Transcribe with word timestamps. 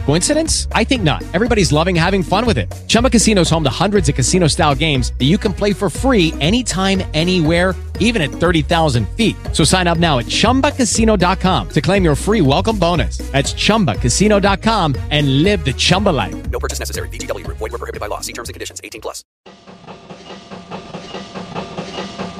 Coincidence? 0.00 0.66
I 0.72 0.84
think 0.84 1.02
not. 1.02 1.22
Everybody's 1.32 1.72
loving 1.72 1.94
having 1.94 2.22
fun 2.22 2.44
with 2.44 2.58
it. 2.58 2.72
Chumba 2.88 3.08
Casino 3.08 3.42
is 3.42 3.50
home 3.50 3.62
to 3.64 3.70
hundreds 3.70 4.08
of 4.08 4.14
casino 4.16 4.48
style 4.48 4.74
games 4.74 5.12
that 5.18 5.26
you 5.26 5.38
can 5.38 5.52
play 5.54 5.72
for 5.72 5.88
free 5.88 6.34
anytime, 6.40 7.02
anywhere, 7.14 7.74
even 8.00 8.20
at 8.20 8.30
30,000 8.30 9.08
feet. 9.10 9.36
So 9.52 9.62
sign 9.62 9.86
up 9.86 9.98
now 9.98 10.18
at 10.18 10.26
chumbacasino.com 10.26 11.68
to 11.68 11.80
claim 11.80 12.02
your 12.02 12.16
free 12.16 12.40
welcome 12.40 12.78
bonus. 12.78 13.18
That's 13.30 13.54
chumbacasino.com 13.54 14.96
and 15.10 15.44
live 15.44 15.64
the 15.64 15.72
Chumba 15.72 16.08
life. 16.10 16.50
No 16.50 16.58
purchase 16.58 16.80
necessary. 16.80 17.08
VGW 17.08 17.44
Group. 17.44 17.58
Void 17.58 17.70
were 17.70 17.78
prohibited 17.78 18.00
by 18.00 18.08
law. 18.08 18.20
See 18.20 18.32
terms 18.32 18.48
and 18.48 18.54
conditions. 18.54 18.80
18 18.82 19.00
plus. 19.00 19.22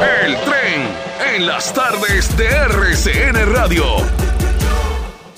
El 0.01 0.35
tren 0.45 0.89
en 1.35 1.47
las 1.47 1.75
tardes 1.75 2.35
de 2.39 2.47
RCN 2.49 3.53
Radio. 3.53 3.85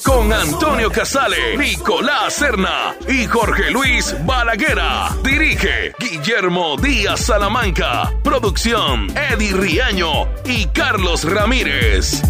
Con 0.04 0.32
Antonio 0.32 0.90
Casale, 0.90 1.56
Nicolás 1.56 2.34
Serna 2.34 2.94
y 3.08 3.26
Jorge 3.26 3.70
Luis 3.70 4.14
Balaguera. 4.24 5.10
Dirige 5.22 5.92
Guillermo 5.98 6.76
Díaz 6.76 7.20
Salamanca. 7.20 8.12
Producción 8.24 9.12
Eddie 9.16 9.52
Riaño 9.52 10.28
y 10.44 10.66
Carlos 10.66 11.24
Ramírez. 11.24 12.20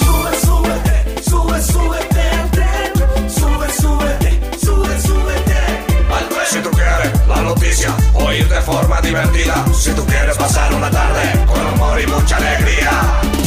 Sube, 0.00 0.36
súbete, 0.40 1.22
sube, 1.22 1.62
súbete 1.62 2.20
al 2.20 2.50
tren. 2.50 3.30
Sube, 3.30 3.72
súbete, 3.72 4.58
sube, 4.58 5.00
súbete 5.00 5.56
al 6.12 6.28
tren. 6.28 6.46
Si 6.50 6.58
tú 6.60 6.70
quieres 6.70 7.28
la 7.28 7.42
noticia, 7.42 7.96
oír 8.14 8.48
de 8.48 8.60
forma 8.60 9.00
divertida. 9.00 9.64
Si 9.72 9.90
tú 9.92 10.04
quieres 10.06 10.36
pasar 10.36 10.72
una 10.74 10.90
tarde 10.90 11.46
con 11.46 11.66
amor 11.66 12.00
y 12.00 12.06
mucha 12.06 12.36
alegría. 12.36 13.43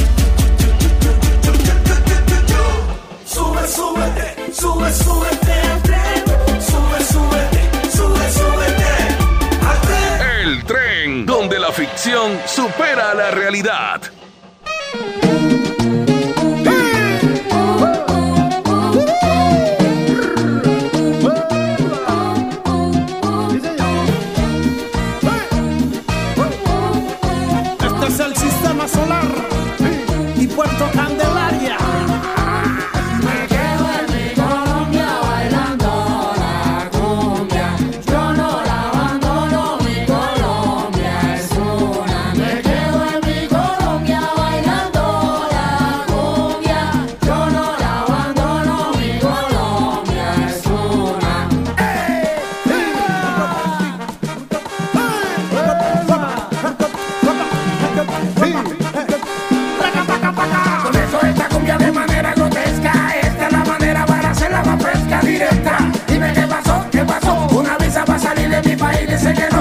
Sube, 3.58 3.68
súbete, 3.68 4.54
sube, 4.54 4.94
súbete 4.94 5.52
al 5.52 5.82
tren. 5.82 6.24
Sube, 6.62 7.04
súbete, 7.04 7.90
sube, 7.92 8.32
súbete 8.32 8.86
al 9.68 9.82
tren. 9.82 10.22
El 10.42 10.64
tren 10.64 11.26
donde 11.26 11.60
la 11.60 11.72
ficción 11.72 12.40
supera 12.46 13.14
la 13.16 13.32
realidad. 13.32 14.02
Mi 68.68 68.76
país, 68.76 69.08
dice 69.08 69.34
no. 69.52 69.57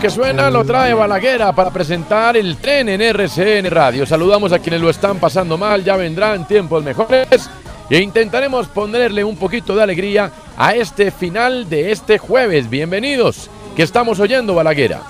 Que 0.00 0.08
suena 0.08 0.48
lo 0.48 0.64
trae 0.64 0.94
Balaguera 0.94 1.52
para 1.52 1.70
presentar 1.70 2.34
el 2.34 2.56
tren 2.56 2.88
en 2.88 3.02
RCN 3.02 3.70
Radio. 3.70 4.06
Saludamos 4.06 4.50
a 4.50 4.58
quienes 4.58 4.80
lo 4.80 4.88
están 4.88 5.18
pasando 5.18 5.58
mal, 5.58 5.84
ya 5.84 5.94
vendrán 5.96 6.48
tiempos 6.48 6.82
mejores 6.82 7.50
e 7.90 7.98
intentaremos 7.98 8.66
ponerle 8.68 9.22
un 9.22 9.36
poquito 9.36 9.76
de 9.76 9.82
alegría 9.82 10.32
a 10.56 10.74
este 10.74 11.10
final 11.10 11.68
de 11.68 11.92
este 11.92 12.16
jueves. 12.16 12.70
Bienvenidos, 12.70 13.50
que 13.76 13.82
estamos 13.82 14.20
oyendo 14.20 14.54
Balaguera. 14.54 15.02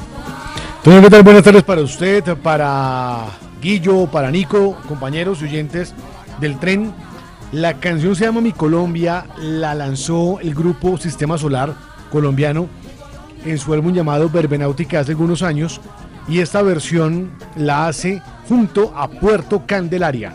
¿qué 0.83 1.09
tal? 1.09 1.23
Buenas 1.23 1.45
tardes 1.45 1.63
para 1.63 1.83
usted, 1.83 2.37
para 2.39 3.27
Guillo, 3.63 4.09
para 4.09 4.33
Nico, 4.33 4.77
compañeros 4.89 5.41
y 5.41 5.45
oyentes 5.45 5.95
del 6.41 6.59
tren. 6.59 6.93
La 7.53 7.75
canción 7.75 8.17
se 8.17 8.25
llama 8.25 8.41
Mi 8.41 8.53
Colombia, 8.53 9.27
la 9.39 9.73
lanzó 9.73 10.41
el 10.41 10.53
grupo 10.53 10.99
Sistema 10.99 11.39
Solar 11.39 11.75
colombiano 12.11 12.80
en 13.45 13.59
su 13.59 13.73
álbum 13.73 13.93
llamado 13.93 14.29
Verbenáutica 14.29 15.01
hace 15.01 15.13
algunos 15.13 15.43
años 15.43 15.81
y 16.29 16.41
esta 16.41 16.63
versión 16.63 17.33
la 17.57 17.89
hace 17.89 18.23
junto 18.49 18.93
a 18.97 19.09
Puerto 19.09 19.65
Candelaria. 19.67 20.33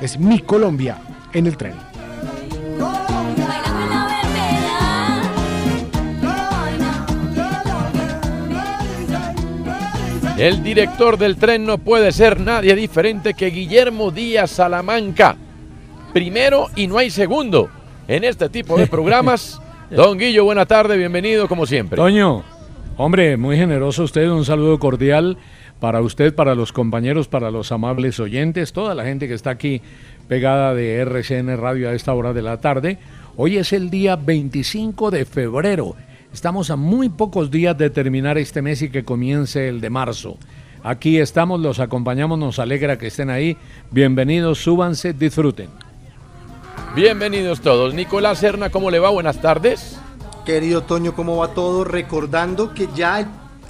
Es 0.00 0.18
Mi 0.18 0.40
Colombia 0.40 0.98
en 1.32 1.46
el 1.46 1.56
tren. 1.56 1.74
El 10.40 10.62
director 10.62 11.18
del 11.18 11.36
tren 11.36 11.66
no 11.66 11.76
puede 11.76 12.12
ser 12.12 12.40
nadie 12.40 12.74
diferente 12.74 13.34
que 13.34 13.50
Guillermo 13.50 14.10
Díaz 14.10 14.52
Salamanca. 14.52 15.36
Primero 16.14 16.68
y 16.76 16.86
no 16.86 16.96
hay 16.96 17.10
segundo 17.10 17.68
en 18.08 18.24
este 18.24 18.48
tipo 18.48 18.78
de 18.78 18.86
programas. 18.88 19.60
Don 19.90 20.18
Guillo, 20.18 20.44
buena 20.44 20.66
tarde, 20.66 20.96
bienvenido 20.96 21.48
como 21.48 21.66
siempre. 21.66 21.96
Toño, 21.96 22.44
hombre, 22.96 23.36
muy 23.36 23.56
generoso 23.56 24.04
usted, 24.04 24.30
un 24.30 24.44
saludo 24.44 24.78
cordial 24.78 25.36
para 25.80 26.00
usted, 26.00 26.32
para 26.32 26.54
los 26.54 26.72
compañeros, 26.72 27.26
para 27.26 27.50
los 27.50 27.72
amables 27.72 28.20
oyentes, 28.20 28.72
toda 28.72 28.94
la 28.94 29.02
gente 29.04 29.26
que 29.26 29.34
está 29.34 29.50
aquí 29.50 29.82
pegada 30.28 30.74
de 30.74 30.98
RCN 31.00 31.56
Radio 31.56 31.88
a 31.88 31.94
esta 31.94 32.14
hora 32.14 32.32
de 32.32 32.40
la 32.40 32.60
tarde. 32.60 32.98
Hoy 33.36 33.56
es 33.56 33.72
el 33.72 33.90
día 33.90 34.14
25 34.14 35.10
de 35.10 35.24
febrero. 35.24 35.96
Estamos 36.32 36.70
a 36.70 36.76
muy 36.76 37.08
pocos 37.08 37.50
días 37.50 37.76
de 37.76 37.90
terminar 37.90 38.38
este 38.38 38.62
mes 38.62 38.82
y 38.82 38.90
que 38.90 39.02
comience 39.02 39.68
el 39.68 39.80
de 39.80 39.90
marzo. 39.90 40.36
Aquí 40.84 41.18
estamos, 41.18 41.58
los 41.58 41.80
acompañamos, 41.80 42.38
nos 42.38 42.60
alegra 42.60 42.96
que 42.96 43.08
estén 43.08 43.28
ahí. 43.28 43.56
Bienvenidos, 43.90 44.62
súbanse, 44.62 45.12
disfruten. 45.14 45.89
Bienvenidos 46.94 47.60
todos. 47.60 47.94
Nicolás 47.94 48.38
Serna, 48.38 48.70
¿cómo 48.70 48.90
le 48.90 48.98
va? 48.98 49.10
Buenas 49.10 49.40
tardes. 49.40 49.96
Querido 50.44 50.82
Toño, 50.82 51.14
¿cómo 51.14 51.36
va 51.36 51.48
todo? 51.54 51.84
Recordando 51.84 52.74
que 52.74 52.88
ya 52.94 53.20
el, 53.20 53.26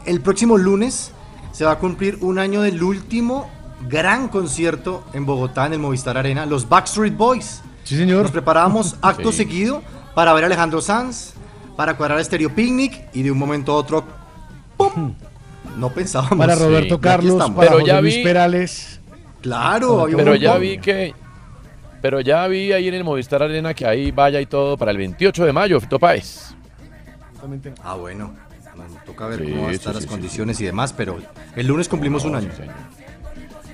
el 0.06 0.20
próximo 0.20 0.56
lunes 0.56 1.12
se 1.52 1.64
va 1.64 1.72
a 1.72 1.78
cumplir 1.78 2.18
un 2.22 2.38
año 2.38 2.62
del 2.62 2.82
último 2.82 3.50
gran 3.88 4.28
concierto 4.28 5.04
en 5.12 5.26
Bogotá, 5.26 5.66
en 5.66 5.74
el 5.74 5.78
Movistar 5.80 6.16
Arena, 6.16 6.46
los 6.46 6.68
Backstreet 6.68 7.16
Boys. 7.16 7.62
Sí, 7.84 7.96
señor. 7.96 8.22
Nos 8.22 8.30
preparábamos 8.30 8.96
acto 9.02 9.30
Sí. 9.32 9.38
seguido 9.38 9.82
para 10.14 10.32
ver 10.32 10.44
a 10.44 10.46
Alejandro 10.46 10.80
Sanz, 10.80 11.34
para 11.76 11.96
cuadrar 11.96 12.24
Stereo 12.24 12.54
Picnic 12.54 13.04
y 13.12 13.22
de 13.22 13.30
un 13.30 13.38
momento 13.38 13.72
a 13.72 13.76
otro, 13.76 14.04
¡pum! 14.76 15.14
No 15.76 15.90
pensábamos. 15.90 16.38
Para 16.38 16.54
Roberto 16.54 17.00
Carlos, 17.00 17.36
para 17.38 17.54
Pero 17.60 17.72
José 17.80 17.86
ya 17.86 18.00
Luis 18.00 18.16
vi- 18.16 18.24
Perales. 18.24 19.00
Claro, 19.42 20.00
había 20.02 20.16
un 20.16 20.24
Pero 20.24 20.34
ya 20.36 20.56
vi 20.56 20.78
que. 20.78 21.14
Pero 22.00 22.20
ya 22.20 22.46
vi 22.46 22.72
ahí 22.72 22.88
en 22.88 22.94
el 22.94 23.04
Movistar 23.04 23.42
Arena 23.42 23.74
que 23.74 23.86
ahí 23.86 24.10
vaya 24.10 24.40
y 24.40 24.46
todo 24.46 24.76
para 24.76 24.90
el 24.90 24.96
28 24.96 25.44
de 25.44 25.52
mayo, 25.52 25.80
Fito 25.80 25.98
Páez. 25.98 26.54
Ah, 27.82 27.94
bueno. 27.94 28.34
Bueno, 28.76 28.94
toca 29.04 29.26
ver 29.26 29.40
Sí, 29.40 29.50
cómo 29.50 29.62
van 29.62 29.66
a 29.66 29.70
sí, 29.70 29.76
estar 29.76 29.92
sí, 29.92 29.96
las 29.96 30.04
sí, 30.04 30.08
condiciones 30.08 30.60
y 30.60 30.64
demás, 30.64 30.92
pero 30.94 31.18
el 31.56 31.66
lunes 31.66 31.88
cumplimos 31.88 32.24
un 32.24 32.36
año. 32.36 32.48
sí, 32.50 32.56
señor. 32.58 32.74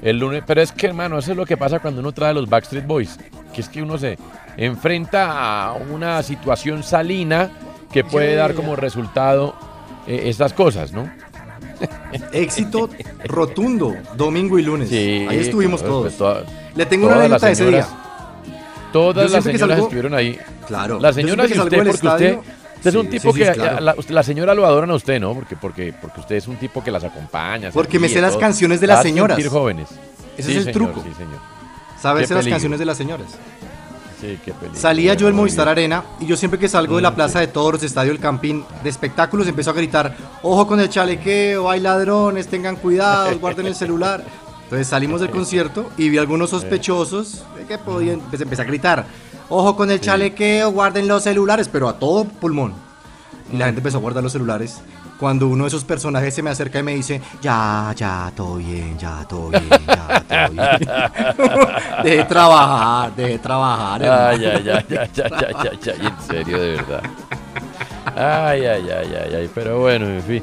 El 0.02 0.19
lunes, 0.19 0.43
pero 0.46 0.61
es 0.61 0.73
que 0.73 0.87
hermano, 0.87 1.19
eso 1.19 1.31
es 1.32 1.37
lo 1.37 1.46
que 1.46 1.56
pasa 1.56 1.78
cuando 1.78 2.00
uno 2.00 2.12
trae 2.12 2.31
a 2.31 2.34
los 2.34 2.49
Backstreet 2.49 2.87
Boys, 2.87 3.19
que 3.52 3.61
es 3.61 3.69
que 3.69 3.82
uno 3.82 3.99
se 3.99 4.19
enfrenta 4.56 5.67
a 5.69 5.73
una 5.75 6.23
situación 6.23 6.82
salina 6.82 7.50
que 7.93 8.05
puede 8.05 8.34
dar 8.34 8.55
como 8.55 8.75
resultado 8.76 9.55
eh, 10.06 10.23
estas 10.26 10.52
cosas, 10.52 10.93
¿no? 10.93 11.11
Éxito 12.32 12.88
rotundo, 13.25 13.94
domingo 14.17 14.58
y 14.58 14.62
lunes. 14.62 14.90
Ahí 14.90 15.38
estuvimos 15.38 15.81
claro, 15.81 15.94
todos. 15.94 16.05
pues, 16.14 16.19
toda- 16.19 16.44
Le 16.75 16.87
tengo 16.87 17.06
una 17.06 17.17
anécdota 17.17 17.46
de 17.46 17.52
ese 17.52 17.67
día. 17.67 17.87
Todas 19.01 19.31
las 19.33 19.45
que 19.45 19.53
señoras 19.53 19.79
salgo- 19.79 19.83
estuvieron 19.85 20.15
ahí. 20.15 20.39
Claro. 20.67 20.99
Las 21.01 21.17
yo 21.17 21.23
señoras 21.23 21.51
y 21.51 21.55
siempre 21.55 21.71
que 21.71 21.77
usted, 21.77 21.91
porque 21.93 22.07
usted, 22.09 22.27
estadio- 22.27 22.53
usted 22.77 22.91
es 22.91 22.95
un 22.97 23.03
Sí, 23.03 23.09
tipo 23.09 23.33
sí, 23.33 23.39
que 23.39 23.47
sí, 23.47 23.53
claro. 23.53 23.81
la, 23.81 23.95
la 24.09 24.23
señora 24.23 24.55
lo 24.55 24.67
adoran 24.67 24.91
a 24.91 24.95
usted, 24.95 25.21
¿no? 25.21 25.35
Porque, 25.35 25.57
porque, 25.57 25.95
porque 26.01 26.21
usted 26.21 26.37
es 26.37 26.47
un 26.49 26.57
tipo 26.57 26.83
que 26.85 26.91
las 26.91 27.05
acompaña. 27.05 27.71
Porque 27.73 27.99
me 27.99 28.09
sé 28.09 28.21
las 28.21 28.33
todo. 28.33 28.41
canciones 28.41 28.81
de 28.81 28.87
las 28.87 29.03
señoras. 29.03 29.47
jóvenes. 29.49 29.89
Ese 30.37 30.51
Sí, 30.53 30.59
es 30.59 30.67
el 30.67 30.75
señor, 30.75 30.93
truco. 30.93 31.03
Sí, 31.09 31.15
señor. 31.15 31.39
Saberse 32.01 32.35
las 32.35 32.47
canciones 32.47 32.79
de 32.79 32.85
las 32.85 32.97
señoras. 32.97 33.27
Sí, 34.21 34.39
qué 34.45 34.53
peligro. 34.53 34.81
Salía 34.81 35.13
yo 35.15 35.27
del 35.27 35.35
Movistar. 35.35 35.69
Arena 35.69 36.03
y 36.21 36.27
yo 36.27 36.37
siempre 36.39 36.59
que 36.59 36.69
salgo 36.69 36.97
de 36.97 37.03
la 37.03 37.11
Mm, 37.11 37.15
Plaza 37.17 37.41
de 37.41 37.49
Toros, 37.49 37.83
Estadio 37.83 38.13
El 38.13 38.19
Campín, 38.19 38.65
de 38.83 38.89
espectáculos, 38.89 39.47
empiezo 39.47 39.71
a 39.71 39.75
gritar, 39.75 40.15
ojo 40.43 40.67
con 40.67 40.81
el 40.81 40.89
chalequeo, 40.89 41.71
hay 41.71 41.81
ladrones, 41.81 42.49
tengan 42.49 42.77
cuidado, 42.77 43.39
guarden 43.39 43.67
el 43.67 43.75
celular. 43.75 44.25
Entonces 44.67 44.89
salimos 44.89 45.21
del 45.21 45.31
concierto 45.31 45.91
y 45.97 46.09
vi 46.09 46.19
algunos 46.19 46.51
sospechosos 46.51 47.45
que 47.69 47.79
podían, 47.79 48.19
pues 48.19 48.43
empecé 48.43 48.63
a 48.63 48.65
gritar, 48.65 49.07
ojo 49.49 49.77
con 49.77 49.93
el 49.93 50.01
chalequeo, 50.01 50.73
guarden 50.73 51.07
los 51.07 51.23
celulares, 51.23 51.69
pero 51.69 51.89
a 51.89 52.01
todo 52.01 52.25
pulmón. 52.25 52.75
Y 53.53 53.59
la 53.59 53.67
gente 53.67 53.79
empezó 53.79 53.99
a 53.99 54.01
guardar 54.01 54.25
los 54.25 54.33
celulares. 54.33 54.81
Cuando 55.21 55.47
uno 55.47 55.65
de 55.65 55.69
esos 55.69 55.85
personajes 55.85 56.35
se 56.35 56.43
me 56.43 56.51
acerca 56.51 56.81
y 56.81 56.83
me 56.83 56.97
dice, 56.97 57.23
ya, 57.41 57.95
ya, 57.97 58.33
todo 58.35 58.57
bien, 58.57 58.99
ya, 58.99 59.25
todo 59.29 59.51
bien, 59.51 59.69
ya, 59.87 60.25
todo 60.29 60.51
bien. 60.51 60.67
deje 62.03 62.17
de 62.17 62.25
trabajar, 62.25 63.15
deje 63.15 63.31
de 63.31 63.39
trabajar. 63.39 64.03
Ay, 64.03 64.09
hermano. 64.09 64.29
ay, 64.29 64.47
ay, 64.47 64.69
ay, 64.69 64.85
ay, 64.91 65.09
ay, 65.15 65.55
ay, 65.55 65.79
ay, 66.01 66.07
en 66.07 66.29
serio, 66.29 66.61
de 66.61 66.71
verdad. 66.73 67.03
Ay, 68.19 68.65
ay, 68.65 68.89
ay, 68.89 69.15
ay, 69.15 69.35
ay, 69.35 69.51
pero 69.55 69.81
bueno, 69.81 70.07
en 70.07 70.23
fin. 70.23 70.43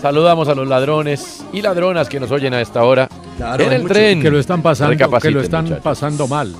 Saludamos 0.00 0.46
a 0.48 0.54
los 0.54 0.68
ladrones 0.68 1.42
y 1.54 1.62
ladronas 1.62 2.06
que 2.08 2.20
nos 2.20 2.30
oyen 2.30 2.52
a 2.52 2.60
esta 2.60 2.84
hora 2.84 3.08
Claro, 3.38 3.64
en 3.64 3.72
el 3.72 3.88
tren. 3.88 4.20
Que 4.20 4.30
lo 4.30 4.38
están 4.38 4.60
pasando, 4.62 4.90
que 4.92 4.98
Recapaciten, 5.04 5.34
lo 5.34 5.40
están 5.40 5.64
muchachos. 5.64 5.84
pasando 5.84 6.28
mal. 6.28 6.54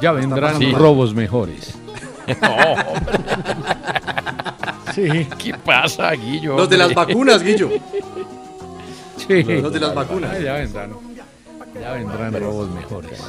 Ya 0.00 0.12
vendrán 0.12 0.72
robos 0.72 1.14
mejores. 1.14 1.74
No, 2.40 2.54
hombre, 2.54 3.18
Sí, 4.94 5.26
¿qué 5.38 5.54
pasa, 5.64 6.10
Guillo? 6.12 6.56
Los 6.56 6.68
de 6.70 6.76
las 6.78 6.94
vacunas, 6.94 7.42
Guillo. 7.42 7.70
sí. 9.16 9.42
Los 9.42 9.72
de 9.72 9.80
las 9.80 9.94
vacunas. 9.94 10.30
Ay, 10.36 10.44
Ya 10.44 10.52
vendrán. 10.54 10.90
Ya 11.80 11.92
vendrán 11.92 12.32
robos 12.40 12.70
mejores. 12.70 13.20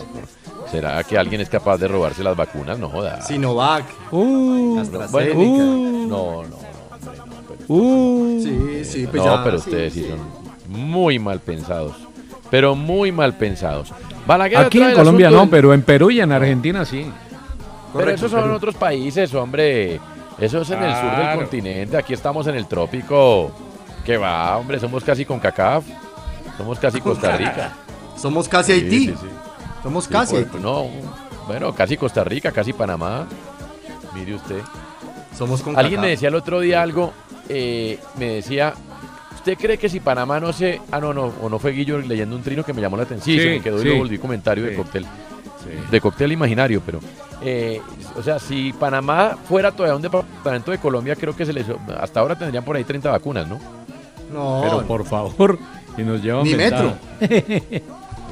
¿Será 0.72 1.04
que 1.04 1.18
alguien 1.18 1.42
es 1.42 1.50
capaz 1.50 1.78
de 1.78 1.88
robarse 1.88 2.24
las 2.24 2.36
vacunas? 2.36 2.78
No 2.80 2.90
joda. 2.90 3.22
Sinovac, 3.22 3.86
Uh, 4.12 4.80
AstraZeneca. 4.80 5.91
No, 6.08 6.18
no, 6.18 6.40
hombre, 6.40 6.50
no. 6.50 6.58
pero- 7.48 7.66
uh. 7.68 8.40
Sí, 8.44 8.86
sí, 8.86 9.08
pues 9.08 9.24
no, 9.24 9.36
ya, 9.38 9.44
pero 9.44 9.60
sí, 9.60 9.70
ustedes 9.70 9.94
sí, 9.94 10.04
sí. 10.04 10.10
son 10.10 10.80
muy 10.90 11.20
mal 11.20 11.40
pensados. 11.40 11.94
Pero 12.50 12.76
muy 12.76 13.12
mal 13.12 13.34
pensados. 13.36 13.94
Balaguer 14.28 14.60
Aquí 14.60 14.82
en 14.82 14.94
Colombia 14.94 15.30
no, 15.32 15.42
del- 15.42 15.50
pero 15.50 15.74
en 15.74 15.82
Perú 15.84 16.12
y 16.12 16.20
en 16.22 16.32
Argentina 16.32 16.84
sí. 16.86 17.06
Pero 17.96 18.12
esos 18.12 18.32
son 18.32 18.42
Perú. 18.44 18.56
otros 18.56 18.76
países, 18.76 19.34
hombre. 19.34 20.00
Eso 20.40 20.62
es 20.62 20.70
en 20.72 20.82
el 20.84 20.96
sur 20.96 21.16
del 21.18 21.36
continente. 21.38 21.98
Aquí 21.98 22.14
estamos 22.14 22.48
en 22.48 22.56
el 22.56 22.66
trópico. 22.68 23.52
Que 24.06 24.18
va, 24.18 24.58
hombre, 24.58 24.80
somos 24.80 25.04
casi 25.04 25.26
con 25.26 25.40
CACAF. 25.40 25.84
Somos 26.58 26.80
casi 26.80 27.00
Costa 27.02 27.38
Rica. 27.38 27.74
Somos 28.18 28.48
casi 28.50 28.74
Sí, 28.74 28.80
Haití. 28.80 29.00
sí, 29.08 29.16
sí. 29.22 29.28
Somos 29.84 30.06
Sí, 30.06 30.10
casi 30.12 30.36
por- 30.36 30.44
Haití. 30.44 30.58
no, 30.60 30.86
bueno, 31.48 31.74
casi 31.74 31.98
Costa 31.98 32.24
Rica, 32.24 32.52
casi 32.52 32.74
Panamá. 32.74 33.28
Mire 34.14 34.36
usted. 34.36 34.62
Somos 35.38 35.62
con 35.62 35.78
Alguien 35.78 36.02
me 36.02 36.10
decía 36.10 36.28
el 36.30 36.36
otro 36.36 36.60
día 36.60 36.82
algo, 36.82 37.14
eh, 37.50 37.98
me 38.20 38.26
decía, 38.36 38.74
¿usted 39.36 39.58
cree 39.58 39.78
que 39.78 39.90
si 39.90 40.00
Panamá 40.00 40.40
no 40.40 40.54
se... 40.54 40.82
Ah, 40.92 41.00
no, 41.00 41.14
no, 41.14 41.32
o 41.42 41.50
no 41.50 41.58
fue 41.60 41.72
Guillo 41.72 41.98
leyendo 42.00 42.36
un 42.36 42.44
trino 42.44 42.64
que 42.64 42.74
me 42.74 42.82
llamó 42.82 42.98
la 42.98 43.04
atención, 43.04 43.36
sí, 43.38 43.42
se 43.42 43.50
me 43.50 43.62
quedó 43.62 43.82
y 43.82 43.86
lo 43.86 43.98
volví 43.98 44.18
comentario 44.18 44.64
de 44.66 44.72
Sí. 44.72 44.76
cóctel, 44.78 45.06
de 45.90 46.02
cóctel 46.02 46.32
imaginario, 46.32 46.82
pero... 46.86 47.00
eh, 47.42 47.82
o 48.16 48.22
sea, 48.22 48.40
si 48.40 48.74
Panamá 48.74 49.38
fuera 49.48 49.72
todavía 49.72 49.96
un 49.96 50.02
departamento 50.02 50.72
de 50.72 50.78
Colombia, 50.80 51.16
creo 51.16 51.36
que 51.36 51.46
se 51.46 51.54
les... 51.54 51.66
Hasta 52.00 52.20
ahora 52.20 52.38
tendrían 52.38 52.64
por 52.66 52.76
ahí 52.76 52.84
30 52.84 53.10
vacunas, 53.10 53.48
¿no? 53.48 53.60
No, 54.34 54.62
Pero 54.64 54.84
por 54.86 55.06
favor, 55.06 55.58
y 55.98 56.02
nos 56.04 56.22
llevan 56.22 56.44
Ni 56.44 56.54
ventaja. 56.54 56.96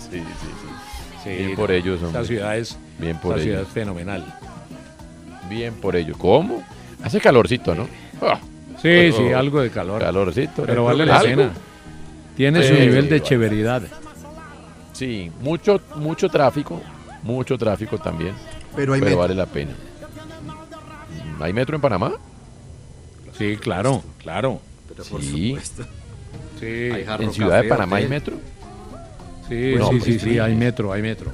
Sí, 0.09 0.17
sí, 0.17 0.23
sí. 0.27 1.23
Sí, 1.23 1.29
Bien 1.29 1.55
por 1.55 1.71
ellos, 1.71 1.95
Esta 1.95 2.07
hombre. 2.07 2.25
ciudad 2.25 2.57
es, 2.57 2.77
Bien 2.97 3.17
por 3.19 3.31
esta 3.33 3.43
ciudad 3.43 3.59
ellos. 3.59 3.67
es 3.67 3.73
fenomenal. 3.73 4.25
Bien 5.49 5.73
por 5.75 5.95
ellos. 5.95 6.17
¿Cómo? 6.17 6.63
Hace 7.03 7.19
calorcito, 7.19 7.73
¿no? 7.75 7.87
Ah, 8.21 8.39
Sí, 8.81 9.09
Oh, 9.13 9.17
sí, 9.17 9.33
algo 9.33 9.59
de 9.61 9.69
calor. 9.69 9.99
calorcito. 10.01 10.63
Pero 10.65 10.85
vale 10.85 11.05
la 11.05 11.17
¿Algo? 11.19 11.35
pena. 11.35 11.51
Tiene 12.37 12.63
su 12.63 12.73
Sí, 12.75 12.79
nivel 12.79 13.03
sí, 13.03 13.09
de 13.09 13.17
vale. 13.17 13.21
chéveridad. 13.23 13.81
Sí, 14.93 15.29
mucho, 15.41 15.81
mucho 15.95 16.29
tráfico, 16.29 16.81
mucho 17.23 17.57
tráfico 17.57 17.97
también, 17.97 18.33
pero 18.75 18.93
hay 18.93 18.99
pero 19.01 19.11
metro. 19.11 19.19
vale 19.19 19.35
la 19.35 19.45
pena. 19.45 19.71
¿Hay 21.41 21.51
metro 21.53 21.75
en 21.75 21.81
Panamá? 21.81 22.13
Sí, 23.37 23.57
claro, 23.57 24.01
claro. 24.17 24.61
Pero 24.87 25.03
por 25.03 25.21
Sí. 25.21 25.49
supuesto. 25.49 25.83
Sí, 26.59 26.89
¿En 27.19 27.33
Ciudad 27.33 27.49
de 27.61 27.67
café, 27.67 27.69
Panamá 27.69 27.97
hay 27.97 28.07
metro? 28.07 28.35
sí, 29.47 29.73
No, 29.77 29.85
sí, 29.89 29.91
pues, 29.91 30.03
sí, 30.03 30.13
sí. 30.13 30.19
sí, 30.31 30.39
hay 30.39 30.55
metro, 30.55 30.91
hay 30.93 31.01
metro. 31.01 31.31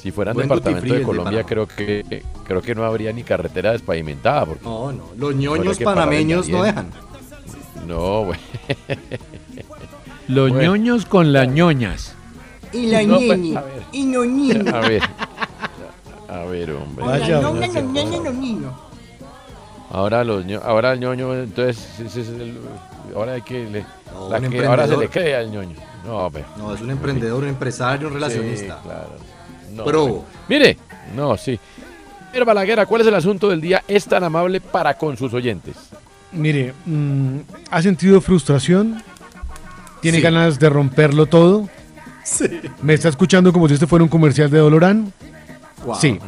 Si 0.00 0.10
fuera 0.10 0.30
en 0.30 0.34
Buen 0.36 0.48
departamento 0.48 0.94
de 0.94 1.02
Colombia, 1.02 1.44
creo 1.44 1.66
que 1.66 2.22
creo 2.44 2.62
que 2.62 2.74
no 2.74 2.84
habría 2.84 3.12
ni 3.12 3.22
carretera 3.22 3.72
despavimentada. 3.72 4.46
Porque, 4.46 4.64
No, 4.64 4.92
no. 4.92 5.04
Los 5.16 5.34
ñoños 5.34 5.78
panameños 5.78 6.48
no 6.48 6.62
dejan. 6.62 6.90
no, 7.86 8.24
güey. 8.24 8.38
Los 10.28 10.50
Bueno. 10.50 10.62
ñoños 10.76 11.06
con 11.06 11.32
las 11.32 11.48
ñoñas. 11.48 12.14
Y 12.72 12.86
la 12.86 13.02
No, 13.06 13.16
pues, 13.16 13.38
ñeñe. 13.38 13.60
Y 13.92 14.04
no 14.04 14.24
niño. 14.24 14.74
A 14.74 14.80
ver. 14.80 15.02
A 16.28 16.44
ver, 16.44 16.70
hombre. 16.70 17.04
No 17.04 18.22
no 18.22 18.32
niño. 18.32 18.72
Ahora 19.92 20.22
los 20.22 20.44
ño- 20.46 20.60
ahora 20.64 20.92
el 20.92 21.00
ñoño, 21.00 21.34
entonces 21.34 21.88
ese 21.98 22.20
es 22.20 22.28
el- 22.28 22.58
ahora 23.16 23.32
hay 23.32 23.42
que 23.42 23.64
le- 23.68 23.84
No, 24.14 24.28
la 24.30 24.38
un 24.38 24.48
que- 24.50 24.64
ahora 24.64 24.86
se 24.86 24.96
le 24.96 25.08
cree 25.08 25.34
al 25.34 25.50
ñoño. 25.50 25.74
No, 26.06 26.30
pero. 26.32 26.46
No, 26.56 26.72
es 26.72 26.80
un 26.80 26.90
emprendedor, 26.90 27.42
un 27.42 27.48
empresario, 27.48 28.06
un 28.06 28.14
relacionista. 28.14 28.76
Sí, 28.76 28.82
claro. 28.84 29.10
No, 29.80 29.84
Pro. 29.86 30.24
Mire, 30.48 30.76
no, 31.16 31.36
sí. 31.36 31.58
Pero 32.32 32.44
Balaguer, 32.44 32.86
¿cuál 32.86 33.00
es 33.00 33.06
el 33.06 33.14
asunto 33.14 33.48
del 33.48 33.60
día? 33.60 33.82
Es 33.88 34.04
tan 34.06 34.22
amable 34.24 34.60
para 34.60 34.94
con 34.94 35.16
sus 35.16 35.32
oyentes. 35.34 35.76
Mire, 36.32 36.72
mm, 36.86 37.38
¿ha 37.70 37.82
sentido 37.82 38.20
frustración? 38.20 39.02
¿Tiene 40.00 40.18
Sí. 40.18 40.22
ganas 40.22 40.58
de 40.58 40.68
romperlo 40.70 41.26
todo? 41.26 41.68
Sí. 42.24 42.46
¿Me 42.82 42.94
está 42.94 43.08
escuchando 43.08 43.52
como 43.52 43.66
si 43.66 43.74
este 43.74 43.86
fuera 43.86 44.04
un 44.04 44.08
comercial 44.08 44.48
de 44.50 44.58
Dolorán? 44.58 45.12
Wow. 45.84 45.96
Sí. 45.96 46.18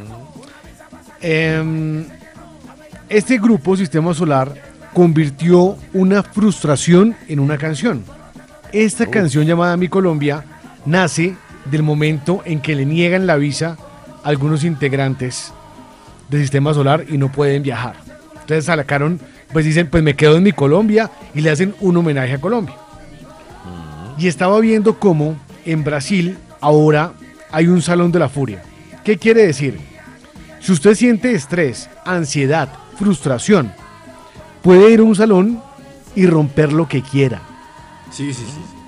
Em, 1.21 2.05
este 3.09 3.39
grupo, 3.39 3.77
Sistema 3.77 4.13
Solar, 4.15 4.53
convirtió 4.93 5.77
una 5.95 6.23
frustración 6.23 7.15
en 7.29 7.39
una 7.41 7.57
canción. 7.59 8.05
Esta 8.73 9.07
canción 9.07 9.45
llamada 9.47 9.77
Mi 9.77 9.89
Colombia 9.89 10.45
nace 10.85 11.37
del 11.67 11.83
momento 11.83 12.43
en 12.45 12.61
que 12.61 12.75
le 12.75 12.85
niegan 12.85 13.27
la 13.27 13.37
visa 13.37 13.77
a 14.23 14.29
algunos 14.29 14.65
integrantes 14.65 15.53
del 16.29 16.41
Sistema 16.41 16.75
Solar 16.75 17.05
y 17.09 17.19
no 17.19 17.31
pueden 17.31 17.63
viajar. 17.63 17.97
Entonces 18.41 18.65
sacaron, 18.65 19.21
pues 19.53 19.65
dicen, 19.65 19.89
pues 19.89 20.03
me 20.03 20.15
quedo 20.15 20.37
en 20.37 20.43
mi 20.43 20.53
Colombia 20.53 21.11
y 21.35 21.41
le 21.41 21.51
hacen 21.51 21.75
un 21.81 21.97
homenaje 21.97 22.35
a 22.35 22.41
Colombia. 22.41 22.75
Y 24.19 24.27
estaba 24.27 24.59
viendo 24.61 24.99
cómo 24.99 25.37
en 25.65 25.85
Brasil 25.85 26.37
ahora 26.61 27.13
hay 27.51 27.67
un 27.67 27.83
salón 27.83 28.13
de 28.13 28.19
la 28.19 28.29
furia. 28.29 28.63
¿Qué 29.05 29.19
quiere 29.19 29.47
decir? 29.47 29.79
Si 30.61 30.73
usted 30.73 30.95
siente 30.95 31.33
estrés, 31.33 31.89
ansiedad, 32.05 32.69
frustración, 32.97 33.73
puede 34.63 34.91
ir 34.91 35.01
a 35.01 35.05
un 35.05 35.17
salón 35.17 35.63
y 36.15 36.27
romper 36.27 36.73
lo 36.73 36.89
que 36.89 37.03
quiera. 37.03 37.43
Sí, 38.11 38.33
sí, 38.33 38.45
sí. 38.45 38.82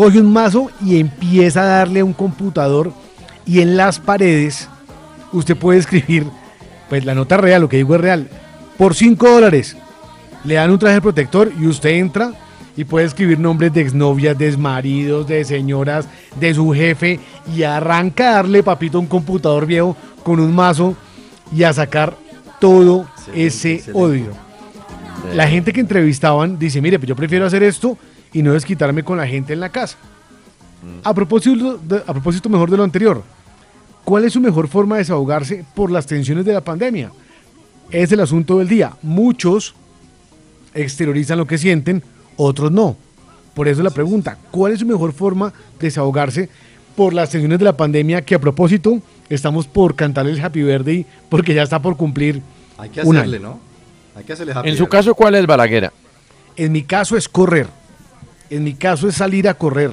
Coge 0.00 0.18
un 0.18 0.32
mazo 0.32 0.70
y 0.82 0.98
empieza 0.98 1.60
a 1.60 1.76
darle 1.76 2.00
a 2.00 2.06
un 2.06 2.14
computador 2.14 2.90
y 3.44 3.60
en 3.60 3.76
las 3.76 4.00
paredes 4.00 4.66
usted 5.30 5.54
puede 5.58 5.78
escribir, 5.78 6.24
pues 6.88 7.04
la 7.04 7.14
nota 7.14 7.36
real, 7.36 7.60
lo 7.60 7.68
que 7.68 7.76
digo 7.76 7.94
es 7.96 8.00
real, 8.00 8.26
por 8.78 8.94
5 8.94 9.28
dólares 9.28 9.76
le 10.44 10.54
dan 10.54 10.70
un 10.70 10.78
traje 10.78 11.02
protector 11.02 11.52
y 11.60 11.66
usted 11.66 11.90
entra 11.90 12.32
y 12.78 12.84
puede 12.84 13.04
escribir 13.04 13.38
nombres 13.38 13.74
de 13.74 13.82
exnovias, 13.82 14.38
de 14.38 14.48
exmaridos, 14.48 15.26
de 15.26 15.44
señoras, 15.44 16.08
de 16.40 16.54
su 16.54 16.72
jefe 16.72 17.20
y 17.54 17.64
arranca 17.64 18.30
a 18.30 18.34
darle 18.36 18.62
papito 18.62 18.96
a 18.96 19.02
un 19.02 19.06
computador 19.06 19.66
viejo 19.66 19.98
con 20.22 20.40
un 20.40 20.54
mazo 20.54 20.96
y 21.54 21.64
a 21.64 21.74
sacar 21.74 22.16
todo 22.58 23.02
Excelente, 23.02 23.46
ese 23.46 23.74
excelente. 23.74 24.00
odio. 24.00 24.30
La 25.34 25.46
gente 25.46 25.74
que 25.74 25.80
entrevistaban 25.80 26.58
dice, 26.58 26.80
mire, 26.80 26.98
pues 26.98 27.06
yo 27.10 27.14
prefiero 27.14 27.44
hacer 27.44 27.62
esto 27.62 27.98
y 28.32 28.42
no 28.42 28.52
desquitarme 28.52 29.02
con 29.02 29.16
la 29.18 29.26
gente 29.26 29.52
en 29.52 29.60
la 29.60 29.68
casa. 29.70 29.96
A 31.04 31.12
propósito, 31.12 31.76
de- 31.78 32.02
a 32.06 32.12
propósito 32.12 32.48
mejor 32.48 32.70
de 32.70 32.76
lo 32.76 32.84
anterior, 32.84 33.22
¿cuál 34.04 34.24
es 34.24 34.32
su 34.32 34.40
mejor 34.40 34.66
forma 34.68 34.96
de 34.96 35.00
desahogarse 35.00 35.64
por 35.74 35.90
las 35.90 36.06
tensiones 36.06 36.44
de 36.44 36.52
la 36.54 36.62
pandemia? 36.62 37.10
Es 37.90 38.10
el 38.12 38.20
asunto 38.20 38.58
del 38.58 38.68
día. 38.68 38.92
Muchos 39.02 39.74
exteriorizan 40.74 41.38
lo 41.38 41.46
que 41.46 41.58
sienten, 41.58 42.02
otros 42.36 42.70
no. 42.72 42.96
Por 43.54 43.68
eso 43.68 43.82
la 43.82 43.90
pregunta, 43.90 44.38
¿cuál 44.50 44.72
es 44.72 44.80
su 44.80 44.86
mejor 44.86 45.12
forma 45.12 45.48
de 45.78 45.88
desahogarse 45.88 46.48
por 46.96 47.12
las 47.12 47.30
tensiones 47.30 47.58
de 47.58 47.64
la 47.64 47.76
pandemia? 47.76 48.22
Que 48.22 48.36
a 48.36 48.38
propósito, 48.38 49.00
estamos 49.28 49.66
por 49.66 49.96
cantarle 49.96 50.32
el 50.32 50.40
Happy 50.40 50.62
Birthday 50.62 51.04
porque 51.28 51.52
ya 51.52 51.62
está 51.62 51.82
por 51.82 51.96
cumplir 51.96 52.40
Hay 52.78 52.88
que 52.90 53.02
un 53.02 53.16
hacerle, 53.16 53.36
año. 53.38 53.48
¿no? 53.48 53.60
Hay 54.16 54.24
que 54.24 54.32
hacerle 54.32 54.52
happy 54.52 54.68
En 54.68 54.76
su 54.76 54.84
birthday. 54.84 54.98
caso, 55.00 55.14
¿cuál 55.14 55.34
es 55.34 55.46
Balaguer? 55.46 55.90
En 56.56 56.72
mi 56.72 56.82
caso 56.84 57.16
es 57.16 57.28
correr. 57.28 57.68
En 58.50 58.64
mi 58.64 58.74
caso 58.74 59.08
es 59.08 59.14
salir 59.14 59.48
a 59.48 59.54
correr. 59.54 59.92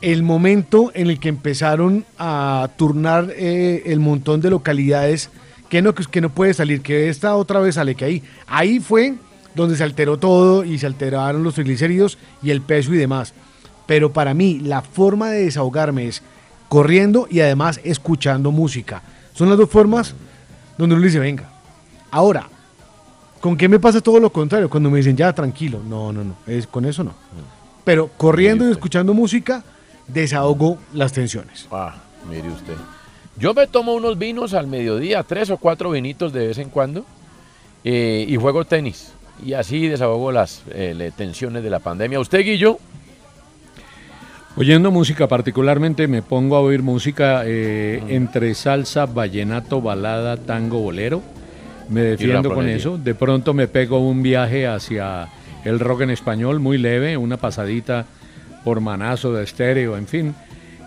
El 0.00 0.22
momento 0.22 0.90
en 0.94 1.08
el 1.08 1.18
que 1.18 1.28
empezaron 1.28 2.04
a 2.18 2.68
turnar 2.76 3.32
eh, 3.36 3.84
el 3.86 4.00
montón 4.00 4.40
de 4.40 4.50
localidades 4.50 5.30
que 5.68 5.80
no, 5.80 5.94
que 5.94 6.20
no 6.20 6.30
puede 6.30 6.52
salir, 6.52 6.82
que 6.82 7.08
esta 7.08 7.36
otra 7.36 7.60
vez 7.60 7.76
sale, 7.76 7.94
que 7.94 8.04
ahí, 8.04 8.22
ahí 8.46 8.80
fue 8.80 9.14
donde 9.54 9.76
se 9.76 9.84
alteró 9.84 10.18
todo 10.18 10.64
y 10.64 10.78
se 10.78 10.86
alteraron 10.86 11.42
los 11.42 11.54
triglicéridos 11.54 12.18
y 12.42 12.50
el 12.50 12.60
peso 12.60 12.92
y 12.92 12.98
demás. 12.98 13.32
Pero 13.86 14.12
para 14.12 14.34
mí 14.34 14.60
la 14.60 14.82
forma 14.82 15.30
de 15.30 15.44
desahogarme 15.44 16.08
es 16.08 16.22
corriendo 16.68 17.26
y 17.30 17.40
además 17.40 17.80
escuchando 17.84 18.50
música. 18.50 19.02
Son 19.32 19.48
las 19.48 19.58
dos 19.58 19.70
formas 19.70 20.14
donde 20.76 20.96
uno 20.96 21.04
dice, 21.04 21.18
venga. 21.18 21.50
Ahora, 22.10 22.48
¿Con 23.44 23.58
qué 23.58 23.68
me 23.68 23.78
pasa 23.78 24.00
todo 24.00 24.18
lo 24.20 24.32
contrario? 24.32 24.70
Cuando 24.70 24.88
me 24.88 24.96
dicen, 24.96 25.18
ya, 25.18 25.30
tranquilo. 25.34 25.78
No, 25.86 26.14
no, 26.14 26.24
no. 26.24 26.34
Es, 26.46 26.66
con 26.66 26.86
eso 26.86 27.04
no. 27.04 27.12
Pero 27.84 28.08
corriendo 28.16 28.66
y 28.66 28.72
escuchando 28.72 29.12
música, 29.12 29.62
desahogo 30.08 30.78
las 30.94 31.12
tensiones. 31.12 31.68
Ah, 31.70 31.94
mire 32.26 32.48
usted. 32.48 32.72
Yo 33.36 33.52
me 33.52 33.66
tomo 33.66 33.92
unos 33.92 34.16
vinos 34.16 34.54
al 34.54 34.66
mediodía, 34.66 35.22
tres 35.24 35.50
o 35.50 35.58
cuatro 35.58 35.90
vinitos 35.90 36.32
de 36.32 36.46
vez 36.46 36.56
en 36.56 36.70
cuando, 36.70 37.04
eh, 37.84 38.24
y 38.26 38.34
juego 38.36 38.64
tenis. 38.64 39.12
Y 39.44 39.52
así 39.52 39.88
desahogo 39.88 40.32
las 40.32 40.62
eh, 40.70 41.12
tensiones 41.14 41.62
de 41.62 41.68
la 41.68 41.80
pandemia. 41.80 42.20
¿Usted, 42.20 42.40
Guillo? 42.46 42.78
Oyendo 44.56 44.90
música, 44.90 45.28
particularmente 45.28 46.08
me 46.08 46.22
pongo 46.22 46.56
a 46.56 46.60
oír 46.60 46.82
música 46.82 47.42
eh, 47.44 48.02
entre 48.08 48.54
salsa, 48.54 49.04
vallenato, 49.04 49.82
balada, 49.82 50.38
tango, 50.38 50.78
bolero. 50.78 51.20
Me 51.88 52.00
defiendo 52.02 52.52
con 52.54 52.68
eso. 52.68 52.98
De 52.98 53.14
pronto 53.14 53.54
me 53.54 53.68
pego 53.68 53.98
un 53.98 54.22
viaje 54.22 54.66
hacia 54.66 55.28
el 55.64 55.80
rock 55.80 56.02
en 56.02 56.10
español, 56.10 56.60
muy 56.60 56.78
leve, 56.78 57.16
una 57.16 57.36
pasadita 57.36 58.06
por 58.64 58.80
manazo 58.80 59.32
de 59.32 59.44
estéreo, 59.44 59.96
en 59.96 60.06
fin. 60.06 60.34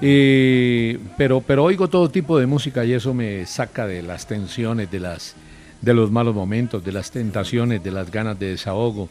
Y- 0.02 0.96
pero, 1.18 1.42
pero 1.42 1.64
oigo 1.64 1.88
todo 1.88 2.10
tipo 2.10 2.38
de 2.40 2.46
música 2.46 2.86
y 2.86 2.94
eso 2.94 3.14
me 3.14 3.46
saca 3.46 3.88
de 3.88 4.02
las 4.04 4.28
tensiones, 4.28 4.90
de, 4.92 5.00
las, 5.00 5.36
de 5.82 5.94
los 5.94 6.12
malos 6.12 6.36
momentos, 6.36 6.84
de 6.84 6.92
las 6.92 7.10
tentaciones, 7.12 7.84
de 7.84 7.92
las 7.92 8.12
ganas 8.12 8.38
de 8.40 8.48
desahogo. 8.52 9.10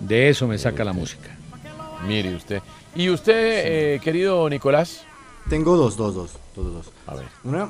De 0.00 0.28
eso 0.28 0.46
me 0.46 0.58
saca 0.58 0.84
la 0.84 0.92
música. 0.92 1.30
Mire 2.06 2.34
usted. 2.34 2.60
¿Y 2.94 3.08
usted, 3.10 3.94
eh, 3.94 4.00
querido 4.02 4.48
Nicolás? 4.48 5.02
Tengo 5.48 5.76
dos, 5.76 5.96
dos, 5.96 6.14
dos, 6.14 6.30
dos, 6.54 6.72
dos. 6.74 6.86
A 7.06 7.14
ver. 7.14 7.26
Una, 7.44 7.68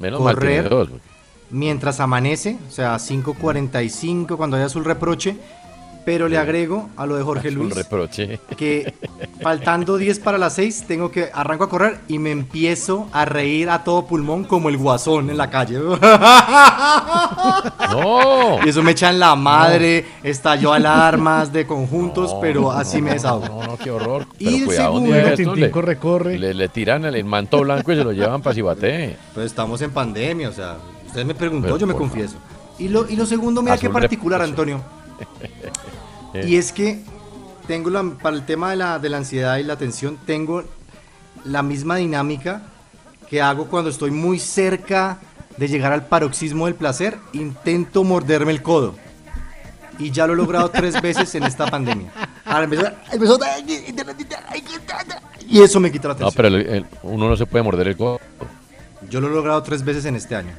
Menos 0.00 0.20
mal 0.20 0.36
tiene 0.38 0.56
correr 0.56 0.68
dos. 0.70 0.88
porque- 0.88 1.13
mientras 1.54 2.00
amanece, 2.00 2.58
o 2.68 2.70
sea, 2.72 2.96
5.45 2.96 4.36
cuando 4.36 4.56
haya 4.56 4.66
azul 4.66 4.84
reproche, 4.84 5.36
pero 6.04 6.28
le 6.28 6.36
agrego 6.36 6.90
a 6.96 7.06
lo 7.06 7.16
de 7.16 7.22
Jorge 7.22 7.48
Un 7.50 7.54
Luis 7.54 7.74
reproche. 7.74 8.38
que 8.58 8.92
faltando 9.40 9.96
10 9.96 10.18
para 10.18 10.36
las 10.36 10.54
6 10.56 10.84
tengo 10.86 11.10
que 11.10 11.30
arranco 11.32 11.64
a 11.64 11.70
correr 11.70 12.00
y 12.08 12.18
me 12.18 12.30
empiezo 12.30 13.08
a 13.12 13.24
reír 13.24 13.70
a 13.70 13.84
todo 13.84 14.04
pulmón 14.06 14.44
como 14.44 14.68
el 14.68 14.76
guasón 14.76 15.30
en 15.30 15.38
la 15.38 15.48
calle. 15.48 15.78
No. 17.90 18.58
Y 18.64 18.68
eso 18.70 18.82
me 18.82 18.90
echan 18.92 19.18
la 19.18 19.34
madre, 19.36 20.04
estalló 20.22 20.72
alarmas 20.72 21.52
de 21.52 21.66
conjuntos, 21.66 22.32
No, 22.34 22.40
pero 22.40 22.72
así 22.72 23.00
me 23.00 23.12
desahogo. 23.12 23.46
No, 23.46 23.62
no, 23.66 23.76
qué 23.78 23.90
horror. 23.90 24.26
Y 24.38 24.44
Pero 24.46 24.56
el 24.56 24.64
cuidado, 24.64 24.92
un 24.94 25.06
segundo, 25.06 25.34
Tintín 25.36 25.60
le, 25.60 25.70
corre, 25.70 25.98
corre. 25.98 26.38
le, 26.38 26.54
le 26.54 26.68
tiran 26.68 27.04
el 27.04 27.24
manto 27.24 27.60
blanco 27.60 27.92
y 27.92 27.96
se 27.96 28.04
lo 28.04 28.12
llevan 28.12 28.42
para 28.42 28.54
Cibate. 28.54 29.16
Pues 29.32 29.46
estamos 29.46 29.80
en 29.82 29.92
pandemia, 29.92 30.48
o 30.48 30.52
sea, 30.52 30.76
usted 31.14 31.24
me 31.26 31.34
preguntó, 31.34 31.66
Pero 31.66 31.78
yo 31.78 31.86
me 31.86 31.94
confieso. 31.94 32.36
Y 32.78 32.88
lo, 32.88 33.08
y 33.08 33.14
lo 33.16 33.24
segundo, 33.24 33.62
mira 33.62 33.78
qué 33.78 33.88
particular. 33.88 34.42
Antonio. 34.42 34.80
Y 36.46 36.56
es 36.56 36.72
que 36.72 37.00
tengo 37.68 37.90
la, 37.90 38.02
para 38.20 38.34
el 38.34 38.44
tema 38.44 38.70
de 38.70 38.76
la, 38.76 38.98
de 38.98 39.08
la 39.08 39.18
ansiedad 39.18 39.56
y 39.58 39.62
la 39.62 39.76
tensión, 39.76 40.18
tengo 40.26 40.64
la 41.44 41.62
misma 41.62 41.94
dinámica 41.94 42.62
que 43.30 43.40
hago 43.40 43.66
cuando 43.68 43.88
estoy 43.88 44.10
muy 44.10 44.40
cerca 44.40 45.18
de 45.56 45.68
llegar 45.68 45.92
al 45.92 46.06
paroxismo 46.06 46.64
del 46.66 46.74
placer, 46.74 47.16
intento 47.34 48.02
morderme 48.02 48.50
el 48.50 48.62
codo. 48.62 48.96
Y 50.00 50.10
ya 50.10 50.26
lo 50.26 50.32
he 50.32 50.36
logrado 50.36 50.68
tres 50.70 51.00
veces 51.00 51.32
en 51.36 51.44
esta 51.44 51.70
pandemia. 51.70 52.10
Ahora 52.44 52.64
empezó, 52.64 52.86
empezó- 53.12 53.38
y 55.48 55.62
eso 55.62 55.78
me 55.78 55.92
quita 55.92 56.08
la 56.08 56.14
No, 56.14 56.18
tensión. 56.18 56.34
pero 56.34 56.48
el- 56.48 56.66
el- 56.68 56.86
uno 57.04 57.28
no 57.28 57.36
se 57.36 57.46
puede 57.46 57.62
morder 57.62 57.86
el 57.86 57.96
codo. 57.96 58.18
Yo 59.08 59.20
lo 59.20 59.28
he 59.28 59.30
logrado 59.30 59.62
tres 59.62 59.84
veces 59.84 60.04
en 60.06 60.16
este 60.16 60.34
año. 60.34 60.52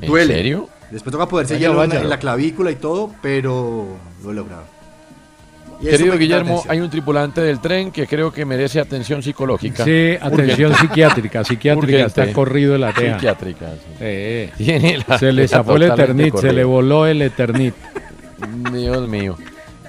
¿En 0.00 0.08
Duele. 0.08 0.34
serio? 0.34 0.68
Después 0.90 1.12
toca 1.12 1.26
poderse 1.28 1.54
Vaya, 1.54 1.68
hielo 1.68 1.82
en, 1.82 1.90
vaya. 1.90 2.02
en 2.02 2.10
la 2.10 2.18
clavícula 2.18 2.70
y 2.70 2.76
todo, 2.76 3.10
pero 3.22 3.86
lo 4.22 4.30
he 4.30 4.34
logrado. 4.34 4.64
Y 5.80 5.86
Querido 5.88 6.16
Guillermo, 6.16 6.62
hay 6.68 6.78
un 6.80 6.88
tripulante 6.88 7.40
del 7.40 7.58
tren 7.60 7.90
que 7.90 8.06
creo 8.06 8.32
que 8.32 8.44
merece 8.44 8.78
atención 8.78 9.22
psicológica. 9.22 9.84
Sí, 9.84 10.16
atención 10.20 10.70
Urgente. 10.70 10.88
psiquiátrica, 10.88 11.44
psiquiátrica, 11.44 12.04
Urgente. 12.04 12.20
está 12.22 12.32
corrido 12.32 12.74
de 12.74 12.78
la 12.78 12.92
teja. 12.92 13.14
Psiquiátrica. 13.14 13.66
sí. 13.72 13.94
Eh, 14.00 14.52
Tiene 14.56 14.98
la 15.06 15.18
se 15.18 15.32
le 15.32 15.48
zafó 15.48 15.76
el 15.76 15.82
Eternit, 15.84 16.36
se 16.36 16.52
le 16.52 16.64
voló 16.64 17.06
el 17.06 17.22
Eternit. 17.22 17.74
Dios 18.72 19.08
mío. 19.08 19.36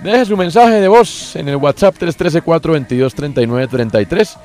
Deje 0.04 0.26
su 0.26 0.36
mensaje 0.38 0.82
de 0.82 0.88
voz 0.88 1.36
en 1.36 1.50
el 1.50 1.56
WhatsApp 1.58 1.96
313-422-3933 2.00 4.38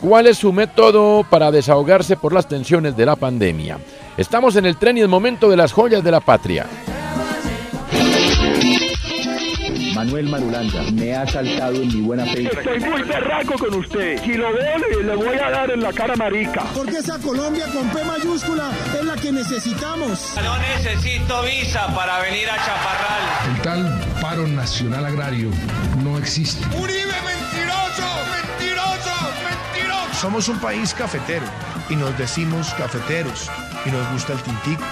¿Cuál 0.00 0.26
es 0.26 0.38
su 0.38 0.52
método 0.52 1.24
para 1.28 1.50
desahogarse 1.50 2.16
por 2.16 2.32
las 2.32 2.48
tensiones 2.48 2.96
de 2.96 3.06
la 3.06 3.16
pandemia? 3.16 3.78
Estamos 4.16 4.54
en 4.56 4.66
el 4.66 4.76
tren 4.76 4.96
y 4.96 5.00
el 5.00 5.08
momento 5.08 5.50
de 5.50 5.56
las 5.56 5.72
joyas 5.72 6.04
de 6.04 6.10
la 6.10 6.20
patria. 6.20 6.66
Manuel 9.94 10.28
Marulanda 10.28 10.82
me 10.92 11.14
ha 11.14 11.26
saltado 11.26 11.76
en 11.76 11.88
mi 11.88 12.00
buena 12.00 12.24
fe. 12.26 12.44
Estoy 12.46 12.80
muy 12.80 13.02
berraco 13.02 13.54
con 13.58 13.74
usted. 13.74 14.20
Si 14.22 14.34
lo 14.34 14.52
veo, 14.52 14.78
le, 14.78 15.02
le 15.04 15.14
voy 15.16 15.36
a 15.36 15.50
dar 15.50 15.70
en 15.70 15.80
la 15.80 15.92
cara 15.92 16.14
marica. 16.16 16.62
Porque 16.74 16.98
esa 16.98 17.18
Colombia 17.18 17.66
con 17.72 17.88
P 17.88 18.04
mayúscula 18.04 18.70
es 18.98 19.04
la 19.04 19.16
que 19.16 19.32
necesitamos. 19.32 20.34
No 20.42 20.58
necesito 20.58 21.42
visa 21.42 21.86
para 21.94 22.20
venir 22.22 22.48
a 22.50 22.56
Chaparral. 22.56 23.54
El 23.56 23.62
tal 23.62 24.00
paro 24.20 24.46
nacional 24.46 25.06
agrario 25.06 25.50
no 26.02 26.18
existe. 26.18 26.64
¡Uribe 26.76 27.14
mentiroso! 27.24 28.04
¡Mentiroso! 28.30 28.53
Somos 30.20 30.48
un 30.48 30.58
país 30.58 30.94
cafetero 30.94 31.46
y 31.88 31.96
nos 31.96 32.16
decimos 32.16 32.72
cafeteros 32.74 33.50
y 33.84 33.90
nos 33.90 34.10
gusta 34.12 34.32
el 34.32 34.42
tintico, 34.42 34.84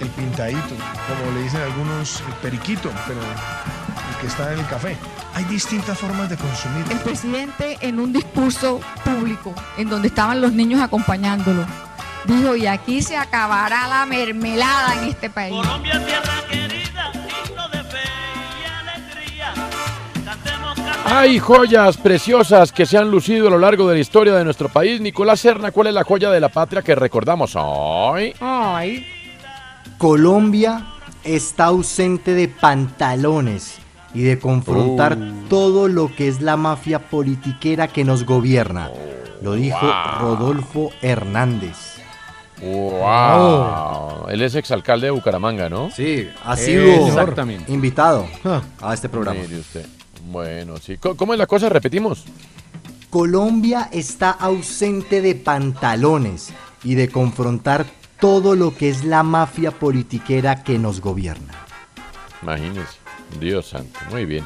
el 0.00 0.08
pintadito, 0.08 0.74
como 1.06 1.32
le 1.34 1.42
dicen 1.42 1.60
algunos, 1.60 2.22
el 2.26 2.34
periquito, 2.34 2.90
pero 3.06 3.20
el 3.20 4.16
que 4.20 4.26
está 4.26 4.52
en 4.52 4.60
el 4.60 4.66
café. 4.66 4.96
Hay 5.34 5.44
distintas 5.44 5.98
formas 5.98 6.30
de 6.30 6.36
consumir. 6.36 6.84
El 6.90 6.98
presidente 7.00 7.76
en 7.80 8.00
un 8.00 8.12
discurso 8.12 8.80
público 9.04 9.54
en 9.76 9.88
donde 9.88 10.08
estaban 10.08 10.40
los 10.40 10.52
niños 10.52 10.80
acompañándolo 10.80 11.66
dijo 12.28 12.56
y 12.56 12.66
aquí 12.66 13.02
se 13.02 13.16
acabará 13.16 13.88
la 13.88 14.06
mermelada 14.06 15.02
en 15.02 15.08
este 15.08 15.30
país. 15.30 15.54
Colombia, 15.54 16.04
tierra 16.04 16.42
querida, 16.48 16.77
Hay 21.10 21.38
joyas 21.38 21.96
preciosas 21.96 22.70
que 22.70 22.84
se 22.86 22.98
han 22.98 23.10
lucido 23.10 23.48
a 23.48 23.50
lo 23.50 23.58
largo 23.58 23.88
de 23.88 23.94
la 23.94 24.00
historia 24.00 24.34
de 24.34 24.44
nuestro 24.44 24.68
país. 24.68 25.00
Nicolás 25.00 25.40
Serna, 25.40 25.70
¿cuál 25.72 25.88
es 25.88 25.94
la 25.94 26.04
joya 26.04 26.30
de 26.30 26.38
la 26.40 26.48
patria 26.50 26.82
que 26.82 26.94
recordamos 26.94 27.52
hoy? 27.56 28.34
Ay. 28.40 29.06
Colombia 29.96 30.86
está 31.24 31.66
ausente 31.66 32.34
de 32.34 32.48
pantalones 32.48 33.78
y 34.14 34.22
de 34.22 34.38
confrontar 34.38 35.16
Uh. 35.18 35.48
todo 35.48 35.88
lo 35.88 36.14
que 36.14 36.28
es 36.28 36.40
la 36.40 36.56
mafia 36.56 36.98
politiquera 36.98 37.88
que 37.88 38.04
nos 38.04 38.24
gobierna. 38.24 38.90
Lo 39.42 39.54
dijo 39.54 39.78
Wow. 39.86 40.20
Rodolfo 40.20 40.90
Hernández. 41.00 41.96
¡Wow! 42.60 44.28
Él 44.28 44.42
es 44.42 44.54
exalcalde 44.56 45.06
de 45.06 45.10
Bucaramanga, 45.12 45.68
¿no? 45.68 45.90
Sí, 45.90 46.28
ha 46.44 46.56
sido 46.56 47.06
Exactamente. 47.06 47.72
invitado 47.72 48.26
a 48.82 48.94
este 48.94 49.08
programa. 49.08 49.40
Mire 49.40 49.60
usted. 49.60 49.86
Bueno, 50.30 50.76
sí. 50.78 50.96
¿Cómo- 50.98 51.16
¿Cómo 51.16 51.32
es 51.32 51.38
la 51.38 51.46
cosa? 51.46 51.68
Repetimos. 51.68 52.24
Colombia 53.10 53.88
está 53.92 54.30
ausente 54.30 55.22
de 55.22 55.34
pantalones 55.34 56.50
y 56.84 56.94
de 56.94 57.08
confrontar 57.08 57.86
todo 58.20 58.54
lo 58.54 58.74
que 58.76 58.90
es 58.90 59.04
la 59.04 59.22
mafia 59.22 59.70
politiquera 59.70 60.62
que 60.62 60.78
nos 60.78 61.00
gobierna. 61.00 61.54
Imagínense. 62.42 62.98
Dios 63.40 63.66
santo. 63.68 63.98
Muy 64.10 64.24
bien. 64.24 64.44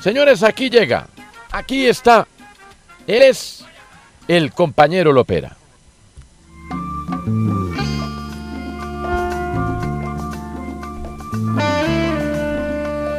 Señores, 0.00 0.42
aquí 0.42 0.70
llega. 0.70 1.08
Aquí 1.50 1.86
está. 1.86 2.26
Él 3.06 3.22
es 3.22 3.64
el 4.28 4.52
compañero 4.52 5.12
Lopera. 5.12 5.56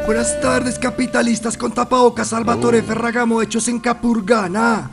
Buenas 0.08 0.40
tardes, 0.40 0.80
capitalistas 0.80 1.58
con 1.58 1.74
tapabocas 1.74 2.30
Salvatore 2.30 2.82
Ferragamo, 2.82 3.42
hechos 3.42 3.68
en 3.68 3.78
Capurgana. 3.78 4.90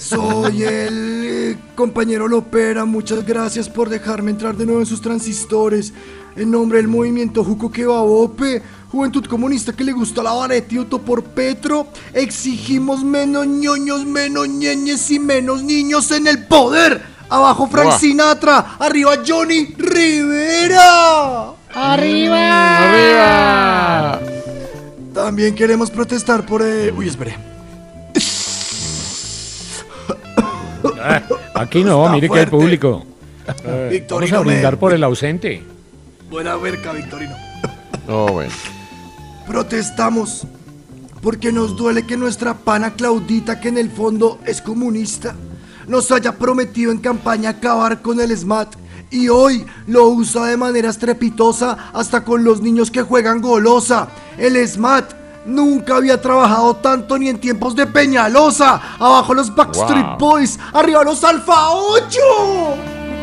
Soy 0.00 0.64
el 0.64 1.22
eh, 1.24 1.56
compañero 1.76 2.26
Lopera, 2.26 2.84
muchas 2.84 3.24
gracias 3.24 3.68
por 3.68 3.88
dejarme 3.88 4.32
entrar 4.32 4.56
de 4.56 4.66
nuevo 4.66 4.80
en 4.80 4.86
sus 4.86 5.00
transistores. 5.00 5.92
En 6.34 6.50
nombre 6.50 6.78
del 6.78 6.88
movimiento 6.88 7.44
Juco 7.44 7.70
Kebabope, 7.70 8.60
Juventud 8.90 9.24
Comunista 9.26 9.72
que 9.72 9.84
le 9.84 9.92
gusta 9.92 10.24
la 10.24 10.32
Varetioto 10.32 10.98
por 11.02 11.22
Petro, 11.22 11.86
exigimos 12.12 13.04
menos 13.04 13.46
ñoños, 13.46 14.04
menos 14.06 14.48
ñeñes 14.48 15.08
y 15.12 15.20
menos 15.20 15.62
niños 15.62 16.10
en 16.10 16.26
el 16.26 16.46
poder. 16.48 17.00
Abajo 17.30 17.68
Frank. 17.68 17.96
Sinatra, 18.00 18.74
arriba 18.80 19.18
Johnny 19.24 19.66
Rivera. 19.78 21.52
¡Arriba! 21.72 22.78
¡Arriba! 22.78 24.37
También 25.18 25.52
queremos 25.56 25.90
protestar 25.90 26.46
por 26.46 26.62
el... 26.62 26.92
Uy, 26.92 27.08
espere. 27.08 27.36
Ah, 31.02 31.22
Aquí 31.54 31.82
no, 31.82 32.02
Está 32.04 32.12
mire 32.14 32.28
que 32.30 32.38
hay 32.38 32.46
público. 32.46 33.04
Eh, 33.64 33.88
Victorino, 33.92 34.36
Vamos 34.36 34.46
a 34.46 34.50
brindar 34.52 34.74
me- 34.74 34.78
por 34.78 34.92
el 34.92 35.02
ausente. 35.02 35.64
Buena 36.30 36.54
verca, 36.54 36.92
Victorino. 36.92 37.34
No, 38.06 38.26
bueno. 38.28 38.52
Protestamos 39.44 40.46
porque 41.20 41.50
nos 41.50 41.74
duele 41.76 42.06
que 42.06 42.16
nuestra 42.16 42.54
pana 42.54 42.94
Claudita, 42.94 43.58
que 43.58 43.70
en 43.70 43.78
el 43.78 43.90
fondo 43.90 44.38
es 44.46 44.62
comunista, 44.62 45.34
nos 45.88 46.12
haya 46.12 46.30
prometido 46.38 46.92
en 46.92 46.98
campaña 46.98 47.50
acabar 47.50 48.02
con 48.02 48.20
el 48.20 48.36
SMAT 48.36 48.76
y 49.10 49.28
hoy 49.28 49.66
lo 49.86 50.08
usa 50.08 50.46
de 50.46 50.56
manera 50.56 50.90
estrepitosa 50.90 51.90
hasta 51.92 52.24
con 52.24 52.44
los 52.44 52.60
niños 52.60 52.90
que 52.90 53.02
juegan 53.02 53.40
golosa. 53.40 54.08
El 54.36 54.56
SMAT 54.66 55.14
nunca 55.46 55.96
había 55.96 56.20
trabajado 56.20 56.76
tanto 56.76 57.18
ni 57.18 57.28
en 57.28 57.40
tiempos 57.40 57.74
de 57.74 57.86
Peñalosa. 57.86 58.80
Abajo 58.98 59.34
los 59.34 59.54
Backstreet 59.54 60.06
Wow. 60.06 60.18
Boys, 60.18 60.58
arriba 60.72 61.04
los 61.04 61.24
Alfa 61.24 61.70
8. 61.70 62.18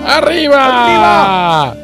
¡Arriba! 0.05 1.75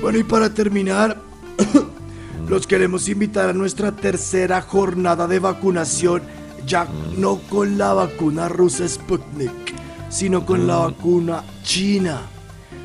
Bueno, 0.00 0.18
y 0.18 0.24
para 0.24 0.50
terminar, 0.50 1.16
los 2.48 2.66
queremos 2.66 3.08
invitar 3.08 3.48
a 3.50 3.52
nuestra 3.52 3.92
tercera 3.92 4.60
jornada 4.60 5.26
de 5.26 5.38
vacunación, 5.38 6.22
ya 6.66 6.86
no 7.16 7.38
con 7.48 7.78
la 7.78 7.92
vacuna 7.92 8.48
rusa 8.48 8.86
Sputnik, 8.88 9.74
sino 10.10 10.44
con 10.44 10.66
la 10.66 10.76
vacuna 10.76 11.42
china. 11.62 12.20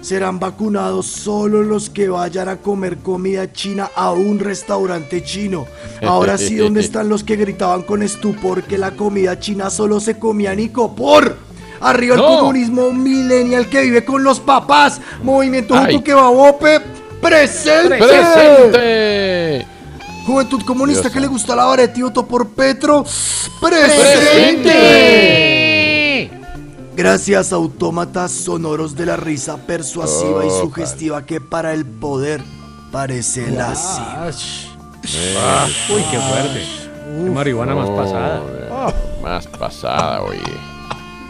Serán 0.02 0.40
vacunados 0.40 1.06
solo 1.06 1.62
los 1.62 1.90
que 1.90 2.10
vayan 2.10 2.50
a 2.50 2.58
comer 2.58 2.98
comida 2.98 3.52
china 3.54 3.92
a 3.96 4.12
un 4.12 4.40
restaurante 4.40 5.24
chino. 5.24 5.68
Ahora 6.06 6.38
sí, 6.38 6.56
¿dónde 6.56 6.82
están 6.86 7.08
los 7.08 7.24
que 7.24 7.36
gritaban 7.36 7.84
con 7.84 8.02
estupor 8.02 8.64
que 8.64 8.78
la 8.78 8.92
comida 8.92 9.40
china 9.40 9.70
solo 9.70 10.00
se 10.00 10.18
comía 10.18 10.54
en 10.54 10.62
Icopor? 10.62 11.38
Arriba 11.82 12.16
el 12.16 12.22
comunismo 12.22 12.92
millennial 12.92 13.68
que 13.68 13.82
vive 13.82 14.06
con 14.06 14.24
los 14.24 14.40
papás. 14.40 15.02
Movimiento. 15.24 15.76
Juco 15.76 16.04
que 16.04 16.14
Babope. 16.14 16.82
¡Presente! 17.22 17.98
¡Presente! 17.98 19.68
Juventud 20.26 20.62
comunista 20.64 21.04
Dios 21.04 21.14
que 21.14 21.20
le 21.20 21.28
gusta 21.28 21.56
la 21.56 21.66
varetioto 21.66 22.26
por 22.26 22.50
Petro. 22.50 23.06
¡Presente! 23.60 25.61
Gracias, 26.96 27.54
autómatas 27.54 28.32
sonoros 28.32 28.96
de 28.96 29.06
la 29.06 29.16
risa 29.18 29.58
persuasiva 29.66 30.46
y 30.46 30.50
Oh, 30.50 30.62
sugestiva 30.62 31.26
que 31.26 31.40
para 31.40 31.74
el 31.74 31.86
poder 31.86 32.42
parece 32.92 33.50
la 33.50 33.74
Ah, 33.74 34.30
uy, 35.90 36.02
qué 36.12 36.20
fuerte. 36.20 36.66
Qué 37.24 37.30
marihuana 37.30 37.74
más 37.76 37.90
Oh, 37.90 37.96
pasada. 37.96 38.42
Más 39.24 39.48
pasada, 39.48 40.22
oye. 40.22 40.40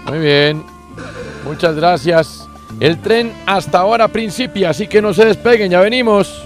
Muy 0.08 0.20
bien. 0.20 0.64
Muchas 1.46 1.76
gracias. 1.76 2.48
El 2.80 3.00
tren 3.00 3.32
hasta 3.46 3.80
ahora 3.80 4.08
principia, 4.08 4.72
así 4.72 4.88
que 4.88 5.02
no 5.02 5.14
se 5.14 5.26
despeguen, 5.26 5.72
ya 5.72 5.80
venimos. 5.80 6.44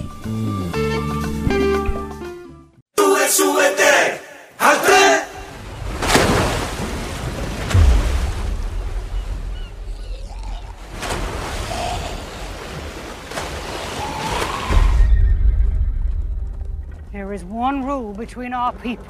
There 17.16 17.34
is 17.34 17.44
one 17.44 17.82
rule 17.82 18.12
between 18.12 18.52
our 18.52 18.74
people. 18.74 19.06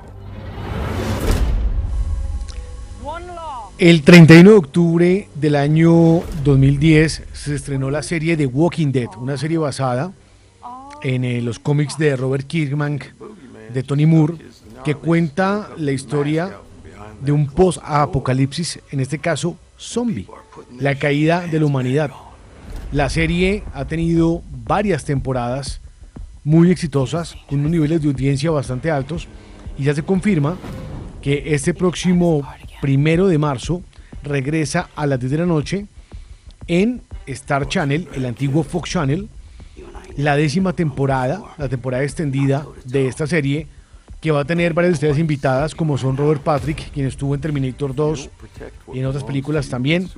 El 3.79 4.03
31 4.03 4.49
de 4.49 4.57
octubre 4.57 5.29
del 5.35 5.57
año 5.57 6.23
2010 6.45 7.25
se 7.33 7.55
estrenó 7.57 7.91
la 7.91 8.05
serie 8.05 8.37
The 8.37 8.47
Walking 8.47 8.93
Dead, 8.93 9.09
una 9.19 9.37
serie 9.37 9.59
basada 9.59 10.13
en 11.03 11.25
eh, 11.25 11.43
los 11.43 11.59
cómics 11.59 11.99
de 11.99 12.15
Robert 12.15 12.47
Kirkman, 12.47 13.01
de 13.75 13.83
Tony 13.83 14.07
Moore, 14.07 14.35
que 14.85 14.95
cuenta 14.95 15.71
la 15.77 15.91
historia 15.91 16.59
de 17.21 17.33
un 17.33 17.49
post-apocalipsis, 17.49 18.79
en 18.93 19.01
este 19.01 19.19
caso 19.19 19.57
zombie, 19.77 20.29
la 20.79 20.95
caída 20.95 21.41
de 21.49 21.59
la 21.59 21.67
humanidad. 21.67 22.13
La 22.93 23.11
serie 23.11 23.65
ha 23.75 23.85
tenido 23.87 24.43
varias 24.65 25.05
temporadas 25.05 25.81
muy 26.47 26.71
exitosas, 26.71 27.35
con 27.49 27.59
unos 27.59 27.73
niveles 27.73 28.01
de 28.01 28.07
audiencia 28.07 28.53
bastante 28.53 28.89
altos, 28.89 29.27
y 29.77 29.83
ya 29.83 29.95
se 29.95 30.05
confirma 30.05 30.57
que 31.21 31.43
este 31.47 31.75
próximo 31.75 32.49
primero 32.81 33.27
de 33.27 33.37
marzo 33.37 33.83
regresa 34.23 34.89
a 34.95 35.07
las 35.07 35.19
10 35.19 35.33
de 35.33 35.39
la 35.39 35.47
noche 35.47 35.87
en 36.69 37.03
Star 37.27 37.67
Channel, 37.67 38.07
el 38.15 38.27
antiguo 38.27 38.63
Fox 38.63 38.91
Channel, 38.91 39.29
la 40.17 40.37
décima 40.37 40.73
temporada, 40.73 41.43
la 41.59 41.69
temporada 41.69 42.05
extendida 42.05 42.65
de 42.85 43.09
esta 43.09 43.27
serie, 43.27 43.67
que 44.21 44.31
va 44.31 44.43
a 44.43 44.45
tener 44.45 44.73
varias 44.73 44.93
de 44.93 44.95
ustedes 44.95 45.19
invitadas, 45.19 45.75
como 45.75 45.99
son 45.99 46.17
Robert 46.17 46.43
Patrick, 46.43 46.93
quien 46.93 47.07
estuvo 47.07 47.35
en 47.35 47.41
Terminator 47.41 47.93
2 47.93 48.31
y 48.95 49.01
en 49.01 49.07
otras 49.07 49.25
películas 49.25 49.69
también. 49.69 50.09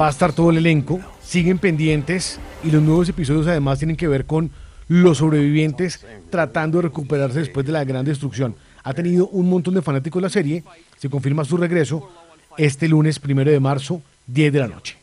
Va 0.00 0.06
a 0.06 0.10
estar 0.10 0.32
todo 0.32 0.48
el 0.48 0.56
elenco, 0.56 1.00
siguen 1.22 1.58
pendientes 1.58 2.40
y 2.64 2.70
los 2.70 2.82
nuevos 2.82 3.10
episodios 3.10 3.46
además 3.46 3.78
tienen 3.78 3.96
que 3.96 4.08
ver 4.08 4.24
con 4.24 4.50
los 4.90 5.18
sobrevivientes 5.18 6.04
tratando 6.30 6.78
de 6.78 6.82
recuperarse 6.88 7.38
después 7.38 7.64
de 7.64 7.70
la 7.70 7.84
gran 7.84 8.04
destrucción. 8.04 8.56
Ha 8.82 8.92
tenido 8.92 9.28
un 9.28 9.48
montón 9.48 9.74
de 9.74 9.82
fanáticos 9.82 10.20
la 10.20 10.28
serie, 10.28 10.64
se 10.98 11.08
confirma 11.08 11.44
su 11.44 11.56
regreso 11.56 12.10
este 12.58 12.88
lunes 12.88 13.20
primero 13.20 13.52
de 13.52 13.60
marzo, 13.60 14.02
10 14.26 14.52
de 14.52 14.58
la 14.58 14.66
noche. 14.66 14.96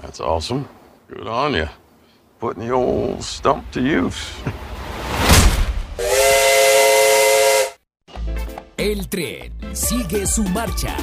That's 0.00 0.20
awesome. 0.20 0.66
Good 1.08 1.26
on 1.26 1.54
you. 1.54 1.66
Putting 2.38 2.64
the 2.64 2.72
old 2.72 3.22
stump 3.22 3.68
to 3.72 3.80
use. 3.80 4.16
El 8.76 9.08
tren 9.08 9.52
sigue 9.72 10.26
su 10.28 10.44
marcha. 10.44 10.96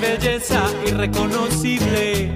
Belleza 0.00 0.62
irreconocible. 0.86 2.32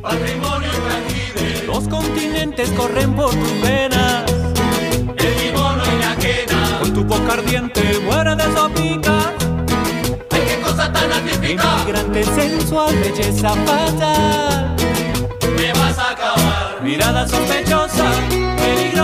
Patrimonio 0.00 0.68
intangible. 0.78 1.66
Los 1.66 1.88
continentes 1.88 2.70
corren 2.70 3.14
por 3.14 3.30
tus 3.30 3.60
venas. 3.62 4.24
El 5.16 5.34
mi 5.36 5.52
mono 5.56 5.82
inajena. 5.96 6.78
Con 6.80 6.94
tu 6.94 7.04
boca 7.04 7.34
ardiente 7.34 8.00
muere 8.04 8.34
de 8.36 8.44
sopica. 8.54 9.32
Ay, 10.30 10.42
qué 10.48 10.60
cosa 10.62 10.92
tan 10.92 11.12
atípica. 11.12 11.64
Inmigrante 11.82 12.24
sensual, 12.24 12.94
belleza 12.96 13.50
fatal. 13.66 14.76
Me 15.56 15.72
vas 15.72 15.98
a 15.98 16.10
acabar. 16.10 16.82
Mirada 16.82 17.26
sospechosa, 17.28 18.10
peligrosa 18.56 19.03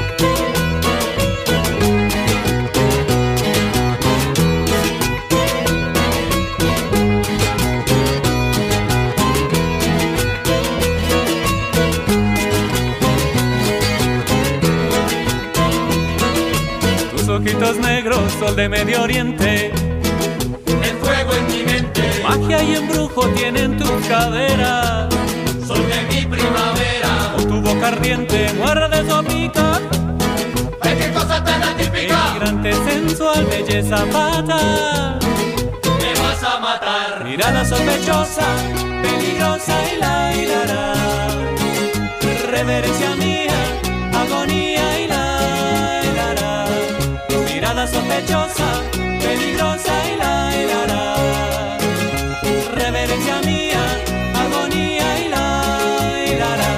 Ojitos 17.31 17.77
negros, 17.77 18.19
sol 18.39 18.55
de 18.55 18.67
Medio 18.67 19.03
Oriente. 19.03 19.71
El 20.67 20.97
fuego 20.97 21.33
en 21.33 21.47
mi 21.47 21.63
mente. 21.63 22.01
Magia 22.23 22.63
y 22.63 22.75
embrujo 22.75 23.27
tienen 23.29 23.77
tus 23.77 24.07
caderas. 24.07 25.13
Sol 25.65 25.83
de 25.87 26.15
mi 26.15 26.25
primavera. 26.25 27.33
Con 27.35 27.47
tu 27.47 27.61
boca 27.61 27.87
ardiente, 27.89 28.51
muerde 28.57 28.89
de 28.89 29.09
sopica. 29.09 29.79
Ay, 30.81 30.97
qué 30.97 31.11
cosa 31.13 31.43
tan 31.43 31.63
atípica. 31.63 32.33
Migrante 32.33 32.73
sensual, 32.73 33.45
belleza 33.45 33.97
fatal. 34.07 35.19
Me 36.01 36.21
vas 36.21 36.43
a 36.43 36.59
matar. 36.59 37.23
Mirada 37.23 37.65
sospechosa, 37.65 38.47
peligrosa 39.01 39.75
y 39.93 39.99
la 39.99 40.35
hilará. 40.35 40.93
Reverencia 42.51 43.07
agonía 43.07 43.30
sospechosa, 48.11 48.81
peligrosa 49.19 49.93
y 50.09 50.17
la 50.17 50.33
hilará. 50.57 51.77
Reverencia 52.75 53.41
mía, 53.41 53.83
agonía 54.35 55.19
y 55.19 55.29
la 55.29 55.45
hilará. 56.27 56.73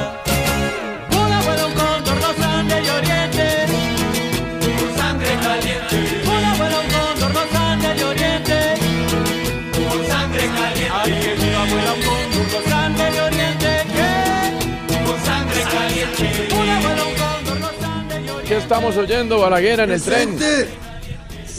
Un 1.12 1.74
cóndor, 1.74 2.18
los 2.22 2.46
Andes 2.46 2.86
de 2.86 2.92
Oriente. 2.92 3.46
Con 4.62 4.96
sangre 4.96 5.36
caliente. 5.42 5.96
Un 6.28 6.44
cóndor, 6.94 7.32
los 7.34 7.56
Andes 7.56 7.98
de 7.98 8.04
Oriente. 8.06 8.58
Con 9.90 10.06
sangre 10.08 10.46
caliente. 10.48 10.90
Alguien 10.94 11.40
una 11.40 11.64
vuela 11.66 11.94
un 11.94 12.02
cóndor, 12.02 12.48
los 12.54 12.74
Andes 12.74 13.14
de 13.14 13.22
Oriente. 13.22 13.70
¿Qué? 13.96 15.06
Con 15.06 15.20
sangre 15.26 15.62
caliente. 15.64 16.56
Una 16.56 16.80
vuela 16.80 17.04
un 17.06 17.16
cóndor, 17.16 17.60
los 17.60 17.84
Andes 17.84 18.24
de 18.24 18.32
Oriente. 18.32 18.48
¿Qué 18.48 18.58
estamos 18.58 18.98
oyendo, 18.98 19.40
Balaguer, 19.40 19.80
en 19.80 19.92
el 19.92 20.02
tren? 20.02 20.38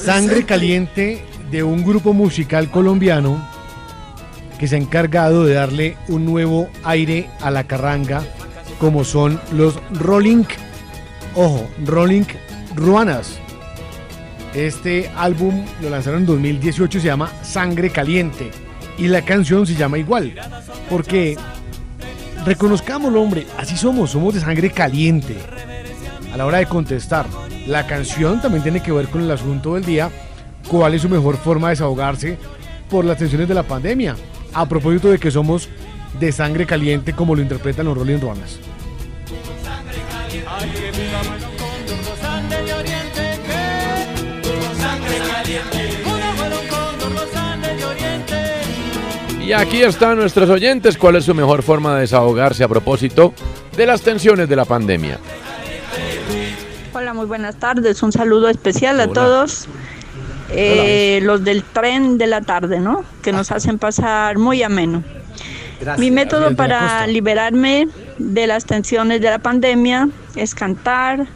Sangre 0.05 0.45
caliente 0.45 1.25
de 1.51 1.63
un 1.63 1.83
grupo 1.83 2.13
musical 2.13 2.71
colombiano 2.71 3.43
que 4.59 4.69
se 4.69 4.75
ha 4.75 4.79
encargado 4.79 5.47
de 5.47 5.55
darle 5.55 5.97
un 6.09 6.27
nuevo 6.27 6.69
aire 6.85 7.31
a 7.41 7.51
la 7.51 7.65
carranga, 7.65 8.23
como 8.79 9.03
son 9.05 9.41
los 9.53 9.79
Rolling, 9.95 10.45
ojo, 11.35 11.67
Rolling 11.87 12.25
Ruanas. 12.75 13.39
Este 14.53 15.11
álbum 15.17 15.65
lo 15.81 15.89
lanzaron 15.89 16.21
en 16.21 16.27
2018 16.27 16.99
y 16.99 17.01
se 17.01 17.07
llama 17.07 17.33
Sangre 17.43 17.89
Caliente. 17.89 18.51
Y 18.99 19.09
la 19.09 19.25
canción 19.25 19.67
se 19.67 19.75
llama 19.75 19.97
igual, 19.97 20.35
porque 20.91 21.39
reconozcámoslo, 22.45 23.23
hombre, 23.23 23.47
así 23.57 23.75
somos, 23.75 24.11
somos 24.11 24.35
de 24.35 24.41
sangre 24.41 24.69
caliente 24.69 25.39
a 26.31 26.37
la 26.37 26.45
hora 26.45 26.59
de 26.59 26.67
contestar. 26.67 27.44
La 27.67 27.87
canción 27.87 28.43
también 28.43 28.63
tiene 28.63 28.83
que 28.83 28.93
ver 28.93 29.09
con 29.09 29.23
el 29.23 29.31
asunto 29.31 29.75
del 29.75 29.85
día, 29.85 30.11
cuál 30.69 30.95
es 30.95 31.03
su 31.03 31.09
mejor 31.09 31.37
forma 31.37 31.69
de 31.69 31.73
desahogarse 31.73 32.39
por 32.91 33.05
las 33.05 33.19
tensiones 33.19 33.49
de 33.49 33.55
la 33.55 33.63
pandemia. 33.63 34.17
A 34.53 34.69
propósito 34.69 35.11
de 35.11 35.19
que 35.19 35.31
somos 35.31 35.69
de 36.21 36.31
sangre 36.31 36.67
caliente 36.67 37.13
como 37.13 37.35
lo 37.35 37.43
interpretan 37.43 37.87
los 37.87 37.97
Rolling 37.97 38.21
Runners. 38.21 38.61
Y 49.45 49.53
aquí 49.53 49.83
están 49.83 50.17
nuestros 50.17 50.49
oyentes. 50.49 50.97
¿Cuál 50.97 51.17
es 51.17 51.25
su 51.25 51.35
mejor 51.35 51.63
forma 51.63 51.95
de 51.95 52.03
desahogarse 52.03 52.65
a 52.65 52.69
propósito 52.69 53.35
de 53.77 53.87
las 53.87 54.01
tensiones 54.01 54.49
de 54.49 54.57
la 54.57 54.65
pandemia? 54.65 55.19
Muy 57.15 57.27
buenas 57.27 57.55
tardes. 57.55 58.03
Un 58.03 58.11
saludo 58.11 58.49
especial 58.49 59.01
a 59.01 59.05
Hola. 59.05 59.13
todos 59.13 59.69
eh, 60.51 61.21
los 61.23 61.45
del 61.45 61.63
tren 61.63 62.19
de 62.19 62.27
la 62.27 62.41
tarde, 62.41 62.81
¿no? 62.81 63.05
Que 63.23 63.33
nos 63.33 63.53
hacen 63.53 63.79
pasar 63.79 64.37
muy 64.37 64.65
ameno. 64.65 65.05
Mi 65.97 66.11
método 66.11 66.57
para 66.57 67.07
liberarme 67.07 67.87
de 68.19 68.49
las 68.49 68.65
tensiones 68.65 69.21
de 69.21 69.31
la 69.31 69.39
pandemia 69.39 70.09
es 70.35 70.57
cantar, 70.57 71.29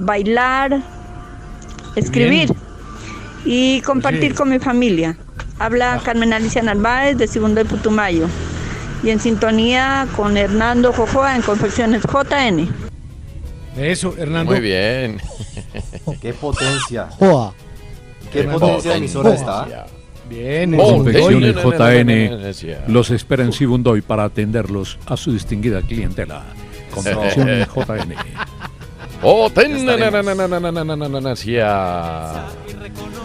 bailar, 0.00 0.82
escribir 1.96 2.54
y 3.46 3.80
compartir 3.80 4.32
Oye. 4.32 4.34
con 4.34 4.50
mi 4.50 4.58
familia. 4.58 5.16
Habla 5.58 5.98
Carmen 6.04 6.34
Alicia 6.34 6.60
Narváez 6.60 7.16
de 7.16 7.26
Segundo 7.26 7.62
de 7.62 7.64
Putumayo 7.64 8.28
y 9.02 9.08
en 9.08 9.18
sintonía 9.18 10.06
con 10.14 10.36
Hernando 10.36 10.92
Jojoa 10.92 11.36
en 11.36 11.40
Confecciones 11.40 12.02
JN. 12.02 12.87
Eso, 13.78 14.14
Hernando. 14.18 14.52
Muy 14.52 14.60
bien. 14.60 15.20
Qué 16.20 16.32
potencia. 16.32 17.08
Qué, 18.32 18.44
potencia 18.44 18.96
emisora 18.96 19.34
está. 19.34 19.66
¿eh? 19.70 19.98
Bien, 20.28 20.76
oh, 20.78 21.02
JN 21.02 22.52
los 22.88 23.10
espera 23.10 23.44
en 23.44 23.52
Sibundoy 23.52 24.02
para 24.02 24.24
atenderlos 24.24 24.98
a 25.06 25.16
su 25.16 25.32
distinguida 25.32 25.80
clientela. 25.80 26.44
Confecciones 26.90 27.66
JN. 27.74 28.14
Oh, 29.22 29.48
ten, 29.50 29.88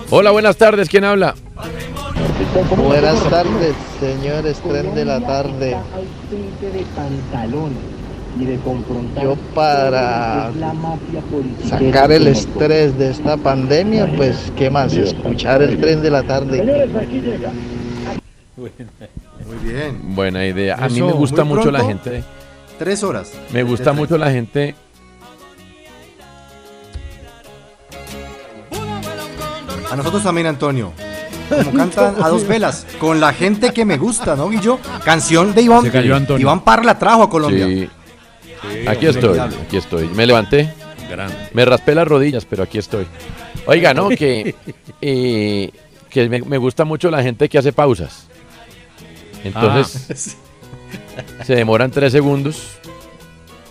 Hola, 0.10 0.32
buenas 0.32 0.58
tardes, 0.58 0.88
¿quién 0.90 1.04
habla? 1.04 1.36
Buenas 2.78 3.30
tardes, 3.30 3.76
señores, 4.00 4.60
tren 4.62 4.96
de 4.96 5.06
la 5.06 5.20
tarde. 5.20 5.76
Yo 9.22 9.36
para 9.54 10.52
sacar 11.68 12.12
el 12.12 12.28
estrés 12.28 12.98
de 12.98 13.12
esta 13.12 13.38
pandemia, 13.38 14.12
pues 14.16 14.52
qué 14.58 14.70
más, 14.70 14.94
escuchar 14.94 15.62
el 15.62 15.80
tren 15.80 16.02
de 16.02 16.10
la 16.10 16.24
tarde. 16.24 16.90
Muy 18.56 18.72
bien. 19.64 20.16
Buena 20.16 20.46
idea. 20.46 20.76
A 20.76 20.90
mí 20.90 20.98
Eso, 20.98 21.08
me 21.08 21.14
gusta 21.14 21.44
mucho 21.44 21.70
la 21.70 21.84
gente. 21.84 22.24
Tres 22.80 23.04
horas. 23.04 23.34
Me 23.52 23.64
gusta 23.64 23.92
De 23.92 23.98
mucho 23.98 24.18
la 24.18 24.32
gente. 24.32 24.76
A 29.92 29.96
nosotros 29.96 30.24
también, 30.24 30.48
Antonio. 30.48 30.92
Como 31.50 31.72
cantan 31.74 32.16
a 32.20 32.30
dos 32.30 32.48
velas, 32.48 32.88
con 33.00 33.20
la 33.20 33.32
gente 33.32 33.72
que 33.74 33.86
me 33.86 33.98
gusta, 33.98 34.36
¿no, 34.36 34.50
Guillo? 34.50 34.80
Canción 35.06 35.54
de 35.54 35.62
Iván. 35.62 35.84
Se 35.84 35.92
cayó 35.92 36.16
Antonio. 36.16 36.42
Iván 36.42 36.62
Parra 36.62 36.84
la 36.84 36.98
trajo 36.98 37.24
a 37.24 37.30
Colombia. 37.30 37.68
Sí. 37.68 37.90
Aquí 38.88 39.06
estoy, 39.08 39.40
aquí 39.40 39.78
estoy. 39.78 40.08
Me 40.10 40.26
levanté. 40.26 40.72
Me 41.54 41.64
raspé 41.66 41.94
las 41.94 42.08
rodillas, 42.08 42.46
pero 42.46 42.64
aquí 42.64 42.78
estoy. 42.80 43.06
Oiga, 43.66 43.94
no, 43.94 44.10
que, 44.18 44.56
eh, 45.02 45.70
que 46.10 46.30
me, 46.30 46.42
me 46.42 46.58
gusta 46.58 46.86
mucho 46.86 47.12
la 47.12 47.22
gente 47.22 47.48
que 47.50 47.58
hace 47.58 47.72
pausas. 47.72 48.28
Entonces, 49.44 50.38
se 51.44 51.56
demoran 51.56 51.92
tres 51.92 52.12
segundos 52.14 52.78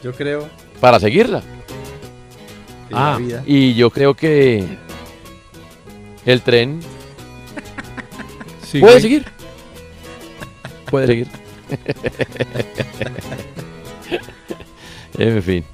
Yo 0.05 0.13
creo. 0.13 0.49
para 0.81 1.01
seguirla. 1.01 1.43
vida- 3.19 3.43
y 3.47 3.75
yo 3.75 3.91
creo 3.91 4.15
que 4.15 4.65
el 6.27 6.43
tren 6.43 6.81
Sigue. 8.71 8.81
puede 8.85 9.01
seguir. 9.01 9.25
Puede 10.91 11.07
seguir. 11.07 11.27
En 15.19 15.43
fin. 15.43 15.65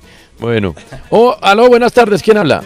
Bueno. 0.40 0.74
Oh, 1.10 1.36
aló, 1.40 1.68
buenas 1.68 1.92
tardes. 1.92 2.22
¿Quién 2.22 2.36
habla? 2.36 2.62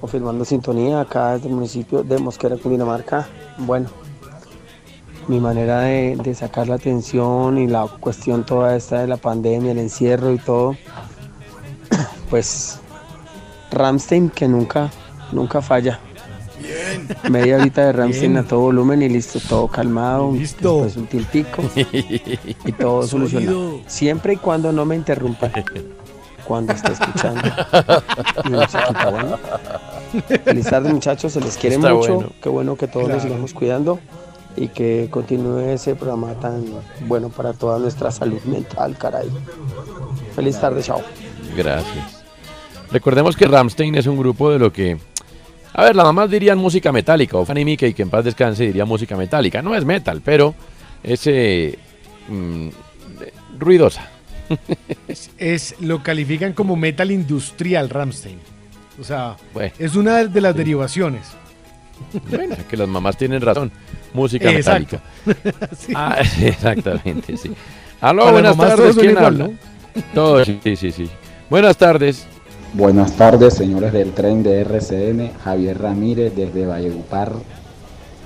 Confirmando 0.00 0.44
sintonía 0.44 1.00
acá 1.00 1.34
desde 1.34 1.48
el 1.48 1.54
municipio 1.54 2.02
de 2.02 2.18
Mosquera, 2.18 2.56
Cundinamarca. 2.56 3.28
Bueno, 3.58 3.88
mi 5.28 5.40
manera 5.40 5.80
de, 5.80 6.16
de 6.16 6.34
sacar 6.34 6.68
la 6.68 6.74
atención 6.74 7.58
y 7.58 7.66
la 7.66 7.86
cuestión 8.00 8.44
toda 8.44 8.76
esta 8.76 9.00
de 9.00 9.06
la 9.06 9.16
pandemia, 9.16 9.72
el 9.72 9.78
encierro 9.78 10.32
y 10.32 10.38
todo, 10.38 10.76
pues 12.30 12.80
Ramstein 13.70 14.30
que 14.30 14.48
nunca, 14.48 14.90
nunca 15.32 15.62
falla. 15.62 16.00
Media 17.30 17.56
horita 17.56 17.86
de 17.86 17.92
Ramstein 17.92 18.36
a 18.38 18.42
todo 18.44 18.60
volumen 18.60 19.02
y 19.02 19.08
listo, 19.08 19.38
todo 19.48 19.68
calmado, 19.68 20.32
después 20.32 20.96
un 20.96 21.06
tintico 21.06 21.62
y 22.64 22.72
todo 22.72 23.02
solucionado. 23.06 23.80
Siempre 23.86 24.34
y 24.34 24.36
cuando 24.36 24.72
no 24.72 24.84
me 24.84 24.96
interrumpa 24.96 25.50
cuando 26.46 26.74
esté 26.74 26.92
escuchando 26.92 27.40
musiquita, 28.44 29.10
bueno. 29.10 29.38
Feliz 30.44 30.66
tarde 30.66 30.92
muchachos, 30.92 31.32
se 31.32 31.40
les 31.40 31.56
quiere 31.56 31.76
Está 31.76 31.94
mucho, 31.94 32.14
bueno. 32.16 32.30
qué 32.42 32.48
bueno 32.50 32.76
que 32.76 32.86
todos 32.86 33.08
nos 33.08 33.14
Claro. 33.16 33.28
sigamos 33.30 33.54
cuidando 33.54 33.98
y 34.56 34.68
que 34.68 35.08
continúe 35.10 35.60
ese 35.70 35.94
programa 35.94 36.34
tan 36.34 36.64
bueno 37.08 37.28
para 37.30 37.54
toda 37.54 37.78
nuestra 37.78 38.10
salud 38.10 38.40
mental, 38.44 38.96
caray. 38.98 39.28
Feliz 40.36 40.60
tarde, 40.60 40.82
chao. 40.82 41.00
Gracias. 41.56 42.22
Recordemos 42.92 43.36
que 43.36 43.46
Ramstein 43.46 43.94
es 43.96 44.06
un 44.06 44.18
grupo 44.18 44.50
de 44.50 44.58
lo 44.58 44.72
que. 44.72 44.98
A 45.74 45.82
ver, 45.84 45.96
las 45.96 46.04
mamás 46.06 46.30
dirían 46.30 46.56
música 46.58 46.92
metálica, 46.92 47.36
o 47.36 47.44
Fanny 47.44 47.64
Mickey, 47.64 47.92
que 47.94 48.02
en 48.02 48.10
paz 48.10 48.24
descanse, 48.24 48.64
diría 48.64 48.84
música 48.84 49.16
metálica. 49.16 49.60
No 49.60 49.74
es 49.74 49.84
metal, 49.84 50.22
pero 50.24 50.54
es 51.02 51.26
eh, 51.26 51.76
mm, 52.28 52.68
ruidosa. 53.58 54.08
Es, 55.36 55.74
lo 55.80 56.02
califican 56.02 56.52
como 56.52 56.76
metal 56.76 57.10
industrial 57.10 57.90
Ramstein. 57.90 58.38
O 59.00 59.04
sea, 59.04 59.36
Bueno. 59.52 59.72
es 59.78 59.96
una 59.96 60.24
de 60.24 60.40
las 60.40 60.54
derivaciones. 60.54 61.22
Bueno, 62.28 62.56
que 62.68 62.76
las 62.76 62.88
mamás 62.88 63.16
tienen 63.16 63.40
razón. 63.40 63.72
Música 64.12 64.50
Exacto. 64.50 65.00
metálica. 65.26 65.66
Sí. 65.76 65.92
Ah, 65.96 66.22
sí, 66.24 66.46
exactamente, 66.46 67.36
sí. 67.36 67.52
Aló, 68.00 68.20
Para 68.22 68.32
buenas 68.32 68.56
tardes. 68.56 68.96
¿Quién 68.96 69.10
igual, 69.10 69.26
habla? 69.26 69.50
Todos, 70.14 70.46
sí, 70.46 70.76
sí, 70.76 70.92
sí. 70.92 71.10
Buenas 71.50 71.76
tardes. 71.76 72.26
Buenas 72.74 73.12
tardes, 73.12 73.54
señores 73.54 73.92
del 73.92 74.10
tren 74.10 74.42
de 74.42 74.62
RCN, 74.62 75.30
Javier 75.44 75.80
Ramírez 75.80 76.34
desde 76.34 76.66
Valledupar, 76.66 77.30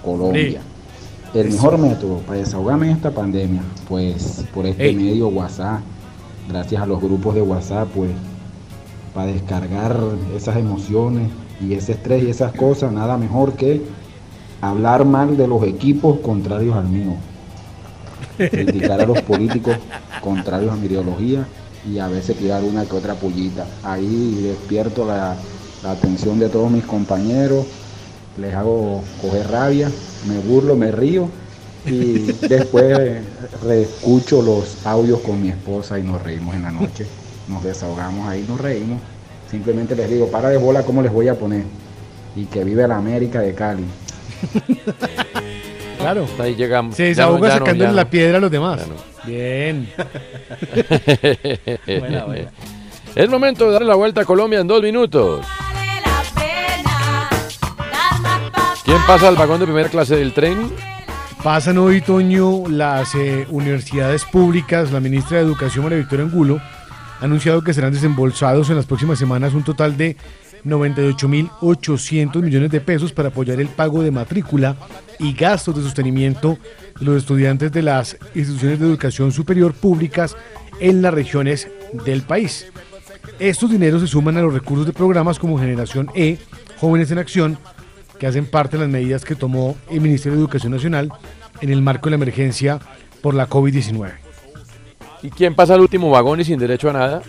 Colombia. 0.02 0.62
El 1.34 1.50
mejor 1.50 1.76
método 1.76 2.20
para 2.20 2.38
desahogarme 2.38 2.86
en 2.86 2.96
esta 2.96 3.10
pandemia, 3.10 3.60
pues 3.86 4.46
por 4.54 4.64
este 4.64 4.86
Ey. 4.86 4.96
medio 4.96 5.28
WhatsApp, 5.28 5.80
gracias 6.48 6.80
a 6.80 6.86
los 6.86 6.98
grupos 6.98 7.34
de 7.34 7.42
WhatsApp, 7.42 7.88
pues 7.94 8.10
para 9.14 9.26
descargar 9.26 10.00
esas 10.34 10.56
emociones 10.56 11.28
y 11.60 11.74
ese 11.74 11.92
estrés 11.92 12.22
y 12.22 12.30
esas 12.30 12.54
cosas, 12.54 12.90
nada 12.90 13.18
mejor 13.18 13.52
que 13.52 13.82
hablar 14.62 15.04
mal 15.04 15.36
de 15.36 15.46
los 15.46 15.62
equipos 15.64 16.20
contrarios 16.20 16.74
al 16.74 16.88
mío, 16.88 17.16
criticar 18.38 18.98
a 18.98 19.04
los 19.04 19.20
políticos 19.20 19.76
contrarios 20.22 20.72
a 20.72 20.76
mi 20.76 20.86
ideología 20.86 21.46
y 21.90 21.98
a 21.98 22.08
veces 22.08 22.36
tirar 22.36 22.62
una 22.64 22.84
que 22.84 22.96
otra 22.96 23.14
pullita. 23.14 23.66
Ahí 23.82 24.40
despierto 24.42 25.06
la, 25.06 25.36
la 25.82 25.90
atención 25.90 26.38
de 26.38 26.48
todos 26.48 26.70
mis 26.70 26.84
compañeros, 26.84 27.66
les 28.36 28.54
hago 28.54 29.02
coger 29.20 29.50
rabia, 29.50 29.90
me 30.26 30.38
burlo, 30.38 30.76
me 30.76 30.92
río 30.92 31.28
y 31.86 32.18
después 32.48 33.22
reescucho 33.62 34.42
los 34.42 34.86
audios 34.86 35.20
con 35.20 35.40
mi 35.40 35.48
esposa 35.48 35.98
y 35.98 36.02
nos 36.02 36.22
reímos 36.22 36.54
en 36.54 36.62
la 36.62 36.70
noche, 36.70 37.06
nos 37.48 37.62
desahogamos 37.62 38.28
ahí, 38.28 38.44
nos 38.48 38.60
reímos. 38.60 39.00
Simplemente 39.50 39.96
les 39.96 40.10
digo, 40.10 40.28
para 40.28 40.50
de 40.50 40.58
bola, 40.58 40.82
¿cómo 40.82 41.00
les 41.00 41.12
voy 41.12 41.28
a 41.28 41.34
poner? 41.34 41.64
Y 42.36 42.44
que 42.44 42.64
vive 42.64 42.86
la 42.86 42.96
América 42.96 43.40
de 43.40 43.54
Cali. 43.54 43.84
Claro. 45.98 46.26
Ahí 46.38 46.54
llegamos. 46.54 46.94
Se 46.94 47.02
desahoga 47.02 47.58
no, 47.58 47.74
no. 47.74 47.92
la 47.92 48.08
piedra 48.08 48.38
a 48.38 48.40
los 48.40 48.52
demás. 48.52 48.80
Bien. 49.28 49.88
Buena, 51.86 52.24
buena. 52.24 52.50
Es 53.14 53.28
momento 53.28 53.66
de 53.66 53.72
darle 53.72 53.88
la 53.88 53.94
vuelta 53.94 54.22
a 54.22 54.24
Colombia 54.24 54.60
en 54.60 54.66
dos 54.66 54.82
minutos. 54.82 55.46
¿Quién 58.84 58.98
pasa 59.06 59.28
al 59.28 59.36
vagón 59.36 59.60
de 59.60 59.66
primera 59.66 59.88
clase 59.88 60.16
del 60.16 60.32
tren? 60.32 60.72
Pasan 61.42 61.78
hoy, 61.78 62.00
Toño, 62.00 62.68
las 62.68 63.14
eh, 63.14 63.46
universidades 63.50 64.24
públicas, 64.24 64.92
la 64.92 65.00
ministra 65.00 65.38
de 65.38 65.44
Educación, 65.44 65.84
María 65.84 65.98
Victoria 65.98 66.24
Angulo, 66.24 66.60
ha 67.20 67.24
anunciado 67.24 67.62
que 67.62 67.74
serán 67.74 67.92
desembolsados 67.92 68.70
en 68.70 68.76
las 68.76 68.86
próximas 68.86 69.18
semanas 69.18 69.54
un 69.54 69.62
total 69.62 69.96
de 69.96 70.16
98.800 70.64 72.42
millones 72.42 72.70
de 72.70 72.80
pesos 72.80 73.12
para 73.12 73.28
apoyar 73.28 73.60
el 73.60 73.68
pago 73.68 74.02
de 74.02 74.10
matrícula 74.10 74.76
y 75.18 75.32
gastos 75.32 75.76
de 75.76 75.82
sostenimiento 75.82 76.58
de 76.98 77.06
los 77.06 77.16
estudiantes 77.16 77.72
de 77.72 77.82
las 77.82 78.16
instituciones 78.34 78.80
de 78.80 78.86
educación 78.86 79.32
superior 79.32 79.74
públicas 79.74 80.36
en 80.80 81.02
las 81.02 81.14
regiones 81.14 81.68
del 82.04 82.22
país. 82.22 82.66
Estos 83.38 83.70
dineros 83.70 84.00
se 84.00 84.08
suman 84.08 84.36
a 84.36 84.42
los 84.42 84.52
recursos 84.52 84.86
de 84.86 84.92
programas 84.92 85.38
como 85.38 85.58
Generación 85.58 86.08
E, 86.14 86.38
Jóvenes 86.80 87.10
en 87.10 87.18
Acción, 87.18 87.58
que 88.18 88.26
hacen 88.26 88.46
parte 88.46 88.76
de 88.76 88.84
las 88.84 88.92
medidas 88.92 89.24
que 89.24 89.34
tomó 89.34 89.76
el 89.90 90.00
Ministerio 90.00 90.36
de 90.36 90.42
Educación 90.42 90.72
Nacional 90.72 91.10
en 91.60 91.70
el 91.70 91.82
marco 91.82 92.06
de 92.06 92.10
la 92.10 92.16
emergencia 92.16 92.78
por 93.22 93.34
la 93.34 93.48
COVID-19. 93.48 94.12
¿Y 95.22 95.30
quién 95.30 95.54
pasa 95.54 95.74
al 95.74 95.80
último 95.80 96.10
vagón 96.10 96.40
y 96.40 96.44
sin 96.44 96.58
derecho 96.58 96.90
a 96.90 96.92
nada? 96.92 97.22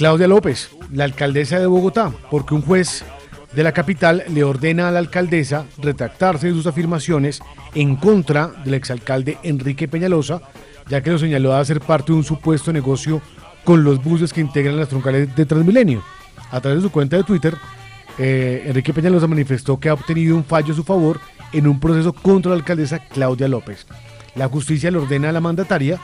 Claudia 0.00 0.28
López, 0.28 0.70
la 0.94 1.04
alcaldesa 1.04 1.58
de 1.58 1.66
Bogotá, 1.66 2.10
porque 2.30 2.54
un 2.54 2.62
juez 2.62 3.04
de 3.52 3.62
la 3.62 3.72
capital 3.72 4.24
le 4.28 4.44
ordena 4.44 4.88
a 4.88 4.90
la 4.90 4.98
alcaldesa 4.98 5.66
retractarse 5.76 6.46
de 6.46 6.54
sus 6.54 6.66
afirmaciones 6.66 7.40
en 7.74 7.96
contra 7.96 8.46
del 8.64 8.72
exalcalde 8.72 9.36
Enrique 9.42 9.88
Peñalosa, 9.88 10.40
ya 10.88 11.02
que 11.02 11.10
lo 11.10 11.18
señaló 11.18 11.54
de 11.54 11.62
ser 11.66 11.82
parte 11.82 12.12
de 12.12 12.18
un 12.18 12.24
supuesto 12.24 12.72
negocio 12.72 13.20
con 13.62 13.84
los 13.84 14.02
buses 14.02 14.32
que 14.32 14.40
integran 14.40 14.78
las 14.78 14.88
troncales 14.88 15.36
de 15.36 15.44
Transmilenio. 15.44 16.02
A 16.50 16.62
través 16.62 16.78
de 16.78 16.88
su 16.88 16.90
cuenta 16.90 17.18
de 17.18 17.24
Twitter, 17.24 17.54
eh, 18.16 18.62
Enrique 18.68 18.94
Peñalosa 18.94 19.26
manifestó 19.26 19.78
que 19.78 19.90
ha 19.90 19.92
obtenido 19.92 20.34
un 20.34 20.44
fallo 20.44 20.72
a 20.72 20.76
su 20.76 20.82
favor 20.82 21.20
en 21.52 21.66
un 21.66 21.78
proceso 21.78 22.14
contra 22.14 22.52
la 22.52 22.56
alcaldesa 22.56 23.00
Claudia 23.00 23.48
López. 23.48 23.86
La 24.34 24.48
justicia 24.48 24.90
le 24.90 24.96
ordena 24.96 25.28
a 25.28 25.32
la 25.32 25.40
mandataria 25.40 26.00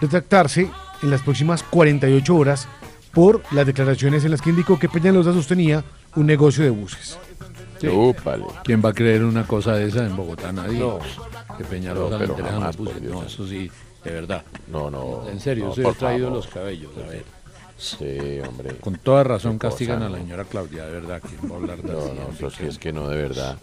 retractarse 0.00 0.70
en 1.02 1.10
las 1.10 1.20
próximas 1.20 1.62
48 1.62 2.34
horas 2.34 2.68
por 3.14 3.42
las 3.52 3.66
declaraciones 3.66 4.24
en 4.24 4.30
las 4.32 4.42
que 4.42 4.50
indicó 4.50 4.78
que 4.78 4.88
Peñalosa 4.88 5.32
sostenía 5.32 5.84
un 6.16 6.26
negocio 6.26 6.64
de 6.64 6.70
buses. 6.70 7.18
Úpale. 7.92 8.44
¿Quién 8.64 8.82
va 8.84 8.90
a 8.90 8.92
creer 8.94 9.24
una 9.24 9.46
cosa 9.46 9.74
de 9.74 9.86
esa 9.88 10.06
en 10.06 10.16
Bogotá? 10.16 10.52
Nadie. 10.52 10.78
No. 10.78 10.98
Que 11.58 11.64
Peñalosa 11.64 12.10
No, 12.14 12.18
le 12.18 12.18
pero 12.18 12.32
entregan 12.32 12.54
jamás, 12.60 12.78
los 12.78 12.86
buses. 12.94 13.02
No, 13.02 13.22
eso 13.22 13.46
sí, 13.46 13.70
de 14.04 14.10
verdad. 14.10 14.42
No, 14.68 14.90
no. 14.90 15.28
En 15.28 15.38
serio, 15.40 15.66
no, 15.66 15.74
se 15.74 15.86
ha 15.86 15.92
traído 15.92 16.26
favor. 16.28 16.44
los 16.44 16.46
cabellos. 16.52 16.90
A 17.04 17.08
ver. 17.10 17.24
Sí, 17.76 18.40
hombre. 18.48 18.76
Con 18.80 18.94
toda 18.96 19.24
razón 19.24 19.58
cosa, 19.58 19.70
castigan 19.70 20.02
a 20.02 20.08
la 20.08 20.18
señora 20.18 20.44
Claudia, 20.44 20.86
de 20.86 20.92
verdad. 20.92 21.20
¿Quién 21.28 21.50
va 21.50 21.56
a 21.56 21.58
hablar 21.58 21.82
de 21.82 21.92
No, 21.92 21.98
no, 22.14 22.32
eso 22.32 22.50
sí 22.50 22.64
es 22.66 22.78
que 22.78 22.92
no, 22.92 23.08
de 23.08 23.16
verdad. 23.20 23.58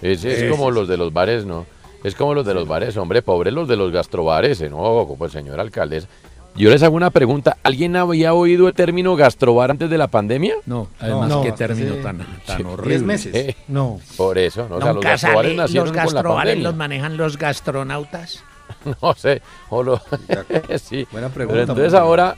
Es, 0.00 0.24
es 0.24 0.42
Es- 0.42 0.50
como 0.50 0.70
los 0.70 0.88
de 0.88 0.96
los 0.96 1.12
bares, 1.12 1.44
¿no? 1.44 1.66
Es 2.02 2.14
como 2.14 2.32
los 2.32 2.46
de 2.46 2.54
los 2.54 2.66
bares, 2.66 2.96
hombre, 2.96 3.20
pobres 3.20 3.52
los 3.52 3.68
de 3.68 3.76
los 3.76 3.92
gastrobares, 3.92 4.58
¿eh? 4.62 4.70
no, 4.70 5.06
pues 5.18 5.32
señora 5.32 5.60
alcaldesa. 5.62 6.08
Yo 6.56 6.68
les 6.68 6.82
hago 6.82 6.96
una 6.96 7.10
pregunta, 7.10 7.56
¿alguien 7.62 7.96
había 7.96 8.34
oído 8.34 8.68
el 8.68 8.74
término 8.74 9.16
gastrobar 9.16 9.70
antes 9.70 9.88
de 9.88 9.96
la 9.96 10.08
pandemia? 10.08 10.54
No, 10.66 10.88
además, 10.98 11.28
No, 11.28 11.42
qué 11.42 11.50
no, 11.50 11.54
término 11.54 11.94
sí. 11.94 12.00
tan, 12.02 12.18
tan 12.44 12.56
Sí, 12.58 12.62
horrible. 12.64 12.88
diez 12.90 13.02
meses. 13.02 13.34
Eh, 13.34 13.56
No. 13.68 14.00
por 14.16 14.36
eso, 14.36 14.68
¿no? 14.68 14.76
O 14.76 14.82
sea, 14.82 14.92
los 14.92 15.02
gastrobares 15.04 15.50
sale, 15.52 15.56
nacieron 15.56 15.86
los 15.88 15.92
con 15.92 15.96
la 15.96 16.02
gastrobares 16.12 16.50
pandemia. 16.52 16.68
los 16.68 16.76
manejan 16.76 17.16
los 17.16 17.38
gastronautas. 17.38 18.42
No 19.02 19.14
sé, 19.14 19.42
o 19.68 19.82
lo- 19.82 20.00
sí. 20.82 21.06
Buena 21.10 21.28
Pero 21.28 21.34
pregunta. 21.34 21.60
entonces 21.62 21.84
porque 21.92 21.96
ahora, 21.96 22.36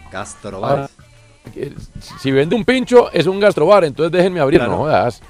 que 1.53 1.73
si 2.21 2.31
vende 2.31 2.55
un 2.55 2.65
pincho, 2.65 3.11
es 3.13 3.27
un 3.27 3.39
gastrobar, 3.41 3.85
entonces 3.85 4.13
déjenme 4.13 4.41
abrir, 4.41 4.61
Claro. 4.61 4.73
no 4.73 4.79
jodas. 4.79 5.21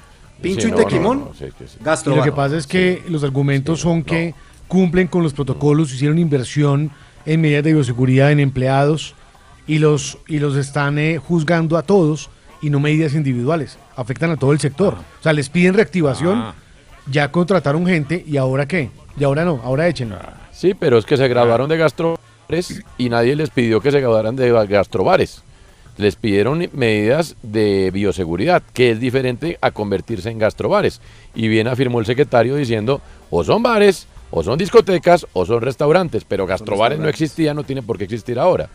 Pincho 0.41 0.67
Sí, 0.67 0.73
y 0.73 0.75
tequimón. 0.75 1.19
no, 1.25 1.33
sí, 1.33 1.45
que 1.57 1.67
sí. 1.67 1.77
Y 1.79 1.83
Gastrobar. 1.83 2.19
lo 2.19 2.23
que 2.23 2.35
pasa 2.35 2.57
es 2.57 2.67
que 2.67 3.03
los 3.09 3.23
argumentos 3.23 3.79
son 3.81 4.03
que 4.03 4.33
cumplen 4.67 5.07
con 5.07 5.23
los 5.23 5.33
protocolos, 5.33 5.93
hicieron 5.93 6.17
inversión 6.19 6.91
en 7.25 7.41
medidas 7.41 7.63
de 7.63 7.73
bioseguridad 7.73 8.31
en 8.31 8.39
empleados 8.39 9.15
y 9.67 9.79
los, 9.79 10.17
y 10.27 10.39
los 10.39 10.55
están 10.55 10.97
eh, 10.99 11.17
juzgando 11.17 11.77
a 11.77 11.83
todos 11.83 12.29
y 12.61 12.69
no 12.69 12.79
medidas 12.79 13.13
individuales. 13.13 13.77
Afectan 13.95 14.31
a 14.31 14.37
todo 14.37 14.51
el 14.51 14.59
sector. 14.59 14.93
O 14.95 15.23
sea, 15.23 15.33
les 15.33 15.49
piden 15.49 15.73
reactivación, 15.73 16.37
Ah. 16.39 16.53
ya 17.09 17.31
contrataron 17.31 17.85
gente 17.85 18.23
y 18.27 18.37
ahora 18.37 18.67
qué? 18.67 18.89
Y 19.17 19.23
ahora 19.23 19.45
no, 19.45 19.61
ahora 19.63 19.87
échenlo. 19.87 20.17
Sí, 20.51 20.73
pero 20.73 20.97
es 20.97 21.05
que 21.05 21.17
se 21.17 21.27
graduaron 21.27 21.69
de 21.69 21.77
gastrobares 21.77 22.81
y 22.97 23.09
nadie 23.09 23.35
les 23.35 23.49
pidió 23.49 23.81
que 23.81 23.91
se 23.91 23.99
graduaran 23.99 24.35
de 24.35 24.51
gastrobares. 24.67 25.43
Les 25.97 26.15
pidieron 26.15 26.67
medidas 26.73 27.35
de 27.43 27.91
bioseguridad, 27.93 28.63
que 28.73 28.89
es 28.91 28.99
diferente 28.99 29.59
a 29.61 29.69
convertirse 29.69 30.31
en 30.31 30.39
gastrobares. 30.39 31.01
Y 31.35 31.47
bien 31.49 31.67
afirmó 31.67 31.99
el 31.99 32.07
secretario 32.07 32.55
diciendo, 32.55 32.99
o 33.29 33.43
son 33.43 33.61
bares, 33.61 34.07
o 34.35 34.41
son 34.41 34.57
discotecas, 34.57 35.27
o 35.33 35.45
son 35.45 35.61
restaurantes, 35.61 36.25
pero 36.25 36.47
gastrobares 36.47 36.97
no 36.97 37.05
restaurantes. 37.05 37.21
existía, 37.21 37.53
no 37.53 37.63
tiene 37.63 37.83
por 37.83 37.99
qué 37.99 38.05
existir 38.05 38.39
ahora. 38.39 38.67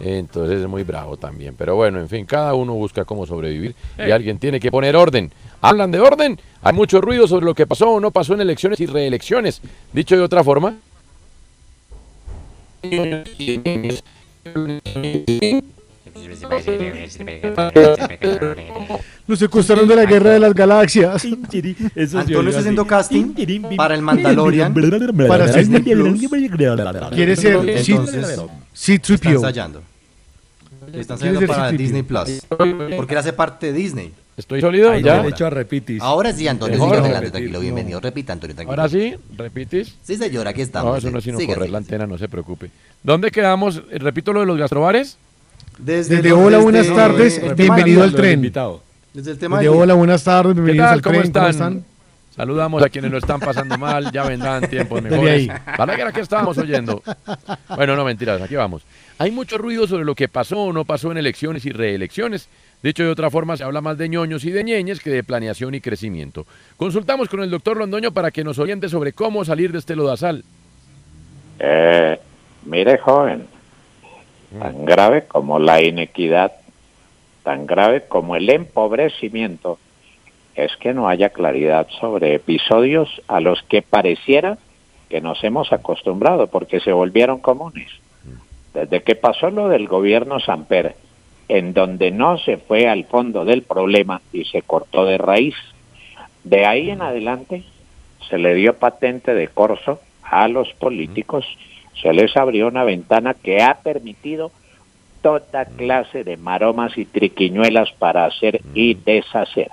Entonces 0.00 0.60
es 0.62 0.66
muy 0.66 0.84
bravo 0.84 1.18
también. 1.18 1.54
Pero 1.54 1.76
bueno, 1.76 2.00
en 2.00 2.08
fin, 2.08 2.24
cada 2.24 2.54
uno 2.54 2.72
busca 2.72 3.04
cómo 3.04 3.26
sobrevivir 3.26 3.74
y 3.98 4.10
alguien 4.10 4.38
tiene 4.38 4.58
que 4.58 4.70
poner 4.70 4.96
orden. 4.96 5.30
Hablan 5.60 5.90
de 5.90 6.00
orden, 6.00 6.40
hay 6.62 6.72
mucho 6.72 7.02
ruido 7.02 7.28
sobre 7.28 7.44
lo 7.44 7.54
que 7.54 7.66
pasó 7.66 7.90
o 7.90 8.00
no 8.00 8.10
pasó 8.10 8.32
en 8.32 8.40
elecciones 8.40 8.80
y 8.80 8.86
reelecciones. 8.86 9.60
Dicho 9.92 10.16
de 10.16 10.22
otra 10.22 10.42
forma, 10.42 10.76
Los 19.26 19.38
secuestraron 19.38 19.88
de 19.88 19.96
la 19.96 20.04
guerra 20.04 20.30
de 20.30 20.40
las 20.40 20.54
galaxias. 20.54 21.24
Antonio 21.24 22.48
está 22.48 22.58
haciendo 22.60 22.86
casting 22.86 23.34
para 23.76 23.94
el 23.94 24.02
Mandalorian. 24.02 24.72
Para 25.28 25.46
Disney 25.52 25.80
Plus. 25.82 26.20
Quiere 27.12 27.36
ser 27.36 27.54
Entonces, 27.56 28.26
C- 28.72 28.94
está 28.94 29.16
C-3PO. 29.16 29.30
ensayando. 29.34 29.82
Está 30.92 31.16
¿Quiere 31.16 31.38
ensayando 31.38 31.40
ser 31.40 31.48
para 31.48 31.70
C-3PO? 31.70 31.76
Disney 31.78 32.02
Plus. 32.02 32.42
Porque 32.96 33.14
él 33.14 33.18
hace 33.18 33.32
parte 33.32 33.72
de 33.72 33.72
Disney. 33.72 34.12
estoy 34.36 34.60
sólido 34.60 34.90
Hay 34.92 35.02
ya. 35.02 35.22
derecho 35.22 35.46
a 35.46 35.50
repitis. 35.50 36.00
Ahora 36.02 36.32
sí, 36.32 36.46
Antonio, 36.46 36.82
adelante, 36.84 37.30
tranquilo, 37.30 37.58
bienvenido. 37.60 37.98
Repita, 38.00 38.32
Antonio, 38.32 38.54
tranquilo. 38.54 38.80
Ahora 38.80 38.88
sí, 38.88 39.14
repites. 39.36 39.96
Sí, 40.02 40.16
señor, 40.16 40.46
aquí 40.46 40.60
estamos. 40.60 40.92
No, 40.92 40.96
eso 40.98 41.10
no 41.10 41.18
es 41.18 41.24
sino 41.24 41.38
Siga, 41.38 41.54
correr 41.54 41.66
siga. 41.68 41.72
la 41.72 41.78
antena, 41.78 42.06
no 42.06 42.16
se 42.18 42.28
preocupe. 42.28 42.70
¿Dónde 43.02 43.30
quedamos? 43.32 43.82
Eh, 43.90 43.98
Repito 43.98 44.32
lo 44.32 44.40
de 44.40 44.46
los 44.46 44.56
gastrobares. 44.58 45.16
Desde, 45.78 46.32
hola, 46.32 46.56
desde- 46.58 46.62
buenas 46.62 46.86
tardes, 46.94 47.56
bienvenido 47.56 48.02
al 48.02 48.14
tren. 48.14 48.34
invitado. 48.34 48.82
Desde 49.12 49.32
el 49.32 49.38
tema 49.38 49.58
Desde 49.58 49.70
del- 49.70 49.80
hola, 49.82 49.94
buenas 49.94 50.24
tardes, 50.24 50.54
¿Qué 50.54 50.60
bienvenidos 50.60 50.90
al 50.90 51.02
¿Cómo 51.02 51.18
tren. 51.20 51.32
¿Cómo 51.32 51.46
están? 51.48 51.84
Saludamos 52.34 52.82
a 52.82 52.90
quienes 52.90 53.10
lo 53.10 53.16
están 53.16 53.40
pasando 53.40 53.78
mal, 53.78 54.12
ya 54.12 54.24
vendrán 54.24 54.68
tiempos 54.68 55.02
mejores. 55.02 55.48
ahí. 55.48 55.50
Para 55.76 56.12
que 56.12 56.20
estábamos 56.20 56.58
oyendo. 56.58 57.02
Bueno, 57.76 57.96
no 57.96 58.04
mentiras, 58.04 58.42
aquí 58.42 58.54
vamos. 58.54 58.82
Hay 59.18 59.30
mucho 59.30 59.56
ruido 59.56 59.86
sobre 59.86 60.04
lo 60.04 60.14
que 60.14 60.28
pasó 60.28 60.58
o 60.64 60.72
no 60.72 60.84
pasó 60.84 61.10
en 61.12 61.16
elecciones 61.18 61.64
y 61.64 61.70
reelecciones. 61.70 62.48
Dicho 62.82 63.02
de 63.04 63.08
otra 63.08 63.30
forma, 63.30 63.56
se 63.56 63.64
habla 63.64 63.80
más 63.80 63.96
de 63.96 64.10
ñoños 64.10 64.44
y 64.44 64.50
de 64.50 64.62
ñeñes 64.64 65.00
que 65.00 65.08
de 65.08 65.24
planeación 65.24 65.74
y 65.74 65.80
crecimiento. 65.80 66.46
Consultamos 66.76 67.30
con 67.30 67.42
el 67.42 67.48
doctor 67.50 67.78
Londoño 67.78 68.12
para 68.12 68.30
que 68.30 68.44
nos 68.44 68.58
oriente 68.58 68.90
sobre 68.90 69.14
cómo 69.14 69.42
salir 69.46 69.72
de 69.72 69.78
este 69.78 69.96
lodazal. 69.96 70.44
Eh, 71.58 72.20
mire, 72.66 72.98
joven, 72.98 73.46
tan 74.58 74.84
grave 74.84 75.26
como 75.26 75.58
la 75.58 75.82
inequidad, 75.82 76.52
tan 77.42 77.66
grave 77.66 78.02
como 78.08 78.36
el 78.36 78.48
empobrecimiento, 78.50 79.78
es 80.54 80.76
que 80.76 80.94
no 80.94 81.08
haya 81.08 81.30
claridad 81.30 81.86
sobre 82.00 82.34
episodios 82.34 83.22
a 83.28 83.40
los 83.40 83.62
que 83.62 83.82
pareciera 83.82 84.58
que 85.08 85.20
nos 85.20 85.42
hemos 85.44 85.72
acostumbrado 85.72 86.48
porque 86.48 86.80
se 86.80 86.92
volvieron 86.92 87.38
comunes. 87.38 87.90
Desde 88.74 89.02
que 89.02 89.14
pasó 89.14 89.50
lo 89.50 89.68
del 89.68 89.86
gobierno 89.86 90.40
Samper, 90.40 90.96
en 91.48 91.72
donde 91.72 92.10
no 92.10 92.38
se 92.38 92.56
fue 92.56 92.88
al 92.88 93.04
fondo 93.04 93.44
del 93.44 93.62
problema 93.62 94.20
y 94.32 94.44
se 94.44 94.62
cortó 94.62 95.04
de 95.04 95.18
raíz, 95.18 95.54
de 96.44 96.66
ahí 96.66 96.90
en 96.90 97.02
adelante 97.02 97.62
se 98.28 98.38
le 98.38 98.54
dio 98.54 98.74
patente 98.74 99.34
de 99.34 99.48
corso 99.48 100.00
a 100.22 100.48
los 100.48 100.72
políticos, 100.74 101.46
se 102.00 102.12
les 102.12 102.36
abrió 102.36 102.68
una 102.68 102.84
ventana 102.84 103.34
que 103.34 103.62
ha 103.62 103.74
permitido 103.82 104.50
toda 105.22 105.64
clase 105.64 106.24
de 106.24 106.36
maromas 106.36 106.96
y 106.96 107.04
triquiñuelas 107.04 107.90
para 107.98 108.26
hacer 108.26 108.60
y 108.74 108.94
deshacer. 108.94 109.70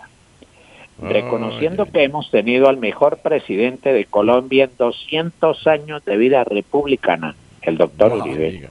Reconociendo 1.01 1.85
que 1.85 2.03
hemos 2.03 2.29
tenido 2.31 2.69
al 2.69 2.77
mejor 2.77 3.17
presidente 3.17 3.91
de 3.91 4.05
Colombia 4.05 4.65
en 4.65 4.71
200 4.77 5.67
años 5.67 6.05
de 6.05 6.17
vida 6.17 6.43
republicana, 6.43 7.35
el 7.61 7.77
doctor 7.77 8.13
Uribe, 8.13 8.69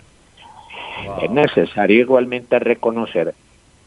es 1.23 1.31
necesario 1.31 2.01
igualmente 2.01 2.59
reconocer 2.59 3.35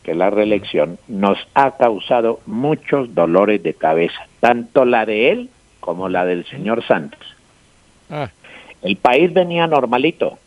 que 0.04 0.14
la 0.14 0.30
reelección 0.30 1.00
nos 1.08 1.40
ha 1.56 1.72
causado 1.72 2.40
muchos 2.46 3.16
dolores 3.16 3.64
de 3.64 3.74
cabeza, 3.74 4.28
tanto 4.40 4.86
la 4.86 5.06
de 5.06 5.32
él 5.32 5.50
como 5.80 6.10
la 6.10 6.26
del 6.26 6.46
señor 6.46 6.86
Santos. 6.86 7.20
Ah, 8.10 8.30
El 8.86 8.98
país 8.98 9.34
venía 9.34 9.66
normalito 9.66 10.38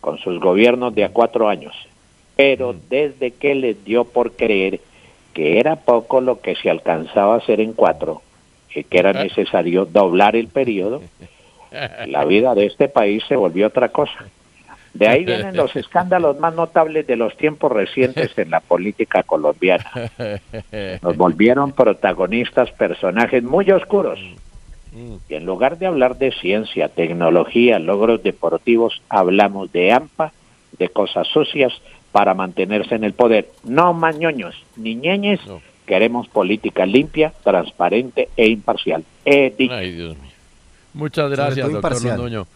con 0.00 0.18
sus 0.18 0.40
gobiernos 0.40 0.92
de 0.96 1.04
a 1.04 1.10
cuatro 1.10 1.48
años, 1.48 1.76
pero 2.34 2.74
desde 2.90 3.30
que 3.30 3.54
les 3.54 3.84
dio 3.84 4.02
por 4.02 4.32
creer 4.32 4.80
que 5.32 5.60
era 5.60 5.76
poco 5.76 6.20
lo 6.20 6.40
que 6.40 6.56
se 6.56 6.70
alcanzaba 6.70 7.34
a 7.34 7.38
hacer 7.38 7.60
en 7.60 7.74
cuatro 7.74 8.20
y 8.74 8.82
que 8.82 8.98
era 8.98 9.12
necesario 9.12 9.84
doblar 9.84 10.34
el 10.34 10.48
periodo, 10.48 11.02
la 12.08 12.24
vida 12.24 12.56
de 12.56 12.66
este 12.66 12.88
país 12.88 13.22
se 13.28 13.36
volvió 13.36 13.68
otra 13.68 13.90
cosa. 13.90 14.26
De 14.92 15.06
ahí 15.06 15.24
vienen 15.24 15.54
los 15.54 15.76
escándalos 15.76 16.40
más 16.40 16.56
notables 16.56 17.06
de 17.06 17.14
los 17.14 17.36
tiempos 17.36 17.70
recientes 17.70 18.36
en 18.38 18.50
la 18.50 18.58
política 18.58 19.22
colombiana. 19.22 19.88
Nos 21.02 21.16
volvieron 21.16 21.70
protagonistas 21.70 22.72
personajes 22.72 23.44
muy 23.44 23.70
oscuros. 23.70 24.18
Y 24.94 25.34
en 25.34 25.44
lugar 25.44 25.78
de 25.78 25.86
hablar 25.86 26.18
de 26.18 26.32
ciencia, 26.32 26.88
tecnología, 26.88 27.78
logros 27.78 28.22
deportivos, 28.22 29.00
hablamos 29.08 29.70
de 29.72 29.92
AMPA, 29.92 30.32
de 30.78 30.88
cosas 30.88 31.26
sucias 31.28 31.72
para 32.12 32.34
mantenerse 32.34 32.94
en 32.94 33.04
el 33.04 33.12
poder. 33.12 33.48
No 33.64 33.92
mañoños, 33.94 34.54
ni 34.76 34.94
ñeñes. 34.94 35.40
Queremos 35.86 36.28
política 36.28 36.84
limpia, 36.84 37.32
transparente 37.42 38.28
e 38.36 38.48
imparcial. 38.48 39.04
He 39.24 39.54
dicho. 39.56 39.74
Ay, 39.74 39.92
Dios 39.92 40.16
mío. 40.16 40.32
Muchas 40.94 41.30
gracias, 41.30 41.66
doctor 41.70 41.76
imparcial. 41.76 42.16
Londoño. 42.16 42.46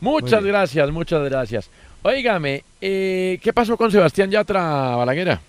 Muchas 0.00 0.44
gracias, 0.44 0.90
muchas 0.90 1.24
gracias. 1.24 1.70
Óigame, 2.02 2.62
eh, 2.80 3.38
¿qué 3.42 3.52
pasó 3.52 3.76
con 3.76 3.90
Sebastián 3.90 4.30
Yatra 4.30 4.96
Balaguera? 4.96 5.40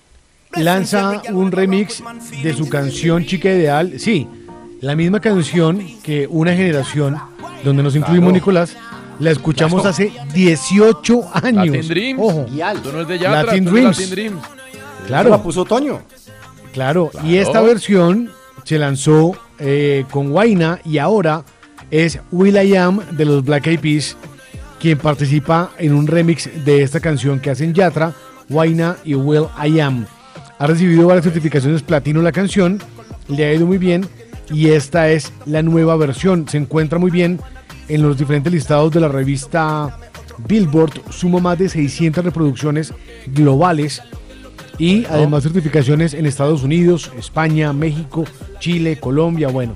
lanza 0.56 1.22
un 1.32 1.52
remix 1.52 2.04
de 2.42 2.54
su 2.54 2.70
canción 2.70 3.26
Chica 3.26 3.50
Ideal. 3.50 4.00
Sí, 4.00 4.28
la 4.82 4.96
misma 4.96 5.20
canción 5.20 5.82
que 6.04 6.28
una 6.30 6.54
generación 6.54 7.18
donde 7.64 7.84
nos 7.84 7.96
incluimos 7.96 8.30
Claro. 8.30 8.34
Nicolás, 8.36 8.78
la 9.20 9.32
escuchamos 9.32 9.82
Claro. 9.82 9.90
hace 9.90 10.12
18 10.34 11.22
años. 11.34 11.68
Latin 11.76 11.88
Dreams. 11.88 12.22
Ojo. 12.22 12.46
Tú 12.84 12.92
no 12.92 13.02
es 13.02 13.08
de 13.08 13.20
Yatra, 13.20 13.44
Latin 13.44 13.66
tú 13.66 13.72
Dreams. 13.72 13.98
Latin 14.00 14.12
Dreams. 14.12 14.42
Claro. 15.08 15.30
La 15.30 15.42
puso 15.42 15.66
Toño. 15.66 16.02
Claro, 16.74 17.10
y 17.24 17.38
esta 17.38 17.62
versión 17.62 18.30
se 18.64 18.78
lanzó 18.78 19.36
eh, 19.58 20.06
con 20.12 20.30
Guaina 20.30 20.80
y 20.86 21.00
ahora 21.00 21.44
es 21.90 22.20
Will 22.32 22.56
I 22.56 22.76
Am 22.76 23.00
de 23.12 23.26
los 23.26 23.44
Black 23.44 23.66
Eyed 23.68 23.80
Peas 23.80 24.16
quien 24.80 25.00
participa 25.00 25.72
en 25.80 25.96
un 25.96 26.06
remix 26.06 26.48
de 26.66 26.84
esta 26.84 27.00
canción 27.00 27.40
que 27.40 27.50
hacen 27.50 27.74
Yatra, 27.74 28.14
Guaina 28.48 28.98
y 29.04 29.16
Will 29.16 29.46
I 29.66 29.80
Am. 29.80 30.06
Ha 30.60 30.68
recibido 30.68 31.08
varias 31.08 31.24
certificaciones 31.24 31.82
platino 31.82 32.22
la 32.22 32.32
canción, 32.32 32.80
le 33.28 33.46
ha 33.46 33.54
ido 33.54 33.66
muy 33.66 33.80
bien 33.80 34.08
y 34.52 34.70
esta 34.70 35.10
es 35.10 35.32
la 35.46 35.62
nueva 35.62 35.96
versión. 35.98 36.48
Se 36.48 36.58
encuentra 36.58 37.00
muy 37.00 37.12
bien 37.12 37.40
en 37.88 38.02
los 38.02 38.18
diferentes 38.18 38.52
listados 38.52 38.92
de 38.92 39.00
la 39.00 39.08
revista 39.08 39.98
Billboard, 40.48 41.02
suma 41.10 41.40
más 41.40 41.58
de 41.58 41.70
600 41.70 42.24
reproducciones 42.24 42.94
globales 43.28 44.02
y 44.78 45.06
además 45.06 45.44
certificaciones 45.44 46.14
en 46.14 46.26
Estados 46.26 46.64
Unidos, 46.64 47.12
España, 47.18 47.74
México, 47.74 48.26
Chile, 48.60 49.00
Colombia. 49.00 49.48
Bueno, 49.48 49.76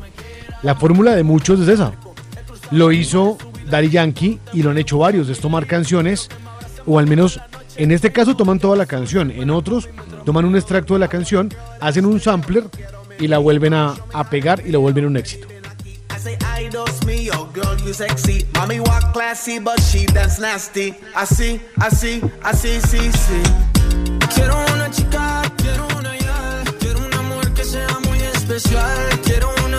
la 0.62 0.76
fórmula 0.76 1.16
de 1.16 1.24
muchos 1.24 1.60
es 1.62 1.68
esa. 1.68 1.94
Lo 2.70 2.92
hizo 2.92 3.38
Daddy 3.70 3.90
Yankee 3.90 4.40
y 4.54 4.62
lo 4.62 4.70
han 4.70 4.78
hecho 4.78 5.00
varios, 5.00 5.28
es 5.30 5.40
tomar 5.40 5.66
canciones, 5.66 6.30
o 6.86 7.00
al 7.00 7.08
menos 7.08 7.40
en 7.78 7.92
este 7.92 8.12
caso 8.12 8.36
toman 8.36 8.60
toda 8.60 8.76
la 8.76 8.86
canción, 8.86 9.32
en 9.32 9.50
otros 9.50 9.90
toman 10.26 10.46
un 10.46 10.56
extracto 10.56 10.94
de 10.94 11.00
la 11.00 11.08
canción, 11.08 11.50
hacen 11.80 12.06
un 12.06 12.20
sampler 12.20 12.66
y 13.22 13.28
la 13.28 13.38
vuelven 13.38 13.76
a, 13.76 13.96
a 14.14 14.30
pegar 14.30 14.64
y 14.66 14.72
lo 14.72 14.82
vuelven 14.82 15.06
un 15.06 15.16
éxito. 15.16 15.48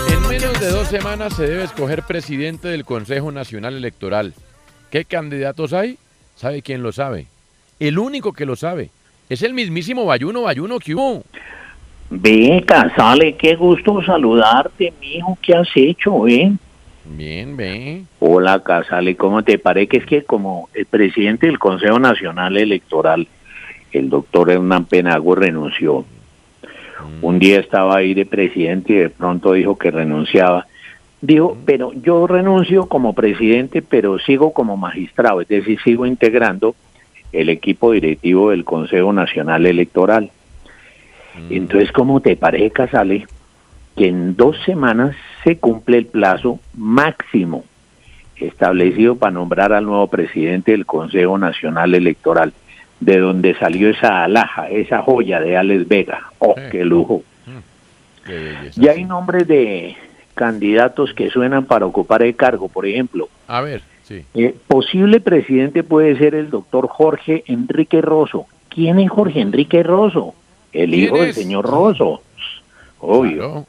En 0.09 0.29
menos 0.29 0.61
me 0.61 0.61
de 0.61 0.71
dos 0.71 0.89
semanas 0.89 1.35
se 1.35 1.43
debe 1.43 1.65
escoger 1.65 2.05
presidente 2.05 2.69
del 2.69 2.85
Consejo 2.85 3.33
Nacional 3.33 3.75
Electoral. 3.75 4.35
¿Qué 4.91 5.05
candidatos 5.05 5.73
hay? 5.73 5.99
¿Sabe 6.37 6.63
quién 6.63 6.83
lo 6.83 6.93
sabe? 6.93 7.27
El 7.81 7.99
único 7.99 8.33
que 8.33 8.47
lo 8.47 8.55
sabe. 8.55 8.91
Es 9.29 9.43
el 9.43 9.55
mismísimo 9.55 10.05
Bayuno 10.05 10.43
Bayuno 10.43 10.79
hubo. 10.95 11.25
Ve, 12.15 12.63
Casale, 12.67 13.37
qué 13.37 13.57
gusto 13.57 14.03
saludarte, 14.03 14.93
mijo. 15.01 15.39
¿Qué 15.41 15.55
has 15.55 15.69
hecho, 15.75 16.29
eh? 16.29 16.53
Bien, 17.07 17.57
bien. 17.57 18.07
Hola, 18.21 18.63
Casale, 18.63 19.17
¿cómo 19.17 19.43
te 19.43 19.59
parece 19.59 19.89
que 19.89 19.97
es 19.97 20.05
que 20.05 20.23
como 20.23 20.69
el 20.75 20.85
presidente 20.85 21.47
del 21.47 21.59
Consejo 21.59 21.99
Nacional 21.99 22.59
Electoral, 22.59 23.27
el 23.93 24.11
doctor 24.11 24.51
Hernán 24.51 24.85
Penago, 24.85 25.35
renunció? 25.35 26.05
Un 27.23 27.39
día 27.39 27.59
estaba 27.59 27.97
ahí 27.97 28.13
de 28.13 28.27
presidente 28.27 28.93
y 28.93 28.97
de 28.97 29.09
pronto 29.09 29.55
dijo 29.55 29.79
que 29.79 29.91
renunciaba. 29.91 30.67
Dijo, 31.23 31.57
pero 31.65 31.95
yo 31.95 32.27
renuncio 32.27 32.89
como 32.89 33.15
presidente, 33.15 33.81
pero 33.81 34.19
sigo 34.19 34.53
como 34.53 34.77
magistrado, 34.77 35.41
es 35.41 35.49
decir, 35.49 35.81
sigo 35.83 36.05
integrando 36.05 36.75
el 37.33 37.49
equipo 37.49 37.93
directivo 37.93 38.51
del 38.51 38.65
Consejo 38.65 39.15
Nacional 39.15 39.65
Electoral. 39.65 40.31
Entonces, 41.51 41.93
¿cómo 41.93 42.21
te 42.21 42.37
parece, 42.37 42.71
Casale, 42.71 43.27
que 43.97 44.09
en 44.09 44.37
dos 44.37 44.57
semanas 44.65 45.17
se 45.45 45.59
cumple 45.59 45.99
el 45.99 46.07
plazo 46.07 46.61
máximo 46.75 47.65
establecido 48.37 49.17
para 49.17 49.33
nombrar 49.33 49.73
al 49.73 49.85
nuevo 49.85 50.07
presidente 50.09 50.73
del 50.73 50.87
Consejo 50.87 51.39
Nacional 51.39 51.95
Electoral, 51.95 52.53
de 53.01 53.19
donde 53.19 53.55
salió 53.55 53.89
esa 53.91 54.25
alhaja, 54.25 54.69
esa 54.69 55.03
joya 55.03 55.41
de 55.41 55.57
Alex 55.57 55.89
Vega. 55.89 56.31
¡Oh, 56.39 56.55
qué 56.71 56.85
lujo! 56.85 57.23
Qué 58.25 58.35
belleza. 58.35 58.81
Ya 58.81 58.93
hay 58.93 59.05
nombres 59.05 59.49
de 59.49 59.97
candidatos 60.35 61.13
que 61.15 61.31
suenan 61.31 61.65
para 61.65 61.87
ocupar 61.87 62.23
el 62.23 62.37
cargo, 62.37 62.69
por 62.69 62.87
ejemplo. 62.87 63.29
A 63.49 63.61
ver, 63.61 63.83
sí. 64.03 64.25
Eh, 64.35 64.55
posible 64.69 65.21
presidente 65.21 65.83
puede 65.83 66.17
ser 66.17 66.35
el 66.35 66.51
doctor 66.51 66.89
Jorge 66.89 67.45
Enrique 67.47 68.01
Rosso. 68.01 68.47
¿Quién 68.69 68.99
es 69.01 69.11
Jorge 69.11 69.41
Enrique 69.41 69.83
Rosso? 69.83 70.35
El 70.73 70.91
¿Quién 70.91 71.05
hijo 71.05 71.19
del 71.19 71.35
señor 71.35 71.67
Rosso. 71.67 72.23
Obvio. 73.01 73.37
Claro, 73.37 73.67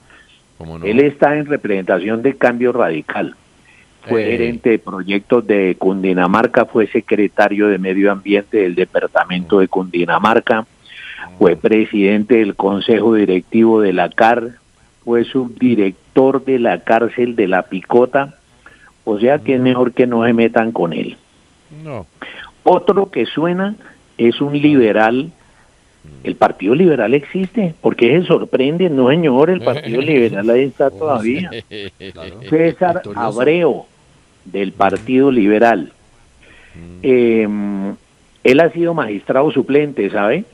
¿cómo 0.58 0.80
no? 0.80 0.86
Él 0.86 1.00
está 1.00 1.36
en 1.38 1.46
representación 1.46 2.22
de 2.22 2.36
Cambio 2.36 2.72
Radical. 2.72 3.36
Fue 4.08 4.24
Eh. 4.24 4.32
gerente 4.32 4.70
de 4.72 4.80
proyectos 4.80 5.48
de 5.48 5.76
Cundinamarca, 5.80 6.66
fue 6.66 6.88
secretario 6.88 7.68
de 7.68 7.78
Medio 7.78 8.12
Ambiente 8.12 8.58
del 8.58 8.76
Departamento 8.76 9.60
de 9.60 9.68
Cundinamarca, 9.70 10.66
fue 11.40 11.56
presidente 11.56 12.36
del 12.36 12.56
Consejo 12.56 13.14
Directivo 13.16 13.82
de 13.82 13.94
la 13.94 14.10
CAR, 14.10 14.50
fue 15.06 15.24
subdirector 15.24 16.44
de 16.44 16.60
la 16.60 16.80
cárcel 16.82 17.36
de 17.36 17.48
La 17.48 17.64
Picota, 17.64 18.36
o 19.06 19.20
sea 19.20 19.40
que 19.40 19.56
es 19.56 19.62
mejor 19.62 19.94
que 19.94 20.06
no 20.08 20.26
se 20.26 20.34
metan 20.34 20.72
con 20.72 20.94
él. 20.94 21.18
No. 21.84 22.06
Otro 22.64 23.10
que 23.10 23.26
suena 23.26 23.76
es 24.18 24.40
un 24.42 24.54
liberal. 24.54 25.32
El 26.24 26.36
Partido 26.36 26.76
Liberal 26.76 27.14
existe. 27.14 27.74
¿Por 27.82 27.96
qué 27.96 28.20
se 28.20 28.28
sorprende? 28.28 28.90
No, 28.90 29.10
señor, 29.10 29.50
el 29.50 29.62
Partido 29.62 30.02
Liberal 30.12 30.50
ahí 30.50 30.64
está 30.64 30.90
todavía. 30.90 31.50
César 32.50 33.02
Abreu, 33.16 33.86
del 34.46 34.72
Partido 34.72 35.32
Liberal. 35.32 35.92
Eh, 37.02 37.48
él 38.44 38.60
ha 38.60 38.70
sido 38.72 38.94
magistrado 38.94 39.52
suplente, 39.52 40.10
¿sabe? 40.10 40.46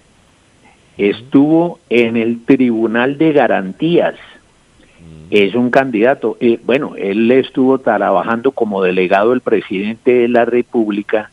Estuvo 0.98 1.80
en 1.90 2.18
el 2.18 2.44
Tribunal 2.44 3.18
de 3.18 3.32
Garantías. 3.32 4.16
Es 5.32 5.56
un 5.56 5.70
candidato. 5.70 6.38
eh, 6.40 6.60
bueno, 6.64 6.96
él 6.98 7.32
estuvo 7.32 7.78
trabajando 7.78 8.52
como 8.52 8.84
delegado 8.84 9.30
del 9.30 9.42
presidente 9.42 10.12
de 10.12 10.28
la 10.28 10.46
República 10.46 11.30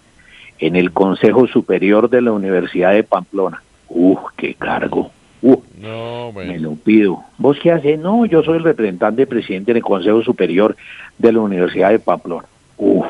en 0.58 0.76
el 0.76 0.92
Consejo 0.92 1.46
Superior 1.46 2.08
de 2.08 2.20
la 2.20 2.32
Universidad 2.32 2.92
de 2.92 3.02
Pamplona. 3.02 3.62
¡Uf, 3.88 4.18
qué 4.36 4.54
cargo! 4.54 5.10
¡Uf! 5.42 5.64
No, 5.80 6.32
bueno. 6.32 6.52
Me 6.52 6.58
lo 6.58 6.74
pido. 6.74 7.22
¿Vos 7.38 7.58
qué 7.62 7.72
haces? 7.72 7.98
No, 7.98 8.26
yo 8.26 8.42
soy 8.42 8.58
el 8.58 8.64
representante 8.64 9.26
presidente 9.26 9.72
del 9.72 9.82
Consejo 9.82 10.22
Superior 10.22 10.76
de 11.18 11.32
la 11.32 11.40
Universidad 11.40 11.90
de 11.90 11.98
Pamplona. 11.98 12.46
Uf, 12.78 13.06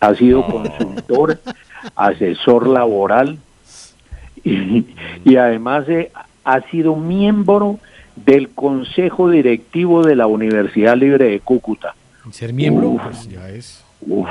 ha 0.00 0.14
sido 0.14 0.44
consultor, 0.46 1.38
asesor 1.96 2.68
laboral 2.68 3.38
y, 4.44 4.86
y 5.24 5.36
además 5.36 5.88
eh, 5.88 6.10
ha 6.44 6.60
sido 6.70 6.96
miembro 6.96 7.78
del 8.16 8.48
Consejo 8.50 9.30
Directivo 9.30 10.04
de 10.04 10.16
la 10.16 10.26
Universidad 10.26 10.96
Libre 10.96 11.26
de 11.26 11.40
Cúcuta. 11.40 11.94
Ser 12.30 12.52
miembro, 12.52 12.90
Uf. 12.90 13.02
pues 13.02 13.28
ya 13.28 13.48
es. 13.48 13.84
Uf, 14.00 14.28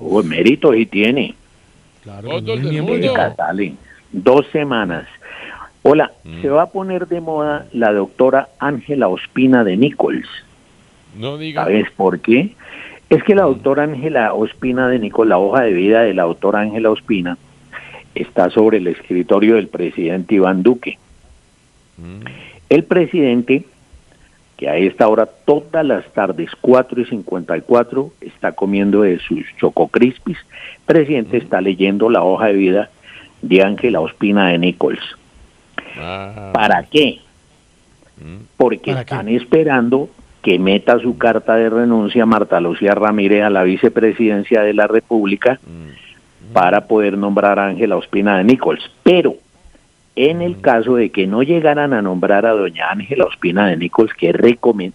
uf, 0.00 0.24
méritos 0.24 0.76
y 0.76 0.86
tiene. 0.86 1.34
Claro, 2.02 2.40
no 2.40 2.52
el 2.52 2.60
es 2.60 2.70
miembro 2.70 2.94
mundo. 2.94 3.14
Dos 4.14 4.46
semanas. 4.52 5.08
Hola, 5.82 6.12
se 6.40 6.48
va 6.48 6.62
a 6.62 6.70
poner 6.70 7.08
de 7.08 7.20
moda 7.20 7.66
la 7.72 7.92
doctora 7.92 8.48
Ángela 8.60 9.08
Ospina 9.08 9.64
de 9.64 9.76
Nichols. 9.76 10.28
No 11.18 11.36
diga. 11.36 11.64
¿Sabes 11.64 11.90
por 11.90 12.20
qué? 12.20 12.54
Es 13.10 13.24
que 13.24 13.34
la 13.34 13.42
doctora 13.42 13.82
Ángela 13.82 14.32
Ospina 14.32 14.86
de 14.86 15.00
Nichols, 15.00 15.28
la 15.28 15.38
hoja 15.38 15.62
de 15.62 15.72
vida 15.72 16.02
de 16.02 16.14
la 16.14 16.22
doctora 16.22 16.60
Ángela 16.60 16.90
Ospina, 16.90 17.38
está 18.14 18.50
sobre 18.50 18.78
el 18.78 18.86
escritorio 18.86 19.56
del 19.56 19.66
presidente 19.66 20.36
Iván 20.36 20.62
Duque. 20.62 20.96
El 22.68 22.84
presidente 22.84 23.64
que 24.56 24.68
a 24.68 24.76
esta 24.76 25.08
hora 25.08 25.26
todas 25.26 25.84
las 25.84 26.06
tardes, 26.12 26.50
4 26.60 27.00
y 27.00 27.04
54, 27.06 28.12
está 28.20 28.52
comiendo 28.52 29.02
de 29.02 29.18
sus 29.18 29.44
Choco 29.58 29.88
Crispis. 29.88 30.38
Presidente 30.86 31.38
está 31.38 31.60
leyendo 31.60 32.08
la 32.08 32.22
hoja 32.22 32.46
de 32.46 32.52
vida 32.52 32.90
de 33.48 33.62
Ángela 33.62 34.00
Ospina 34.00 34.48
de 34.48 34.58
Nichols. 34.58 35.00
¿Para 36.52 36.82
qué? 36.84 37.20
Porque 38.56 38.92
están 38.92 39.28
esperando 39.28 40.08
que 40.42 40.58
meta 40.58 40.98
su 40.98 41.16
carta 41.16 41.56
de 41.56 41.70
renuncia 41.70 42.26
Marta 42.26 42.60
Lucía 42.60 42.94
Ramírez 42.94 43.42
a 43.44 43.50
la 43.50 43.62
vicepresidencia 43.62 44.62
de 44.62 44.74
la 44.74 44.86
República 44.86 45.58
para 46.52 46.86
poder 46.86 47.16
nombrar 47.18 47.58
a 47.58 47.66
Ángela 47.66 47.96
Ospina 47.96 48.38
de 48.38 48.44
Nichols. 48.44 48.90
Pero 49.02 49.36
en 50.16 50.42
el 50.42 50.60
caso 50.60 50.96
de 50.96 51.10
que 51.10 51.26
no 51.26 51.42
llegaran 51.42 51.92
a 51.92 52.02
nombrar 52.02 52.46
a 52.46 52.52
doña 52.52 52.90
Ángela 52.90 53.24
Ospina 53.24 53.66
de 53.66 53.76
Nichols, 53.76 54.12
que 54.14 54.32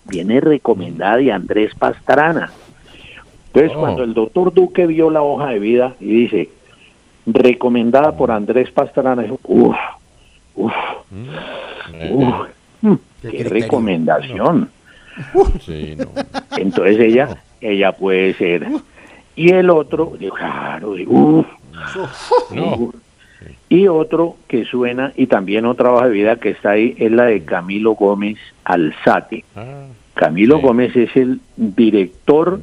viene 0.05 0.39
recomendada 0.39 1.17
de 1.17 1.31
Andrés 1.31 1.73
Pastrana. 1.75 2.51
Entonces, 3.47 3.71
Oh. 3.75 3.79
cuando 3.79 4.03
el 4.03 4.13
doctor 4.13 4.53
Duque 4.53 4.85
vio 4.85 5.09
la 5.09 5.21
hoja 5.23 5.49
de 5.49 5.59
vida 5.59 5.95
y 5.99 6.05
dice, 6.05 6.49
recomendada 7.25 8.15
por 8.15 8.31
Andrés 8.31 8.71
Pastrana, 8.71 9.23
dijo, 9.23 9.39
uff, 9.43 9.75
uff, 10.55 10.73
uff, 12.11 12.47
mm, 12.81 12.93
qué 13.21 13.43
recomendación. 13.43 14.69
Sí, 15.65 15.95
no. 15.97 16.05
Entonces 16.57 16.97
ella, 16.99 17.37
ella 17.59 17.91
puede 17.91 18.33
ser. 18.35 18.67
Y 19.35 19.49
el 19.51 19.69
otro, 19.69 20.13
claro, 20.35 20.95
uff, 21.07 21.45
No. 22.51 22.91
y 23.69 23.87
otro 23.87 24.37
que 24.47 24.65
suena, 24.65 25.13
y 25.15 25.27
también 25.27 25.65
otra 25.65 25.91
hoja 25.91 26.07
de 26.07 26.11
vida 26.13 26.35
que 26.37 26.49
está 26.49 26.71
ahí, 26.71 26.95
es 26.97 27.11
la 27.11 27.25
de 27.25 27.43
Camilo 27.43 27.93
Gómez 27.93 28.37
Alzate. 28.63 29.43
Camilo 30.13 30.59
Gómez 30.59 30.95
es 30.95 31.15
el 31.15 31.39
director 31.55 32.59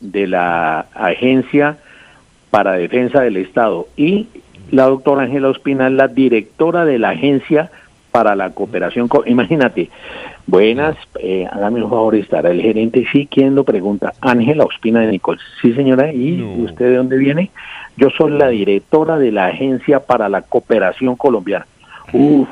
de 0.00 0.26
la 0.26 0.80
Agencia 0.94 1.78
para 2.50 2.72
Defensa 2.72 3.20
del 3.22 3.36
Estado 3.36 3.86
y 3.96 4.26
la 4.70 4.84
doctora 4.84 5.22
Ángela 5.22 5.48
Ospina 5.48 5.86
es 5.86 5.92
la 5.94 6.08
directora 6.08 6.84
de 6.84 6.98
la 6.98 7.10
Agencia 7.10 7.70
para 8.12 8.34
la 8.34 8.50
Cooperación. 8.50 9.08
Co- 9.08 9.24
Imagínate, 9.26 9.90
buenas, 10.46 10.96
eh, 11.20 11.46
hágame 11.50 11.82
un 11.84 11.90
favor, 11.90 12.14
estará 12.14 12.50
el 12.50 12.60
gerente, 12.62 13.06
sí, 13.12 13.28
¿quién 13.30 13.54
lo 13.54 13.64
pregunta? 13.64 14.12
Ángela 14.20 14.64
Ospina 14.64 15.00
de 15.00 15.08
Nichols. 15.12 15.40
Sí, 15.62 15.72
señora, 15.74 16.12
¿y 16.12 16.42
usted 16.64 16.86
de 16.90 16.96
dónde 16.96 17.16
viene? 17.18 17.50
Yo 17.96 18.08
soy 18.10 18.32
la 18.32 18.48
directora 18.48 19.18
de 19.18 19.32
la 19.32 19.46
Agencia 19.46 20.00
para 20.00 20.28
la 20.28 20.42
Cooperación 20.42 21.16
Colombiana. 21.16 21.66
Uf, 22.12 22.48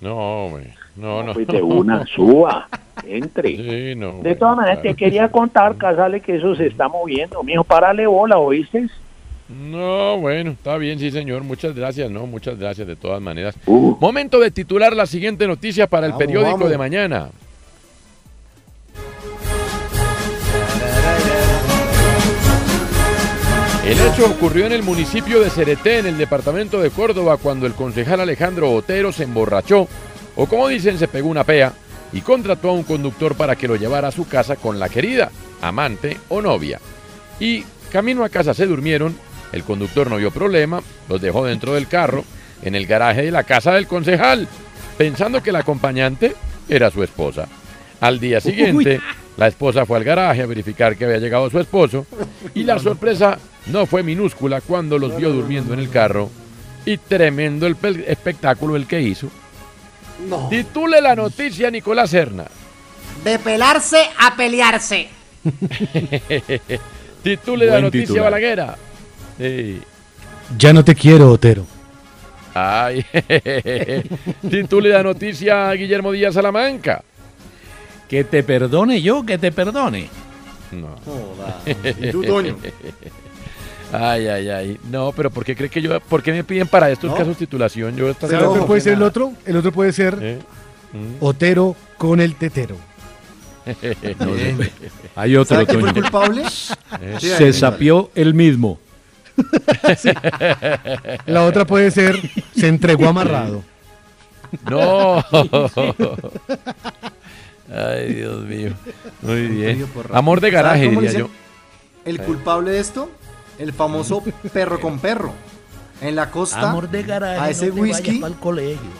No, 0.00 0.16
hombre. 0.46 0.74
No, 0.96 1.22
no. 1.22 1.32
pues 1.32 1.46
de 1.46 1.62
una, 1.62 2.04
suba, 2.06 2.68
entre. 3.16 3.56
Sí, 3.56 3.94
no. 3.96 4.20
De 4.22 4.34
todas 4.34 4.56
maneras, 4.56 4.82
te 4.82 4.94
quería 4.94 5.28
contar, 5.28 5.76
Casale, 5.76 6.20
que 6.20 6.36
eso 6.36 6.54
se 6.54 6.66
está 6.66 6.88
moviendo. 6.88 7.42
Mijo, 7.42 7.64
párale 7.64 8.06
bola, 8.06 8.38
¿oíste? 8.38 8.88
No, 9.48 10.18
bueno, 10.18 10.52
está 10.52 10.76
bien, 10.76 10.98
sí, 10.98 11.10
señor. 11.10 11.42
Muchas 11.42 11.74
gracias, 11.74 12.10
no, 12.10 12.26
muchas 12.26 12.58
gracias 12.58 12.86
de 12.86 12.96
todas 12.96 13.20
maneras. 13.20 13.56
Uh. 13.66 13.96
Momento 14.00 14.38
de 14.38 14.50
titular 14.50 14.94
la 14.94 15.06
siguiente 15.06 15.46
noticia 15.46 15.86
para 15.88 16.06
el 16.06 16.12
Vamos, 16.12 16.24
periódico 16.24 16.52
vamos. 16.52 16.70
de 16.70 16.78
mañana. 16.78 17.28
El 23.84 23.98
hecho 23.98 24.24
ocurrió 24.26 24.66
en 24.66 24.72
el 24.72 24.84
municipio 24.84 25.40
de 25.40 25.50
Cereté, 25.50 25.98
en 25.98 26.06
el 26.06 26.16
departamento 26.16 26.80
de 26.80 26.90
Córdoba, 26.90 27.38
cuando 27.38 27.66
el 27.66 27.72
concejal 27.72 28.20
Alejandro 28.20 28.70
Otero 28.70 29.10
se 29.10 29.24
emborrachó, 29.24 29.88
o 30.36 30.46
como 30.46 30.68
dicen, 30.68 30.96
se 30.96 31.08
pegó 31.08 31.28
una 31.28 31.42
pea, 31.42 31.72
y 32.12 32.20
contrató 32.20 32.70
a 32.70 32.74
un 32.74 32.82
conductor 32.82 33.34
para 33.34 33.56
que 33.56 33.68
lo 33.68 33.76
llevara 33.76 34.08
a 34.08 34.12
su 34.12 34.26
casa 34.26 34.56
con 34.56 34.78
la 34.78 34.88
querida, 34.88 35.30
amante 35.60 36.16
o 36.28 36.40
novia. 36.42 36.80
Y 37.38 37.64
camino 37.90 38.24
a 38.24 38.28
casa 38.28 38.54
se 38.54 38.66
durmieron, 38.66 39.16
el 39.52 39.64
conductor 39.64 40.10
no 40.10 40.16
vio 40.16 40.30
problema, 40.30 40.82
los 41.08 41.20
dejó 41.20 41.44
dentro 41.44 41.74
del 41.74 41.88
carro, 41.88 42.24
en 42.62 42.74
el 42.74 42.86
garaje 42.86 43.22
de 43.22 43.30
la 43.30 43.44
casa 43.44 43.72
del 43.72 43.86
concejal, 43.86 44.46
pensando 44.98 45.42
que 45.42 45.52
la 45.52 45.60
acompañante 45.60 46.34
era 46.68 46.90
su 46.90 47.02
esposa. 47.02 47.48
Al 48.00 48.18
día 48.20 48.40
siguiente, 48.40 49.00
la 49.36 49.48
esposa 49.48 49.86
fue 49.86 49.98
al 49.98 50.04
garaje 50.04 50.42
a 50.42 50.46
verificar 50.46 50.96
que 50.96 51.04
había 51.04 51.18
llegado 51.18 51.50
su 51.50 51.58
esposo 51.58 52.06
y 52.54 52.64
la 52.64 52.78
sorpresa 52.78 53.38
no 53.66 53.86
fue 53.86 54.02
minúscula 54.02 54.60
cuando 54.60 54.98
los 54.98 55.16
vio 55.16 55.30
durmiendo 55.30 55.74
en 55.74 55.80
el 55.80 55.90
carro 55.90 56.30
y 56.84 56.96
tremendo 56.96 57.66
el 57.66 57.76
espectáculo 58.06 58.76
el 58.76 58.86
que 58.86 59.02
hizo. 59.02 59.28
Titule 60.48 61.00
la 61.00 61.14
noticia 61.14 61.70
Nicolás 61.70 62.10
Serna. 62.10 62.44
De 63.24 63.38
pelarse 63.38 63.98
a 64.18 64.36
pelearse. 64.36 65.08
Titule 67.22 67.66
la 67.66 67.80
noticia 67.80 68.06
titular. 68.06 68.24
Balaguera. 68.24 68.76
Sí. 69.38 69.80
Ya 70.56 70.72
no 70.72 70.84
te 70.84 70.94
quiero, 70.94 71.30
Otero. 71.30 71.66
Ay, 72.54 73.04
titule 74.50 74.88
la 74.88 75.02
noticia 75.02 75.72
Guillermo 75.72 76.12
Díaz 76.12 76.34
Salamanca. 76.34 77.02
Que 78.08 78.24
te 78.24 78.42
perdone 78.42 79.00
yo, 79.00 79.24
que 79.24 79.38
te 79.38 79.52
perdone. 79.52 80.08
No. 80.72 80.96
¿Y 81.66 82.10
tú, 82.10 82.24
Toño? 82.24 82.56
Ay, 83.92 84.28
ay, 84.28 84.48
ay. 84.50 84.80
No, 84.90 85.12
pero 85.12 85.30
¿por 85.30 85.44
qué 85.44 85.56
cree 85.56 85.68
que 85.68 85.82
yo, 85.82 85.98
por 86.00 86.22
qué 86.22 86.32
me 86.32 86.44
piden 86.44 86.68
para 86.68 86.90
estos 86.90 87.10
No. 87.10 87.16
casos 87.16 87.36
titulación? 87.36 87.96
Yo 87.96 88.08
esta- 88.08 88.28
¿Sabe 88.28 88.46
cuál 88.46 88.66
puede 88.66 88.80
ser 88.80 88.92
el 88.94 89.02
otro? 89.02 89.32
El 89.44 89.56
otro 89.56 89.72
puede 89.72 89.92
ser 89.92 90.16
Eh, 90.20 90.38
mm. 90.92 91.16
Otero 91.24 91.74
con 91.98 92.20
el 92.20 92.34
tetero. 92.36 92.76
No, 94.18 94.26
no. 94.26 94.32
Hay 95.16 95.36
otro, 95.36 95.54
¿Sabe 95.56 95.66
quién 95.66 95.80
fue 95.80 95.92
culpable? 95.92 96.42
Eh. 96.42 97.16
Sí, 97.20 97.28
Se 97.28 97.52
sapió 97.52 98.10
el 98.14 98.34
mismo. 98.34 98.78
La 101.26 101.44
otra 101.44 101.64
puede 101.64 101.90
ser 101.90 102.16
se 102.54 102.68
entregó 102.68 103.08
amarrado. 103.08 103.62
No. 104.68 105.24
Ay, 107.72 108.14
Dios 108.14 108.44
mío. 108.44 108.72
Muy 109.22 109.46
bien. 109.46 109.86
Amor 110.12 110.40
de 110.40 110.50
¿Sabe 110.50 110.62
garaje, 110.62 110.88
diría 110.88 111.12
yo. 111.12 111.30
El 112.04 112.20
culpable 112.20 112.72
de 112.72 112.80
esto, 112.80 113.10
el 113.60 113.72
famoso 113.72 114.22
perro 114.52 114.80
con 114.80 114.98
perro. 114.98 115.32
En 116.00 116.16
la 116.16 116.30
costa, 116.30 116.70
Amor 116.70 116.88
de 116.88 117.02
garaje, 117.02 117.40
a 117.40 117.50
ese 117.50 117.66
no 117.68 117.74
te 117.74 117.80
vayas 117.82 118.00
whisky 118.00 118.18
pa'l 118.18 118.34
colegio. 118.36 118.90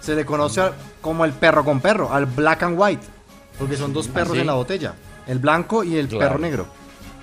se 0.00 0.14
le 0.14 0.24
conoce 0.24 0.62
como 1.00 1.24
el 1.24 1.32
perro 1.32 1.64
con 1.64 1.80
perro, 1.80 2.12
al 2.12 2.26
black 2.26 2.62
and 2.62 2.78
white, 2.78 3.02
porque 3.58 3.76
son 3.76 3.92
dos 3.94 4.06
perros 4.08 4.34
¿sí? 4.34 4.40
en 4.40 4.46
la 4.46 4.52
botella, 4.52 4.94
el 5.26 5.38
blanco 5.38 5.82
y 5.82 5.96
el 5.96 6.08
Claro. 6.08 6.26
perro 6.26 6.38
negro. 6.38 6.66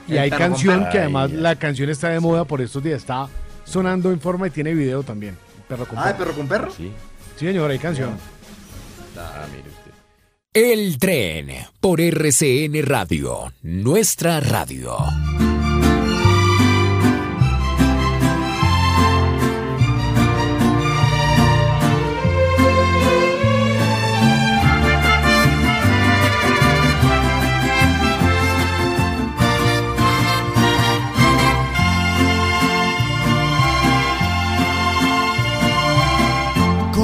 Y 0.07 0.13
El 0.13 0.19
hay 0.19 0.29
perro 0.31 0.39
canción 0.45 0.79
perro. 0.79 0.91
que 0.91 0.99
además 0.99 1.31
la 1.31 1.55
canción 1.55 1.89
está 1.89 2.09
de 2.09 2.19
moda 2.19 2.43
por 2.43 2.59
estos 2.61 2.83
días. 2.83 2.97
Está 2.97 3.27
sonando 3.63 4.11
en 4.11 4.19
forma 4.19 4.47
y 4.47 4.49
tiene 4.49 4.73
video 4.73 5.01
también. 5.03 5.37
Perro 5.67 5.85
con 5.85 5.97
Ah, 5.99 6.09
¿el 6.09 6.15
perro 6.17 6.33
con 6.33 6.47
perro? 6.47 6.71
Sí. 6.75 6.91
Sí, 7.37 7.45
señor, 7.45 7.69
hay 7.71 7.79
canción. 7.79 8.17
Ah, 9.17 9.45
mire 9.51 9.69
usted. 9.69 9.91
El 10.53 10.97
tren 10.97 11.49
por 11.79 12.01
RCN 12.01 12.81
Radio, 12.83 13.53
nuestra 13.61 14.39
radio. 14.41 14.97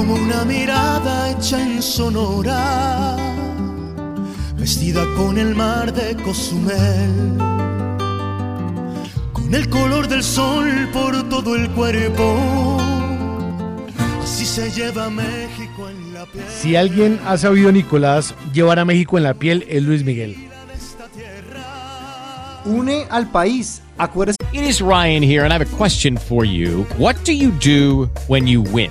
Como 0.00 0.14
una 0.14 0.46
mirada 0.46 1.30
hecha 1.30 1.60
en 1.60 1.82
sonora, 1.82 3.16
vestida 4.56 5.04
con 5.14 5.36
el 5.36 5.54
mar 5.54 5.92
de 5.92 6.16
Cozumel, 6.22 7.36
con 9.34 9.54
el 9.54 9.68
color 9.68 10.08
del 10.08 10.22
sol 10.22 10.88
por 10.90 11.28
todo 11.28 11.54
el 11.54 11.68
cuerpo, 11.72 12.78
así 14.22 14.46
se 14.46 14.70
lleva 14.70 15.10
México 15.10 15.90
en 15.90 16.14
la 16.14 16.24
piel. 16.24 16.44
Si 16.48 16.76
alguien 16.76 17.20
ha 17.26 17.36
sabido, 17.36 17.70
Nicolás, 17.70 18.34
llevar 18.54 18.78
a 18.78 18.86
México 18.86 19.18
en 19.18 19.24
la 19.24 19.34
piel, 19.34 19.66
es 19.68 19.82
Luis 19.82 20.02
Miguel. 20.02 20.34
Une 22.64 23.04
al 23.10 23.30
país. 23.30 23.82
Acuérdese. 23.98 24.36
It 24.54 24.62
is 24.62 24.80
Ryan 24.80 25.22
here, 25.22 25.44
and 25.44 25.52
I 25.52 25.58
have 25.58 25.66
a 25.66 25.76
question 25.76 26.16
for 26.16 26.46
you. 26.46 26.86
What 26.96 27.16
do 27.26 27.32
you 27.32 27.50
do 27.60 28.08
when 28.28 28.46
you 28.46 28.62
win? 28.62 28.90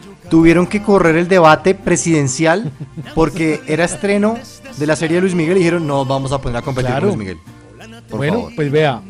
tuvieron 0.31 0.65
que 0.65 0.81
correr 0.81 1.17
el 1.17 1.27
debate 1.27 1.75
presidencial 1.75 2.71
porque 3.13 3.59
era 3.67 3.83
estreno 3.85 4.37
de 4.77 4.87
la 4.87 4.95
serie 4.95 5.17
de 5.17 5.21
Luis 5.21 5.35
Miguel 5.35 5.57
y 5.57 5.59
dijeron 5.59 5.85
no 5.85 6.05
vamos 6.05 6.31
a 6.31 6.39
poner 6.41 6.57
a 6.57 6.61
competir 6.61 6.89
Claro. 6.89 7.09
con 7.09 7.17
Luis 7.17 7.19
Miguel. 7.19 7.37
Por 8.09 8.17
bueno, 8.17 8.35
favor. 8.35 8.53
pues 8.55 8.71
vea, 8.71 9.01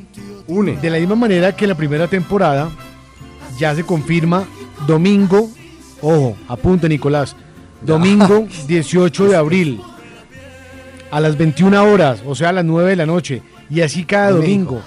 Une. 0.47 0.77
de 0.77 0.89
la 0.89 0.97
misma 0.97 1.15
manera 1.15 1.55
que 1.55 1.67
la 1.67 1.75
primera 1.75 2.07
temporada 2.07 2.71
ya 3.59 3.75
se 3.75 3.83
confirma 3.83 4.45
domingo, 4.87 5.47
ojo, 6.01 6.35
apunte 6.47 6.89
Nicolás, 6.89 7.35
domingo 7.81 8.47
18 8.67 9.25
de 9.29 9.35
abril 9.35 9.81
a 11.11 11.19
las 11.19 11.37
21 11.37 11.83
horas, 11.83 12.23
o 12.25 12.33
sea, 12.33 12.49
a 12.49 12.53
las 12.53 12.65
9 12.65 12.89
de 12.89 12.95
la 12.95 13.05
noche, 13.05 13.43
y 13.69 13.81
así 13.81 14.05
cada 14.05 14.31
domingo. 14.31 14.81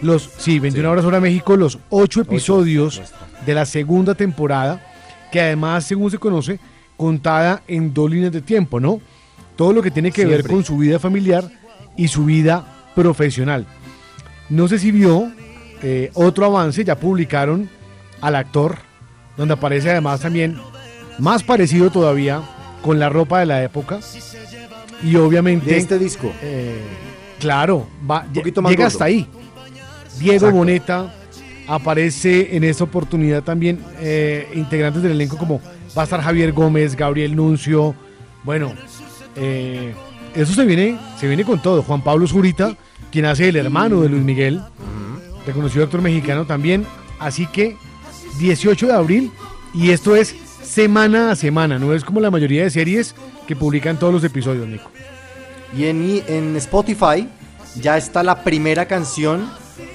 Los, 0.00 0.30
sí, 0.38 0.58
21 0.58 0.90
horas 0.90 1.04
hora 1.04 1.20
México, 1.20 1.56
los 1.56 1.78
ocho 1.90 2.20
episodios 2.22 3.02
de 3.44 3.54
la 3.54 3.66
segunda 3.66 4.14
temporada, 4.14 4.80
que 5.34 5.40
además, 5.40 5.84
según 5.84 6.12
se 6.12 6.18
conoce, 6.18 6.60
contada 6.96 7.64
en 7.66 7.92
dos 7.92 8.08
líneas 8.08 8.30
de 8.30 8.40
tiempo, 8.40 8.78
¿no? 8.78 9.00
Todo 9.56 9.72
lo 9.72 9.82
que 9.82 9.90
tiene 9.90 10.12
que 10.12 10.24
ver 10.24 10.46
con 10.46 10.64
su 10.64 10.78
vida 10.78 11.00
familiar 11.00 11.50
y 11.96 12.06
su 12.06 12.24
vida 12.24 12.64
profesional. 12.94 13.66
No 14.48 14.68
sé 14.68 14.78
si 14.78 14.92
vio 14.92 15.32
eh, 15.82 16.12
otro 16.14 16.46
avance, 16.46 16.84
ya 16.84 16.94
publicaron 16.94 17.68
al 18.20 18.36
actor, 18.36 18.78
donde 19.36 19.54
aparece 19.54 19.90
además 19.90 20.20
también 20.20 20.56
más 21.18 21.42
parecido 21.42 21.90
todavía 21.90 22.40
con 22.80 23.00
la 23.00 23.08
ropa 23.08 23.40
de 23.40 23.46
la 23.46 23.64
época. 23.64 23.98
Y 25.02 25.16
obviamente... 25.16 25.68
De 25.68 25.78
este 25.78 25.98
disco. 25.98 26.32
eh, 26.42 26.80
claro, 27.40 27.88
va, 28.08 28.22
poquito 28.32 28.62
más 28.62 28.70
llega 28.70 28.84
gordo. 28.84 28.94
hasta 28.94 29.06
ahí. 29.06 29.26
Diego 30.16 30.34
Exacto. 30.34 30.56
Boneta 30.56 31.14
aparece 31.66 32.56
en 32.56 32.64
esta 32.64 32.84
oportunidad 32.84 33.42
también 33.42 33.80
eh, 34.00 34.48
integrantes 34.54 35.02
del 35.02 35.12
elenco 35.12 35.36
como 35.36 35.60
va 35.96 36.02
a 36.02 36.04
estar 36.04 36.20
Javier 36.20 36.52
Gómez, 36.52 36.96
Gabriel 36.96 37.34
Nuncio. 37.34 37.94
Bueno, 38.42 38.72
eh, 39.36 39.94
eso 40.34 40.52
se 40.52 40.64
viene, 40.64 40.98
se 41.18 41.26
viene 41.26 41.44
con 41.44 41.62
todo. 41.62 41.82
Juan 41.82 42.02
Pablo 42.02 42.26
Zurita, 42.26 42.76
quien 43.10 43.24
hace 43.26 43.48
el 43.48 43.56
hermano 43.56 44.00
de 44.00 44.08
Luis 44.08 44.22
Miguel, 44.22 44.60
reconocido 45.46 45.84
actor 45.84 46.02
mexicano 46.02 46.44
también. 46.46 46.86
Así 47.18 47.46
que 47.46 47.76
18 48.38 48.86
de 48.88 48.92
abril 48.92 49.32
y 49.72 49.90
esto 49.90 50.16
es 50.16 50.34
semana 50.62 51.30
a 51.30 51.36
semana, 51.36 51.78
no 51.78 51.92
es 51.94 52.04
como 52.04 52.20
la 52.20 52.30
mayoría 52.30 52.64
de 52.64 52.70
series 52.70 53.14
que 53.46 53.54
publican 53.54 53.98
todos 53.98 54.12
los 54.12 54.24
episodios, 54.24 54.66
Nico. 54.66 54.90
Y 55.76 55.84
en, 55.84 56.22
en 56.26 56.56
Spotify 56.56 57.28
ya 57.80 57.96
está 57.96 58.22
la 58.22 58.42
primera 58.42 58.86
canción 58.86 59.48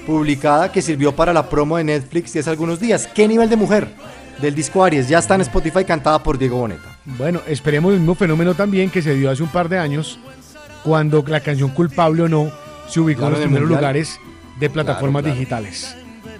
publicada 0.06 0.70
que 0.72 0.82
sirvió 0.82 1.14
para 1.14 1.32
la 1.32 1.48
promo 1.48 1.76
de 1.76 1.84
Netflix 1.84 2.32
de 2.32 2.40
hace 2.40 2.50
algunos 2.50 2.80
días. 2.80 3.06
¿Qué 3.06 3.26
nivel 3.28 3.48
de 3.48 3.56
mujer? 3.56 3.88
Del 4.40 4.54
disco 4.54 4.82
Aries. 4.82 5.08
Ya 5.08 5.18
está 5.18 5.34
en 5.34 5.42
Spotify 5.42 5.84
cantada 5.84 6.22
por 6.22 6.38
Diego 6.38 6.58
Boneta. 6.58 6.96
Bueno, 7.04 7.40
esperemos 7.46 7.92
el 7.92 7.98
mismo 8.00 8.14
fenómeno 8.14 8.54
también 8.54 8.90
que 8.90 9.02
se 9.02 9.14
dio 9.14 9.30
hace 9.30 9.42
un 9.42 9.48
par 9.50 9.68
de 9.68 9.78
años, 9.78 10.18
cuando 10.82 11.22
la 11.26 11.40
canción 11.40 11.70
Culpable 11.70 12.22
o 12.22 12.28
No 12.28 12.50
se 12.88 13.00
ubicó 13.00 13.20
Claro, 13.20 13.34
en 13.36 13.40
los 13.40 13.46
primeros 13.46 13.68
Mundial. 13.68 13.80
lugares 13.80 14.18
de 14.58 14.70
plataformas 14.70 15.22
claro. 15.22 15.34
digitales. 15.34 15.96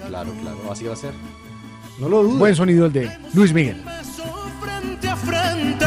Claro, 0.09 0.33
claro. 0.41 0.59
Así 0.73 0.85
va 0.85 0.95
a 0.95 0.97
ser. 0.97 1.13
No 1.99 2.09
lo 2.09 2.23
dudo. 2.23 2.39
Buen 2.39 2.55
sonido 2.57 2.87
el 2.87 2.93
de 2.93 3.11
Luis 3.35 3.53
Miguel. 3.53 3.83
frente 4.61 5.09
a 5.09 5.17
frente. 5.17 5.87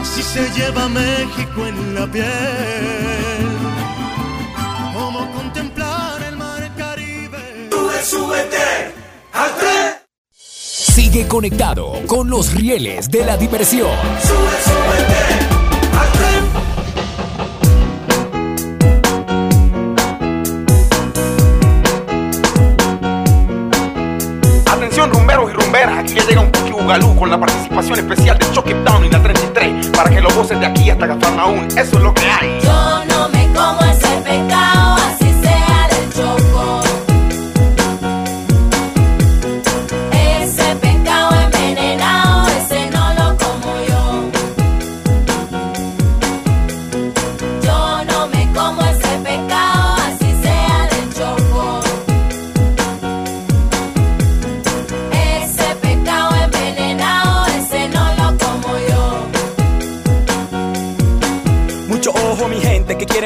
Así 0.00 0.22
se 0.22 0.48
lleva 0.50 0.88
México 0.88 1.66
en 1.66 1.94
la 1.94 2.06
piel. 2.10 3.53
Súbete 8.04 8.92
al 9.32 9.54
tren. 9.56 9.94
Sigue 10.30 11.26
conectado 11.26 11.94
con 12.06 12.28
los 12.28 12.52
rieles 12.52 13.10
de 13.10 13.24
la 13.24 13.36
diversión. 13.36 13.88
Sube, 14.22 14.36
súbete 14.64 15.22
al 15.98 16.12
tren. 16.12 16.44
Atención 24.70 25.10
rumberos 25.10 25.50
y 25.50 25.54
rumberas, 25.54 25.98
aquí 25.98 26.14
ya 26.14 26.26
llega 26.26 26.40
un 26.42 26.50
Puki 26.52 26.72
Bugalú 26.72 27.16
con 27.16 27.30
la 27.30 27.40
participación 27.40 27.98
especial 28.00 28.38
de 28.38 28.50
Chucky 28.52 28.74
Down 28.84 29.04
y 29.06 29.10
la 29.10 29.22
33 29.22 29.88
para 29.88 30.10
que 30.10 30.20
lo 30.20 30.28
gocen 30.34 30.60
de 30.60 30.66
aquí 30.66 30.90
hasta 30.90 31.08
Cafarnaún, 31.08 31.66
eso 31.68 31.96
es 31.96 32.02
lo 32.02 32.12
que 32.12 32.26
hay. 32.30 32.60
Yo 32.62 33.04
no 33.06 33.28
me 33.30 33.46
como 33.54 33.80
ese 33.84 34.08
pecado, 34.22 34.83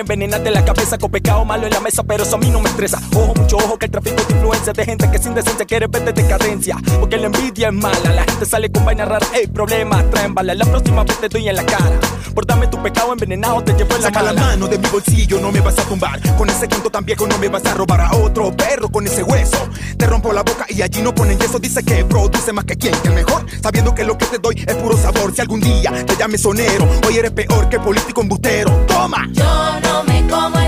quieren 0.09 0.23
envenenarte 0.23 0.51
la 0.51 0.65
cabeza 0.65 0.97
con 0.97 1.11
pecado 1.11 1.45
malo 1.45 1.67
en 1.67 1.73
la 1.73 1.81
mesa, 1.81 2.03
pero 2.03 2.23
eso 2.23 2.37
a 2.37 2.39
mí 2.39 2.51
no 2.51 2.61
me 2.61 2.71
estresa. 2.71 2.99
Ojo, 3.15 3.35
mucho 3.35 3.57
ojo, 3.57 3.79
que 3.79 3.87
el 3.87 3.93
tráfico 3.93 4.17
de 4.27 4.35
influencia 4.35 4.73
de 4.73 4.85
gente 4.85 5.11
que 5.11 5.19
sin 5.19 5.35
decencia 5.35 5.67
quiere 5.67 5.87
verte 5.87 6.13
decadencia. 6.13 6.77
Porque 6.99 7.19
la 7.19 7.27
envidia 7.27 7.69
es 7.69 7.75
mala, 7.75 8.13
la 8.13 8.25
gente 8.25 8.47
sale 8.47 8.71
con 8.71 8.85
vaina 8.85 9.05
rara, 9.05 9.27
ey, 9.35 9.47
problema, 9.49 10.03
traen 10.11 10.35
bala. 10.35 10.55
La 10.55 10.65
próxima 10.65 11.05
vez 11.05 11.21
te 11.21 11.29
doy 11.29 11.49
en 11.49 11.57
la 11.57 11.65
cara. 11.65 12.01
Por 12.35 12.47
darme 12.47 12.69
tu 12.69 12.83
pecado 12.83 13.13
envenenado, 13.13 13.63
te 13.63 13.73
llevo 13.73 13.97
en 13.97 14.03
la 14.03 14.09
Saca 14.09 14.23
la 14.23 14.33
mano 14.33 14.67
de 14.67 14.79
mi 14.79 14.89
bolsillo, 14.89 15.41
no 15.41 15.53
me 15.53 15.61
vas 15.61 15.79
a 15.79 15.83
tumbar. 15.83 16.21
Con 16.37 16.49
ese 16.49 16.69
cuento 16.69 16.89
tan 16.89 17.05
viejo 17.05 17.27
no 17.27 17.37
me 17.37 17.49
vas 17.49 17.65
a 17.67 17.75
robar 17.75 18.01
a 18.01 18.15
otro 18.17 18.57
perro 18.57 18.89
con 18.89 19.07
ese 19.07 19.23
hueso. 19.23 19.69
Te 19.97 20.07
rompo 20.07 20.33
la 20.33 20.43
boca 20.43 20.65
y 20.69 20.81
allí 20.81 21.03
no 21.03 21.15
ponen 21.15 21.39
yeso. 21.39 21.59
Dice 21.59 21.83
que 21.83 22.05
produce 22.05 22.53
más 22.53 22.65
que 22.65 22.77
quien, 22.77 22.95
que 23.03 23.09
el 23.09 23.15
mejor. 23.15 23.45
Sabiendo 23.63 23.95
que 23.95 24.05
lo 24.05 24.17
que 24.17 24.27
te 24.27 24.39
doy 24.39 24.65
es 24.67 24.75
puro 24.77 24.97
sabor. 24.97 25.35
Si 25.35 25.41
algún 25.43 25.61
día 25.61 25.93
te 26.07 26.17
llames 26.17 26.41
sonero, 26.41 26.89
hoy 27.07 27.19
eres 27.19 27.33
peor 27.33 27.69
que 27.69 27.79
político 27.79 28.23
embustero. 28.23 28.71
Toma. 28.87 29.29
Yo 29.33 29.45
no 29.83 29.98
me 30.05 30.27
como 30.29 30.59
ese 30.61 30.68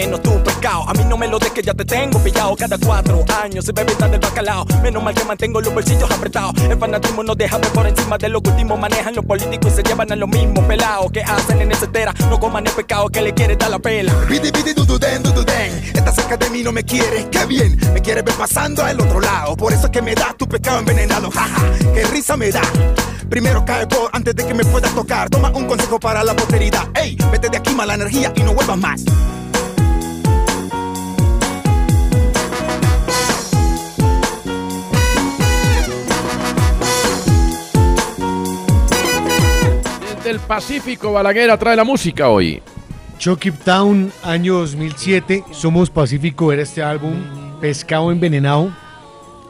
menos 0.00 0.22
tu 0.22 0.42
pescado. 0.44 0.88
A 0.88 0.92
mí 0.94 1.04
no 1.04 1.16
me 1.16 1.26
lo 1.26 1.38
que 1.38 1.62
ya 1.62 1.74
te 1.74 1.84
tengo 1.84 2.18
pillado 2.20 2.54
cada 2.56 2.78
cuatro 2.78 3.24
años. 3.42 3.64
Se 3.64 3.72
bebe 3.72 3.94
del 3.94 4.20
bacalao. 4.20 4.64
Menos 4.82 5.02
mal 5.02 5.14
que 5.14 5.24
mantengo 5.24 5.60
los 5.60 5.74
bolsillos 5.74 6.10
apretados. 6.10 6.54
El 6.62 6.78
fanatismo 6.78 7.22
nos 7.22 7.36
deja 7.36 7.58
ver 7.58 7.70
por 7.72 7.86
encima 7.86 8.16
de 8.16 8.28
lo 8.28 8.40
que 8.40 8.50
último 8.50 8.76
manejan 8.76 9.14
los 9.14 9.24
políticos 9.24 9.72
y 9.72 9.76
se 9.76 9.82
llevan 9.82 10.10
a 10.12 10.16
los 10.16 10.28
mismos 10.28 10.64
pelados 10.66 11.10
que 11.10 11.22
hacen 11.22 11.60
en 11.60 11.72
esa 11.72 11.86
tera. 11.90 12.14
No 12.30 12.38
coman 12.38 12.66
el 12.66 12.72
pecado 12.72 13.08
que 13.08 13.20
le 13.22 13.32
quiere 13.34 13.56
dar 13.56 13.70
la 13.70 13.78
pela. 13.78 14.12
Pidi, 14.28 14.52
pidi, 14.52 14.72
du, 14.72 14.84
du, 14.84 14.98
den, 14.98 15.22
du, 15.22 15.32
den. 15.32 15.72
Estás 15.94 16.14
cerca 16.14 16.36
de 16.36 16.48
mí, 16.50 16.62
no 16.62 16.70
me 16.70 16.84
quieres, 16.84 17.26
qué 17.32 17.44
bien. 17.46 17.76
Me 17.92 18.00
quieres 18.00 18.24
ver 18.24 18.34
pasando 18.34 18.84
al 18.84 19.00
otro 19.00 19.20
lado. 19.20 19.56
Por 19.56 19.72
eso 19.72 19.86
es 19.86 19.90
que 19.90 20.02
me 20.02 20.14
das 20.14 20.36
tu 20.36 20.46
pecado 20.46 20.78
envenenado. 20.78 21.30
Jaja, 21.30 21.62
qué 21.94 22.04
risa 22.04 22.36
me 22.36 22.50
da. 22.50 22.62
Primero 23.28 23.64
cae 23.64 23.86
por 23.86 24.10
antes 24.12 24.34
de 24.36 24.46
que 24.46 24.54
me 24.54 24.64
puedas 24.64 24.94
tocar. 24.94 25.28
Toma 25.28 25.50
un 25.50 25.66
consejo 25.66 25.98
para 25.98 26.22
la 26.22 26.34
posteridad. 26.34 26.88
Ey, 26.94 27.16
vete 27.32 27.48
de 27.48 27.56
aquí 27.56 27.74
mala 27.74 27.94
energía 27.94 28.32
y 28.36 28.42
no 28.42 28.54
vuelvas 28.54 28.78
más. 28.78 29.04
Pacífico, 40.48 41.12
Balaguer 41.12 41.54
trae 41.58 41.76
la 41.76 41.84
música 41.84 42.30
hoy. 42.30 42.62
Chucky 43.18 43.50
Town, 43.50 44.10
año 44.22 44.54
2007, 44.60 45.44
Somos 45.50 45.90
Pacífico 45.90 46.50
era 46.54 46.62
este 46.62 46.82
álbum, 46.82 47.16
Pescado 47.60 48.10
Envenenado, 48.10 48.74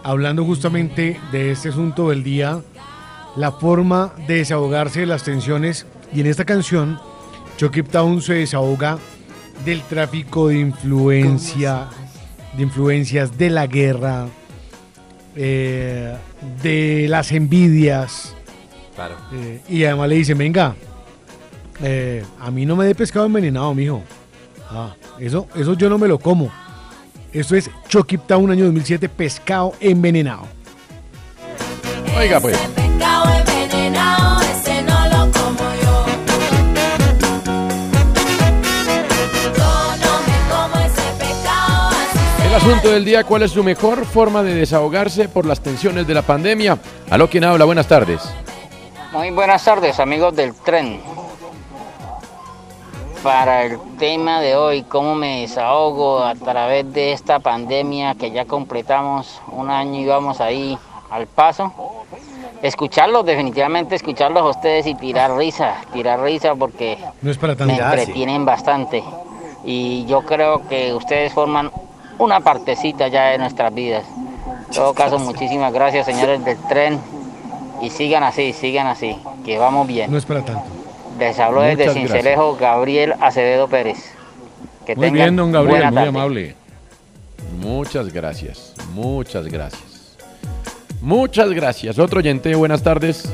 hablando 0.03 0.44
justamente 0.44 1.20
de 1.30 1.53
este 1.53 1.68
asunto 1.68 2.09
del 2.09 2.24
día, 2.24 2.62
la 3.36 3.53
forma 3.53 4.12
de 4.26 4.38
desahogarse 4.38 5.01
de 5.01 5.07
las 5.07 5.22
tensiones, 5.22 5.86
y 6.12 6.20
en 6.20 6.26
esta 6.26 6.44
canción, 6.44 6.99
Chucky 7.59 7.84
Town 7.84 8.20
se 8.20 8.34
desahoga 8.34 8.99
del 9.64 9.82
tráfico 9.82 10.49
de 10.49 10.59
influencia, 10.59 11.86
de 12.57 12.64
influencias 12.64 13.38
de 13.38 13.51
la 13.51 13.68
guerra, 13.68 14.26
eh, 15.36 16.16
de 16.61 17.07
las 17.09 17.30
envidias, 17.30 18.34
Claro. 18.99 19.14
eh, 19.32 19.61
y 19.68 19.84
además 19.84 20.09
le 20.09 20.14
dice, 20.16 20.34
venga, 20.34 20.74
eh, 21.80 22.24
a 22.40 22.51
mí 22.51 22.66
no 22.66 22.74
me 22.74 22.84
dé 22.84 22.96
pescado 22.96 23.26
envenenado, 23.26 23.72
mijo. 23.72 24.03
Ah, 24.68 24.92
eso, 25.20 25.46
eso 25.55 25.74
yo 25.74 25.88
no 25.88 25.99
me 25.99 26.09
lo 26.09 26.18
como. 26.18 26.51
Esto 27.32 27.55
es 27.55 27.70
Chucky 27.88 28.18
Town, 28.18 28.51
año 28.51 28.64
2007, 28.64 29.09
pescado 29.09 29.74
envenenado. 29.78 30.49
Oiga, 32.16 32.40
pues. 32.40 32.59
Pescado 32.59 33.30
envenenado, 33.38 34.40
ese 34.40 34.82
no 34.82 35.05
lo 35.11 35.30
como 35.30 35.59
yo. 35.80 36.07
Yo 39.57 39.96
no 40.03 40.20
me 40.26 40.38
como 40.51 40.84
ese 40.84 41.03
pescado 41.20 41.88
así. 41.90 42.46
El 42.49 42.55
asunto 42.57 42.88
del 42.90 43.05
día, 43.05 43.22
¿cuál 43.22 43.44
es 43.44 43.53
su 43.53 43.62
mejor 43.62 44.05
forma 44.05 44.42
de 44.42 44.55
desahogarse 44.57 45.28
por 45.28 45.46
las 45.46 45.61
tensiones 45.61 46.05
de 46.05 46.14
la 46.14 46.22
pandemia? 46.22 46.78
Aló, 47.11 47.30
¿quién 47.30 47.44
habla? 47.44 47.64
Buenas 47.64 47.86
tardes. 47.86 48.22
Muy 49.12 49.30
buenas 49.30 49.64
tardes, 49.64 49.98
amigos 50.00 50.36
del 50.36 50.54
tren. 50.54 51.00
Para 53.22 53.64
el 53.64 53.78
tema 53.98 54.40
de 54.42 54.54
hoy, 54.54 54.82
cómo 54.82 55.14
me 55.14 55.40
desahogo 55.40 56.22
a 56.22 56.34
través 56.34 56.92
de 56.92 57.12
esta 57.12 57.38
pandemia 57.38 58.14
que 58.16 58.30
ya 58.30 58.44
completamos 58.44 59.40
un 59.50 59.70
año 59.70 60.00
y 60.00 60.06
vamos 60.06 60.42
ahí 60.42 60.78
al 61.11 61.26
paso. 61.26 61.72
Escucharlos, 62.61 63.24
definitivamente 63.24 63.94
escucharlos 63.94 64.42
a 64.42 64.50
ustedes 64.50 64.86
y 64.86 64.94
tirar 64.94 65.34
risa, 65.36 65.76
tirar 65.90 66.20
risa 66.20 66.54
porque 66.54 66.98
No 67.22 67.30
es 67.30 67.38
para 67.38 67.54
me 67.54 67.76
entretienen 67.76 68.44
bastante. 68.44 69.02
Y 69.64 70.04
yo 70.04 70.20
creo 70.22 70.68
que 70.68 70.92
ustedes 70.92 71.32
forman 71.32 71.70
una 72.18 72.40
partecita 72.40 73.09
ya 73.09 73.28
de 73.30 73.38
nuestras 73.38 73.72
vidas. 73.72 74.04
En 74.68 74.74
todo 74.74 74.92
caso, 74.92 75.18
muchísimas 75.18 75.72
gracias, 75.72 76.04
señores 76.04 76.44
del 76.44 76.59
tren. 76.68 77.00
Y 77.83 77.91
sigan 77.91 78.22
así, 78.22 78.53
sigan 78.53 78.87
así, 78.87 79.16
que 79.45 79.59
vamos 79.59 79.87
bien. 79.87 80.11
No 80.11 80.18
es 80.18 80.24
para 80.24 80.45
tanto. 80.45 80.64
Les 81.18 81.39
hablo 81.39 81.62
desde 81.62 81.91
Cincelejo, 81.93 82.57
Gabriel 82.57 83.14
Acevedo 83.20 83.68
Pérez. 83.68 83.99
Que 84.87 84.97
Muy 84.97 85.11
bien, 85.11 85.37
don 85.37 85.53
Gabriel, 85.53 85.85
muy 85.87 85.95
tarde. 85.95 86.09
amable. 86.09 86.55
Muchas 87.61 88.12
gracias, 88.12 88.74
muchas 88.95 89.47
gracias. 89.47 90.16
Muchas 91.01 91.51
gracias. 91.51 91.99
Otro 91.99 92.18
oyente, 92.20 92.55
buenas 92.55 92.83
tardes. 92.83 93.31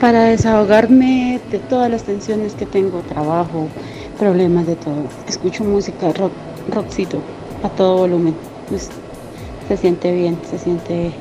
Para 0.00 0.24
desahogarme 0.24 1.40
de 1.50 1.58
todas 1.58 1.90
las 1.90 2.04
tensiones 2.04 2.54
que 2.54 2.66
tengo, 2.66 3.00
trabajo, 3.00 3.68
problemas 4.18 4.66
de 4.66 4.76
todo. 4.76 5.04
Escucho 5.28 5.64
música, 5.64 6.12
rock, 6.12 6.32
rockcito, 6.72 7.20
a 7.62 7.68
todo 7.68 7.98
volumen. 7.98 8.34
Pues, 8.68 8.90
se 9.68 9.76
siente 9.76 10.12
bien, 10.12 10.38
se 10.48 10.58
siente 10.58 11.12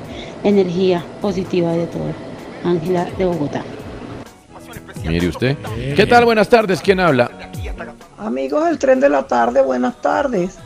energía 0.44 1.04
positiva 1.22 1.72
de 1.72 1.88
todo. 1.88 2.27
Ángela 2.64 3.06
de 3.18 3.26
Bogotá. 3.26 3.64
Mire 5.06 5.28
usted. 5.30 5.58
¿Qué 5.96 6.06
tal? 6.06 6.26
Buenas 6.26 6.50
tardes. 6.50 6.82
¿Quién 6.82 7.00
habla? 7.00 7.30
Amigos 8.18 8.66
del 8.66 8.80
tren 8.80 9.00
de 9.00 9.10
la 9.10 9.28
tarde, 9.28 9.62
buenas 9.62 10.02
tardes. 10.02 10.58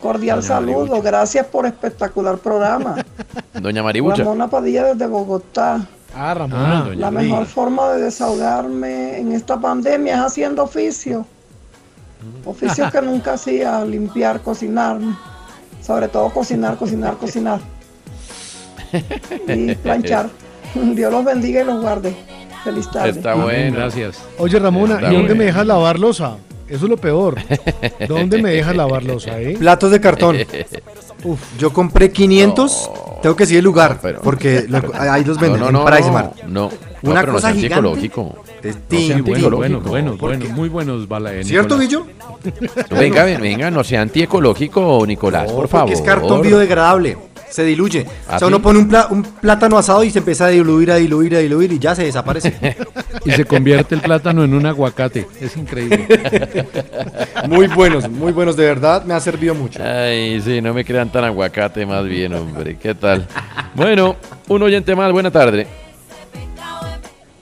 Cordial 0.00 0.38
Doña 0.38 0.48
saludo, 0.48 0.78
Maribucha. 0.86 1.02
gracias 1.02 1.46
por 1.46 1.66
espectacular 1.66 2.38
programa. 2.38 2.96
Doña 3.60 3.82
Maribucha. 3.82 4.18
Ramona 4.24 4.48
Padilla 4.48 4.84
desde 4.84 5.06
Bogotá. 5.06 5.86
Ah, 6.14 6.34
Ramona. 6.34 6.82
doña 6.82 7.00
La 7.00 7.10
mejor 7.10 7.46
forma 7.46 7.90
de 7.90 8.02
desahogarme 8.02 9.18
en 9.18 9.32
esta 9.32 9.60
pandemia 9.60 10.14
es 10.14 10.20
haciendo 10.20 10.64
oficio. 10.64 11.26
Oficios 12.44 12.90
que 12.90 13.00
nunca 13.00 13.34
hacía, 13.34 13.84
limpiar, 13.84 14.40
cocinar. 14.40 14.98
Sobre 15.82 16.08
todo 16.08 16.30
cocinar, 16.30 16.76
cocinar, 16.76 17.16
cocinar. 17.16 17.60
Y 19.48 19.74
planchar. 19.76 20.28
Dios 20.94 21.12
los 21.12 21.24
bendiga 21.24 21.62
y 21.62 21.64
los 21.64 21.80
guarde. 21.80 22.14
Feliz 22.64 22.90
tarde. 22.90 23.10
Está 23.10 23.34
bueno. 23.34 23.76
Gracias. 23.78 24.22
Oye, 24.38 24.58
Ramona, 24.58 24.96
Está 24.96 25.12
¿y 25.12 25.16
dónde 25.16 25.34
me 25.34 25.44
dejas 25.44 25.66
lavar 25.66 25.98
losa? 25.98 26.36
Eso 26.68 26.84
es 26.84 26.90
lo 26.90 26.96
peor. 26.98 27.36
¿Dónde 28.06 28.40
me 28.40 28.50
dejas 28.50 28.76
lavar 28.76 29.02
losa, 29.02 29.40
eh? 29.40 29.56
Platos 29.58 29.90
de 29.90 30.00
cartón. 30.00 30.36
Yo 31.58 31.72
compré 31.72 32.10
500. 32.12 32.90
Tengo 33.22 33.36
que 33.36 33.42
decir 33.44 33.58
el 33.58 33.64
lugar. 33.64 33.98
porque 34.22 34.66
lo- 34.68 34.80
ahí 34.98 35.24
los 35.24 35.38
venden. 35.38 35.60
No, 35.60 35.70
no, 35.70 35.78
en 35.80 35.84
no, 35.84 35.90
Price 35.90 36.06
no, 36.08 36.12
Mart. 36.12 36.36
no. 36.44 36.70
Una 37.02 37.14
No, 37.14 37.20
pero 37.20 37.26
no 37.26 37.32
cosa 37.32 37.48
sea 37.48 37.56
gigante. 37.56 37.88
antiecológico. 37.88 38.44
Es 38.62 38.76
bueno, 39.86 40.16
bueno, 40.18 40.44
muy 40.54 40.68
buenos 40.68 41.08
bala 41.08 41.34
eh, 41.34 41.44
¿Cierto. 41.44 41.78
Guillo? 41.78 42.06
Venga, 42.90 43.24
ven, 43.24 43.40
venga, 43.40 43.70
no 43.70 43.82
sea 43.82 44.02
antiecológico, 44.02 45.02
Nicolás, 45.06 45.48
No, 45.48 45.56
por 45.56 45.68
favor. 45.68 45.88
Porque 45.88 46.00
es 46.00 46.06
cartón 46.06 46.42
biodegradable. 46.42 47.16
Se 47.50 47.64
diluye. 47.64 48.06
¿Ah, 48.28 48.36
o 48.36 48.38
sea, 48.38 48.48
uno 48.48 48.62
pone 48.62 48.78
un, 48.78 48.88
pla- 48.88 49.08
un 49.10 49.22
plátano 49.22 49.76
asado 49.76 50.04
y 50.04 50.10
se 50.10 50.20
empieza 50.20 50.46
a 50.46 50.48
diluir, 50.48 50.90
a 50.92 50.96
diluir, 50.96 51.34
a 51.34 51.38
diluir 51.40 51.72
y 51.72 51.78
ya 51.78 51.94
se 51.94 52.04
desaparece. 52.04 52.76
Y 53.22 53.32
se 53.32 53.44
convierte 53.44 53.94
el 53.96 54.00
plátano 54.00 54.44
en 54.44 54.54
un 54.54 54.64
aguacate. 54.64 55.26
Es 55.38 55.54
increíble. 55.58 56.06
muy 57.48 57.66
buenos, 57.66 58.08
muy 58.08 58.32
buenos, 58.32 58.56
de 58.56 58.64
verdad. 58.64 59.04
Me 59.04 59.12
ha 59.12 59.20
servido 59.20 59.54
mucho. 59.54 59.82
Ay, 59.84 60.40
sí, 60.40 60.62
no 60.62 60.72
me 60.72 60.86
crean 60.86 61.10
tan 61.12 61.24
aguacate 61.24 61.84
más 61.84 62.06
bien, 62.06 62.32
hombre. 62.32 62.78
¿Qué 62.78 62.94
tal? 62.94 63.26
Bueno, 63.74 64.16
un 64.48 64.62
oyente 64.62 64.96
más, 64.96 65.12
buena 65.12 65.30
tarde. 65.30 65.66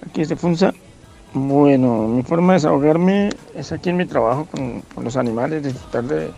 Aquí 0.08 0.24
se 0.24 0.34
Funza. 0.36 0.72
Bueno, 1.32 2.08
mi 2.08 2.22
forma 2.22 2.54
de 2.54 2.56
desahogarme 2.58 3.30
es 3.54 3.70
aquí 3.70 3.90
en 3.90 3.98
mi 3.98 4.06
trabajo 4.06 4.46
con, 4.50 4.80
con 4.94 5.04
los 5.04 5.16
animales, 5.16 5.62
disfrutar 5.62 6.04
de 6.04 6.30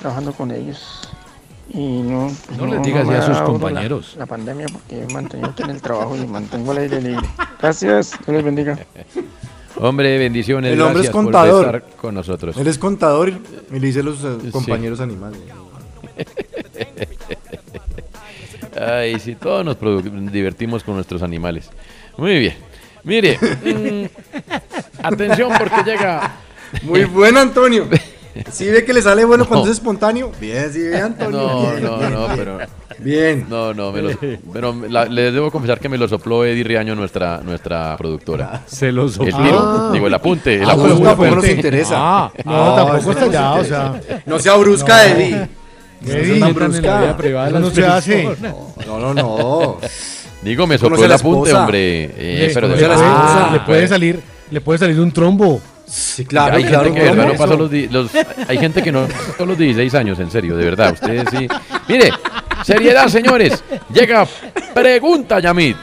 trabajando 0.00 0.32
con 0.32 0.50
ellos. 0.50 1.08
Y 1.70 2.00
no, 2.02 2.30
pues 2.46 2.58
No 2.58 2.66
les 2.66 2.82
digas 2.82 3.06
así 3.08 3.14
a 3.14 3.22
sus 3.22 3.36
la- 3.36 3.44
compañeros. 3.44 4.14
La, 4.18 4.26
pandemia 4.26 4.66
porque 4.72 5.02
he 5.02 5.12
mantenido 5.12 5.50
aquí 5.50 5.62
en 5.62 5.70
el 5.70 5.82
trabajo 5.82 6.16
y 6.16 6.26
mantengo 6.26 6.72
el 6.72 6.78
aire 6.78 7.00
libre. 7.00 7.28
Gracias, 7.60 8.12
Dios 8.24 8.36
les 8.36 8.44
bendiga. 8.44 8.78
Hombre, 9.76 10.18
bendiciones. 10.18 10.72
El 10.72 10.80
hombre 10.80 11.02
es 11.02 11.10
gracias 11.10 11.12
por 11.12 11.24
contador. 11.24 11.66
estar 11.66 11.96
con 11.96 12.14
nosotros. 12.14 12.56
Él 12.56 12.66
es 12.66 12.78
contador 12.78 13.28
y 13.28 13.78
le 13.78 13.86
dice 13.86 14.00
a 14.00 14.02
los 14.02 14.24
eh, 14.24 14.50
compañeros 14.50 15.00
animales. 15.00 15.40
Ay, 18.80 19.18
sí, 19.20 19.34
todos 19.34 19.64
nos 19.64 20.32
divertimos 20.32 20.82
con 20.84 20.94
nuestros 20.94 21.22
animales. 21.22 21.70
Muy 22.16 22.38
bien. 22.38 22.54
Mire, 23.04 23.38
mm, 23.38 24.04
atención 25.02 25.52
porque 25.56 25.82
llega. 25.84 26.36
Muy 26.82 27.04
bueno, 27.04 27.40
Antonio. 27.40 27.88
Si 28.50 28.66
ve 28.66 28.84
que 28.84 28.92
le 28.92 29.02
sale 29.02 29.24
bueno 29.24 29.46
cuando 29.46 29.66
es 29.66 29.72
espontáneo. 29.72 30.30
Bien, 30.40 30.72
sí, 30.72 30.80
ve, 30.80 31.00
Antonio. 31.00 31.38
No, 31.38 31.70
Bien, 31.70 31.82
no, 31.84 31.98
bien, 31.98 32.12
no, 32.12 32.26
bien. 32.26 32.36
pero. 32.38 32.58
Bien. 33.00 33.46
No, 33.48 33.72
no, 33.74 33.92
me 33.92 34.02
lo, 34.02 34.10
pero 34.52 34.74
la- 34.88 35.04
les 35.04 35.32
debo 35.32 35.50
confesar 35.52 35.78
que 35.78 35.88
me 35.88 35.96
lo 35.98 36.08
sopló 36.08 36.44
Eddie 36.44 36.64
Riaño, 36.64 36.94
nuestra, 36.96 37.38
nuestra 37.44 37.96
productora. 37.96 38.62
Se 38.66 38.90
lo 38.90 39.08
sopló. 39.08 39.28
El 39.38 39.44
tiro, 39.44 39.58
Ah. 39.60 39.90
digo, 39.92 40.06
el 40.08 40.14
apunte. 40.14 40.54
El 40.56 40.68
Ah, 40.68 40.72
apunte. 40.72 40.88
pues 40.94 41.02
tampoco 41.04 41.34
nos 41.36 41.48
interesa. 41.48 41.94
Ah, 41.98 42.32
no, 42.44 42.74
tampoco 42.74 43.10
está 43.12 43.24
allá, 43.26 43.52
o 43.54 43.64
sea. 43.64 44.00
No 44.26 44.38
sea 44.38 44.56
brusca, 44.56 44.96
No. 44.96 45.14
Eddie. 45.14 45.48
Eddie, 46.06 46.38
No 46.40 46.46
tan 46.46 46.54
brusca. 46.54 47.16
se 47.72 47.86
hace. 47.86 48.28
No, 48.86 48.98
no, 48.98 49.14
no. 49.14 49.78
Digo, 50.42 50.66
me 50.66 50.78
sopló 50.78 51.04
el 51.04 51.12
apunte, 51.12 51.52
hombre. 51.52 52.04
Eh, 52.16 52.46
Le- 52.48 52.54
pero 52.54 52.68
le, 52.68 52.74
de 52.76 52.84
puede, 52.84 52.96
verdad, 52.96 53.50
le 53.52 53.60
puede 53.60 53.88
salir, 53.88 54.20
le 54.50 54.60
puede 54.60 54.78
salir 54.78 55.00
un 55.00 55.10
trombo. 55.12 55.60
Sí, 55.88 56.26
hay 56.36 56.64
gente 56.64 56.92
que 56.92 57.00
verdad 57.00 57.26
no 57.26 57.34
pasó 57.34 57.56
los, 57.56 57.72
los- 57.72 58.10
hay 58.48 58.58
gente 58.58 58.82
que 58.82 58.92
no 58.92 59.06
pasó 59.06 59.46
los 59.46 59.56
16 59.58 59.94
años, 59.94 60.18
en 60.20 60.30
serio, 60.30 60.56
de 60.56 60.64
verdad. 60.64 60.92
Ustedes 60.92 61.24
sí. 61.30 61.48
Mire, 61.88 62.10
seriedad, 62.62 63.08
señores. 63.08 63.64
Llega 63.92 64.26
pregunta, 64.74 65.40
Yamit. 65.40 65.76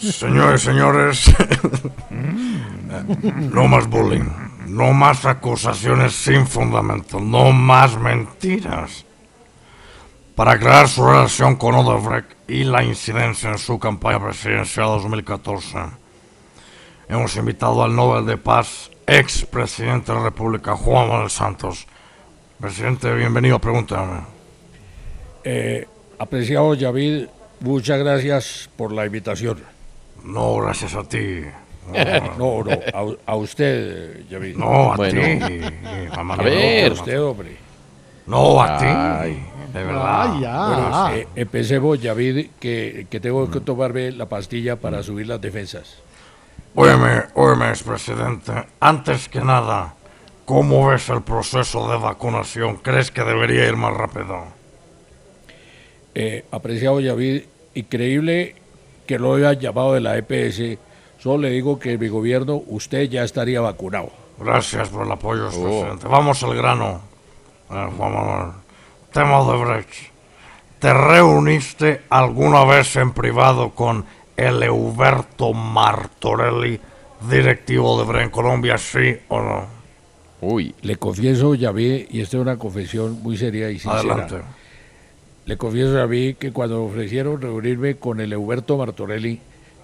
Señores, 0.00 0.62
señores, 0.62 1.32
no 3.52 3.68
más 3.68 3.88
bullying, 3.88 4.28
no 4.66 4.92
más 4.92 5.24
acusaciones 5.24 6.12
sin 6.12 6.46
fundamento, 6.46 7.20
no 7.20 7.52
más 7.52 7.98
mentiras. 7.98 9.06
Para 10.34 10.52
aclarar 10.52 10.88
su 10.88 11.06
relación 11.06 11.54
con 11.54 11.76
Odebrecht 11.76 12.28
y 12.48 12.64
la 12.64 12.82
incidencia 12.82 13.50
en 13.50 13.58
su 13.58 13.78
campaña 13.78 14.18
presidencial 14.18 14.86
2014, 14.88 15.78
hemos 17.08 17.36
invitado 17.36 17.84
al 17.84 17.94
Nobel 17.94 18.26
de 18.26 18.36
Paz, 18.36 18.90
ex 19.06 19.44
presidente 19.44 20.10
de 20.10 20.18
la 20.18 20.24
República, 20.24 20.74
Juan 20.74 21.08
Manuel 21.08 21.30
Santos. 21.30 21.86
Presidente, 22.60 23.14
bienvenido, 23.14 23.60
pregúntame. 23.60 24.22
Eh, 25.44 25.86
apreciado 26.18 26.74
Yavid, 26.74 27.26
muchas 27.60 28.00
gracias 28.00 28.68
por 28.76 28.90
la 28.90 29.06
invitación. 29.06 29.62
No, 30.24 30.56
gracias 30.56 30.96
a 30.96 31.04
ti. 31.04 31.42
no, 32.38 32.64
no, 32.64 32.70
a, 32.72 33.32
a 33.32 33.36
usted, 33.36 34.26
Yavid. 34.28 34.56
No, 34.56 34.94
a 34.94 34.96
ti. 34.96 35.16
Mamá, 36.16 36.34
a 36.34 36.36
no, 36.38 36.42
ver, 36.42 36.90
usted, 36.90 37.22
hombre. 37.22 37.56
No, 38.26 38.60
a 38.60 38.78
ti. 38.78 39.53
De 39.74 39.82
verdad. 39.82 40.28
Bueno, 40.28 41.08
eh, 41.10 41.26
empecemos, 41.34 42.00
Yavid, 42.00 42.50
que, 42.60 43.08
que 43.10 43.18
tengo 43.18 43.50
que 43.50 43.58
tomarme 43.58 44.12
la 44.12 44.26
pastilla 44.26 44.76
para 44.76 45.02
subir 45.02 45.26
las 45.26 45.40
defensas. 45.40 45.96
Óyeme, 46.76 47.24
óyeme, 47.34 47.70
expresidente. 47.70 48.52
Antes 48.78 49.28
que 49.28 49.40
nada, 49.40 49.94
¿cómo 50.44 50.86
ves 50.86 51.08
el 51.08 51.22
proceso 51.22 51.90
de 51.90 51.98
vacunación? 51.98 52.76
¿Crees 52.76 53.10
que 53.10 53.24
debería 53.24 53.66
ir 53.66 53.74
más 53.74 53.92
rápido? 53.94 54.44
Eh, 56.14 56.44
apreciado 56.52 57.00
Yavid, 57.00 57.42
increíble 57.74 58.54
que 59.08 59.18
lo 59.18 59.34
haya 59.34 59.54
llamado 59.54 59.94
de 59.94 60.00
la 60.00 60.16
EPS. 60.16 60.78
Solo 61.18 61.38
le 61.38 61.50
digo 61.50 61.80
que 61.80 61.94
en 61.94 62.00
mi 62.00 62.06
gobierno 62.06 62.62
usted 62.68 63.10
ya 63.10 63.24
estaría 63.24 63.60
vacunado. 63.60 64.12
Gracias 64.38 64.88
por 64.88 65.04
el 65.04 65.10
apoyo, 65.10 65.46
expresidente. 65.46 66.06
Vamos 66.06 66.40
al 66.44 66.54
grano. 66.54 67.00
Eh, 67.70 67.88
Juan 67.96 68.12
Manuel. 68.14 68.63
Tema 69.14 69.44
de 69.44 69.64
Brecht. 69.64 69.92
¿Te 70.80 70.92
reuniste 70.92 72.00
alguna 72.10 72.64
vez 72.64 72.96
en 72.96 73.12
privado 73.12 73.70
con 73.70 74.04
Eleuberto 74.36 75.52
Martorelli, 75.52 76.80
directivo 77.30 77.96
de 78.00 78.06
Brecht 78.06 78.32
Colombia, 78.32 78.76
sí 78.76 79.16
o 79.28 79.40
no? 79.40 79.66
Uy. 80.40 80.74
Le 80.82 80.96
confieso, 80.96 81.54
Yavid, 81.54 82.06
y 82.10 82.22
esta 82.22 82.38
es 82.38 82.40
una 82.40 82.58
confesión 82.58 83.22
muy 83.22 83.36
seria 83.36 83.70
y 83.70 83.78
sincera. 83.78 84.00
Adelante. 84.00 84.40
Le 85.46 85.56
confieso 85.58 86.08
mí 86.08 86.34
que 86.34 86.50
cuando 86.50 86.80
me 86.80 86.90
ofrecieron 86.90 87.40
reunirme 87.40 87.94
con 87.94 88.18
el 88.18 88.32
Euberto 88.32 88.76
Martorelli, 88.76 89.40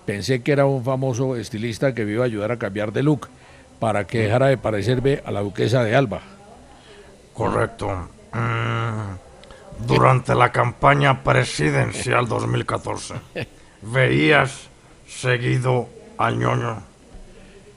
pensé 0.07 0.43
que 0.43 0.51
era 0.51 0.67
un 0.67 0.83
famoso 0.83 1.37
estilista 1.37 1.95
que 1.95 2.05
me 2.05 2.15
iba 2.15 2.25
a 2.25 2.27
ayudar 2.27 2.51
a 2.51 2.59
cambiar 2.59 2.93
de 2.93 3.05
look 3.05 3.29
para 3.79 4.09
que 4.09 4.23
dejara 4.23 4.49
de 4.49 4.59
parecerme 4.59 5.23
a 5.25 5.31
la 5.31 5.41
duquesa 5.41 5.85
de 5.85 5.95
Alba. 5.95 6.21
Correcto. 7.33 8.09
Mm, 8.33 9.87
durante 9.87 10.35
la 10.35 10.51
campaña 10.53 11.23
presidencial 11.23 12.29
2014, 12.29 13.15
¿veías 13.83 14.69
seguido 15.07 15.89
a 16.19 16.31
ñoño? 16.31 16.83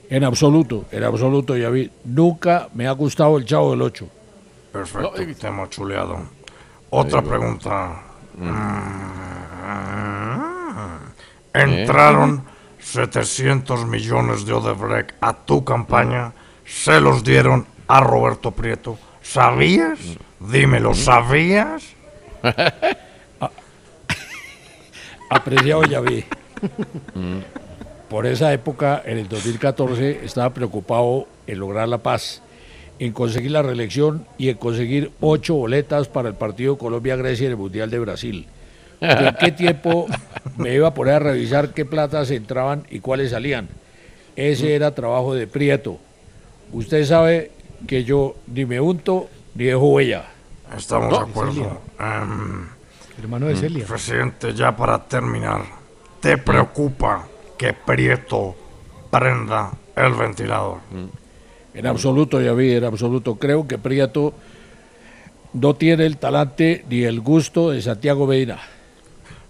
En 0.10 0.24
absoluto, 0.24 0.86
en 0.91 1.04
absoluto, 1.04 1.58
Yavid. 1.58 1.89
Nunca 2.06 2.70
me 2.74 2.88
ha 2.88 2.91
gustado 2.91 3.38
el 3.38 3.45
Chavo 3.45 3.72
del 3.72 3.82
Ocho. 3.82 4.08
Perfecto, 4.72 5.14
te 5.39 5.47
hemos 5.47 5.70
chuleado. 5.70 6.20
Otra 6.89 7.22
pregunta. 7.22 8.01
Mm, 8.36 9.14
Entraron 11.54 12.43
700 12.80 13.86
millones 13.86 14.45
de 14.45 14.54
Odebrecht 14.54 15.12
a 15.22 15.34
tu 15.34 15.64
campaña, 15.64 16.34
se 16.66 16.99
los 16.99 17.24
dieron 17.24 17.66
a 17.88 18.01
Roberto 18.01 18.51
Prieto. 18.51 18.97
¿Sabías? 19.22 19.99
Dímelo, 20.52 20.94
¿sabías? 20.94 21.84
Apreciado 25.30 25.84
Yavid. 25.84 26.24
Por 28.10 28.26
esa 28.26 28.52
época, 28.54 29.02
en 29.06 29.20
el 29.20 29.30
2014, 29.30 30.26
estaba 30.26 30.54
preocupado 30.54 31.28
en 31.48 31.60
lograr 31.60 31.88
la 31.88 32.00
paz, 32.00 32.41
en 33.00 33.14
conseguir 33.14 33.52
la 33.52 33.62
reelección 33.62 34.26
y 34.38 34.50
en 34.50 34.58
conseguir 34.58 35.12
ocho 35.22 35.56
boletas 35.56 36.08
para 36.10 36.30
el 36.30 36.36
partido 36.36 36.78
Colombia-Grecia 36.78 37.46
en 37.46 37.52
el 37.52 37.58
Mundial 37.58 37.89
de 37.89 38.00
Brasil. 38.00 38.48
¿En 39.00 39.36
qué 39.39 39.52
tiempo 39.52 40.08
me 40.58 40.74
iba 40.76 40.89
a 40.89 40.94
poner 40.94 41.16
a 41.16 41.20
revisar 41.20 41.74
qué 41.74 41.86
platas 41.86 42.32
entraban 42.32 42.84
y 42.89 43.00
cuáles 43.00 43.32
salían? 43.32 43.70
Ese 44.36 44.76
era 44.76 44.94
trabajo 44.94 45.34
de 45.36 45.48
Prieto. 45.48 46.00
Usted 46.72 47.06
sabe 47.06 47.52
que 47.88 48.04
yo 48.04 48.36
ni 48.48 48.66
me 48.66 48.80
unto 48.80 49.30
ni 49.56 49.66
dejo 49.66 49.88
huella. 49.89 50.26
Estamos 50.76 51.10
No, 51.12 51.26
de 51.26 51.32
acuerdo. 51.32 51.82
Em, 51.99 52.68
Hermano 53.20 53.47
de 53.47 53.56
Celia. 53.56 53.86
Presidente, 53.86 54.54
ya 54.54 54.76
para 54.76 55.04
terminar, 55.04 55.62
¿te 56.20 56.38
preocupa 56.38 57.28
que 57.58 57.74
Prieto 57.74 58.56
prenda 59.12 59.72
el 59.95 60.14
ventilador? 60.14 60.78
En 61.74 61.88
absoluto, 61.88 62.41
Yavid, 62.41 62.78
en 62.78 62.84
absoluto. 62.86 63.36
Creo 63.36 63.68
que 63.68 63.78
Prieto 63.78 64.34
no 65.54 65.76
tiene 65.76 66.06
el 66.06 66.18
talante 66.18 66.84
ni 66.89 67.04
el 67.04 67.22
gusto 67.22 67.70
de 67.72 67.82
Santiago 67.82 68.26
Medina. 68.26 68.60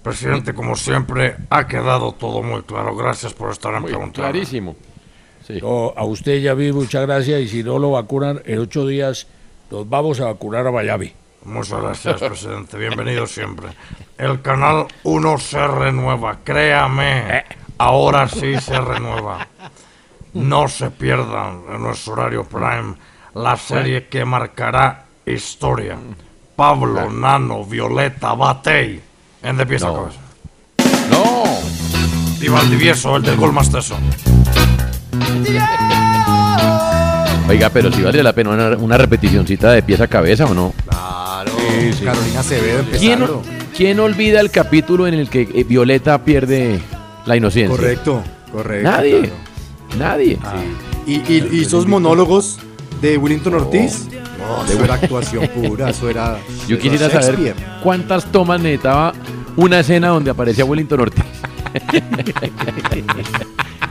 Presidente, 0.03 0.53
como 0.53 0.75
siempre, 0.75 1.37
ha 1.49 1.65
quedado 1.65 2.11
todo 2.11 2.43
muy 2.43 2.61
claro. 2.63 2.95
Gracias 2.95 3.33
por 3.33 3.51
estar 3.51 3.73
en 3.73 3.83
pregunta. 3.85 4.21
Clarísimo. 4.21 4.75
No, 5.61 5.93
a 5.95 6.03
usted, 6.05 6.41
Yavid, 6.41 6.73
muchas 6.73 7.05
gracias. 7.05 7.41
Y 7.41 7.47
si 7.47 7.63
no 7.63 7.79
lo 7.79 7.91
vacunan 7.91 8.41
en 8.45 8.59
ocho 8.59 8.85
días, 8.85 9.27
nos 9.73 9.89
vamos 9.89 10.19
a 10.19 10.25
vacunar 10.25 10.67
a 10.67 10.71
Miami. 10.71 11.11
Muchas 11.45 11.81
gracias, 11.81 12.19
presidente. 12.21 12.77
Bienvenido 12.77 13.25
siempre. 13.25 13.69
El 14.19 14.41
canal 14.43 14.85
1 15.03 15.37
se 15.39 15.67
renueva, 15.67 16.37
créame. 16.43 17.43
Ahora 17.79 18.29
sí 18.29 18.55
se 18.61 18.79
renueva. 18.79 19.47
No 20.33 20.67
se 20.67 20.91
pierdan 20.91 21.63
en 21.73 21.81
nuestro 21.81 22.13
horario 22.13 22.43
prime 22.43 22.93
la 23.33 23.57
serie 23.57 24.07
que 24.07 24.23
marcará 24.23 25.05
historia. 25.25 25.97
Pablo, 26.55 27.09
Nano, 27.09 27.65
Violeta, 27.65 28.33
Batey. 28.35 29.01
En 29.41 29.57
de 29.57 29.65
pies 29.65 29.83
a 29.83 29.87
No. 29.87 29.95
cabeza. 29.95 30.19
¡No! 31.09 31.43
Y 32.39 32.47
Valdivieso, 32.47 33.15
el 33.17 33.23
del 33.23 33.37
gol 33.37 33.51
más 33.51 33.71
teso. 33.71 33.97
Oiga, 37.47 37.69
pero 37.69 37.91
si 37.91 38.01
vale 38.01 38.23
la 38.23 38.33
pena 38.33 38.51
una, 38.51 38.69
una 38.77 38.97
repeticioncita 38.97 39.71
de 39.71 39.83
pieza 39.83 40.05
a 40.05 40.07
cabeza 40.07 40.45
o 40.45 40.53
no. 40.53 40.73
Claro. 40.87 41.51
Carolina 42.03 42.39
Acevedo 42.39 42.83
¿Quién, 42.97 43.13
empezando. 43.13 43.43
quién 43.75 43.99
olvida 43.99 44.39
el 44.39 44.49
capítulo 44.51 45.07
en 45.07 45.13
el 45.15 45.29
que 45.29 45.41
eh, 45.53 45.63
Violeta 45.63 46.23
pierde 46.23 46.79
la 47.25 47.35
inocencia? 47.35 47.75
Correcto, 47.75 48.23
correcto. 48.51 48.89
Nadie. 48.89 49.19
claro. 49.19 49.35
Nadie. 49.97 50.39
Y, 51.05 51.15
y, 51.15 51.49
y 51.51 51.61
esos 51.63 51.85
monólogos 51.87 52.59
de 53.01 53.17
Willington 53.17 53.53
Ortiz, 53.55 54.07
no, 54.39 54.65
eso 54.65 54.83
era 54.83 54.93
actuación 54.95 55.47
pura, 55.49 55.89
eso 55.89 56.09
era. 56.09 56.37
Yo 56.67 56.77
eso 56.77 56.81
quisiera 56.81 57.05
era 57.07 57.21
saber 57.21 57.55
cuántas 57.83 58.25
tomas 58.31 58.61
necesitaba 58.61 59.13
una 59.55 59.79
escena 59.81 60.07
donde 60.09 60.31
aparecía 60.31 60.65
Wellington 60.65 61.01
Ortiz. 61.01 61.25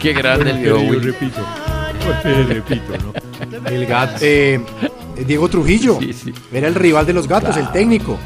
Qué 0.01 0.13
grande 0.13 0.51
el 0.51 0.59
viejo 0.59 0.79
Will. 0.79 1.03
repito. 1.03 1.43
repito, 2.49 2.93
¿no? 3.03 3.69
El 3.71 3.87
gato. 3.87 4.17
eh, 4.21 4.61
Diego 5.27 5.49
Trujillo. 5.49 5.99
Era 6.53 6.69
el 6.69 6.75
rival 6.75 7.07
de 7.07 7.13
los 7.13 7.29
gatos, 7.29 7.57
el 7.57 7.71
técnico. 7.71 8.19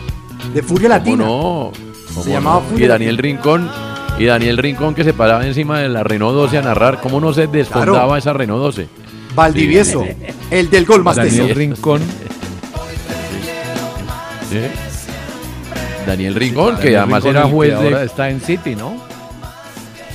De 0.54 0.62
Furia 0.62 0.88
Latina. 0.88 1.24
¿Cómo 1.26 1.72
no? 1.74 1.86
Se 2.08 2.14
¿Cómo 2.14 2.26
llamaba 2.34 2.60
no? 2.60 2.66
Furia 2.68 2.84
Y 2.84 2.88
Daniel. 2.88 3.18
Rincón. 3.18 3.70
Y 4.18 4.24
Daniel 4.24 4.56
Rincón 4.58 4.94
que 4.94 5.04
se 5.04 5.12
paraba 5.12 5.46
encima 5.46 5.80
de 5.80 5.88
la 5.90 6.02
Renault 6.02 6.34
12 6.34 6.58
a 6.58 6.62
narrar. 6.62 7.00
¿Cómo 7.00 7.20
no 7.20 7.32
se 7.34 7.46
desfondaba 7.48 7.98
Claro. 8.06 8.16
esa 8.16 8.32
Renault 8.32 8.62
12? 8.62 8.88
Valdivieso, 9.34 10.04
Sí. 10.04 10.10
el 10.50 10.70
del 10.70 10.86
gol 10.86 11.02
más 11.04 11.16
Daniel 11.16 11.48
teso. 11.48 11.54
Rincón. 11.58 12.00
Sí. 14.50 14.60
Daniel 16.06 16.34
Rincón, 16.34 16.76
que 16.76 16.92
Daniel 16.92 16.98
además 17.00 17.22
Rincón, 17.24 17.36
era 17.42 17.48
juez 17.48 17.74
ahora 17.74 17.98
de... 18.00 18.06
está 18.06 18.30
en 18.30 18.40
City, 18.40 18.74
¿no? 18.76 18.96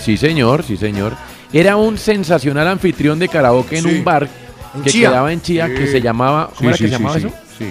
Sí, 0.02 0.18
señor, 0.18 0.64
sí, 0.64 0.78
señor. 0.78 1.14
Era 1.54 1.76
un 1.76 1.98
sensacional 1.98 2.68
anfitrión 2.68 3.20
de 3.20 3.28
karaoke 3.28 3.78
en 3.78 3.84
Sí. 3.84 3.90
un 3.98 4.04
bar 4.04 4.28
En 4.76 4.84
que 4.84 4.90
Chía. 4.90 5.10
quedaba 5.10 5.34
en 5.34 5.42
Chía, 5.42 5.68
que 5.68 5.88
se 5.88 6.02
llamaba... 6.02 6.50
¿Cómo 6.56 6.60
Sí, 6.60 6.66
era 6.68 6.78
sí, 6.78 6.84
que 6.84 6.90
se 6.90 6.96
llamaba 6.98 7.20
sí, 7.20 7.26
eso? 7.28 7.36
sí. 7.58 7.66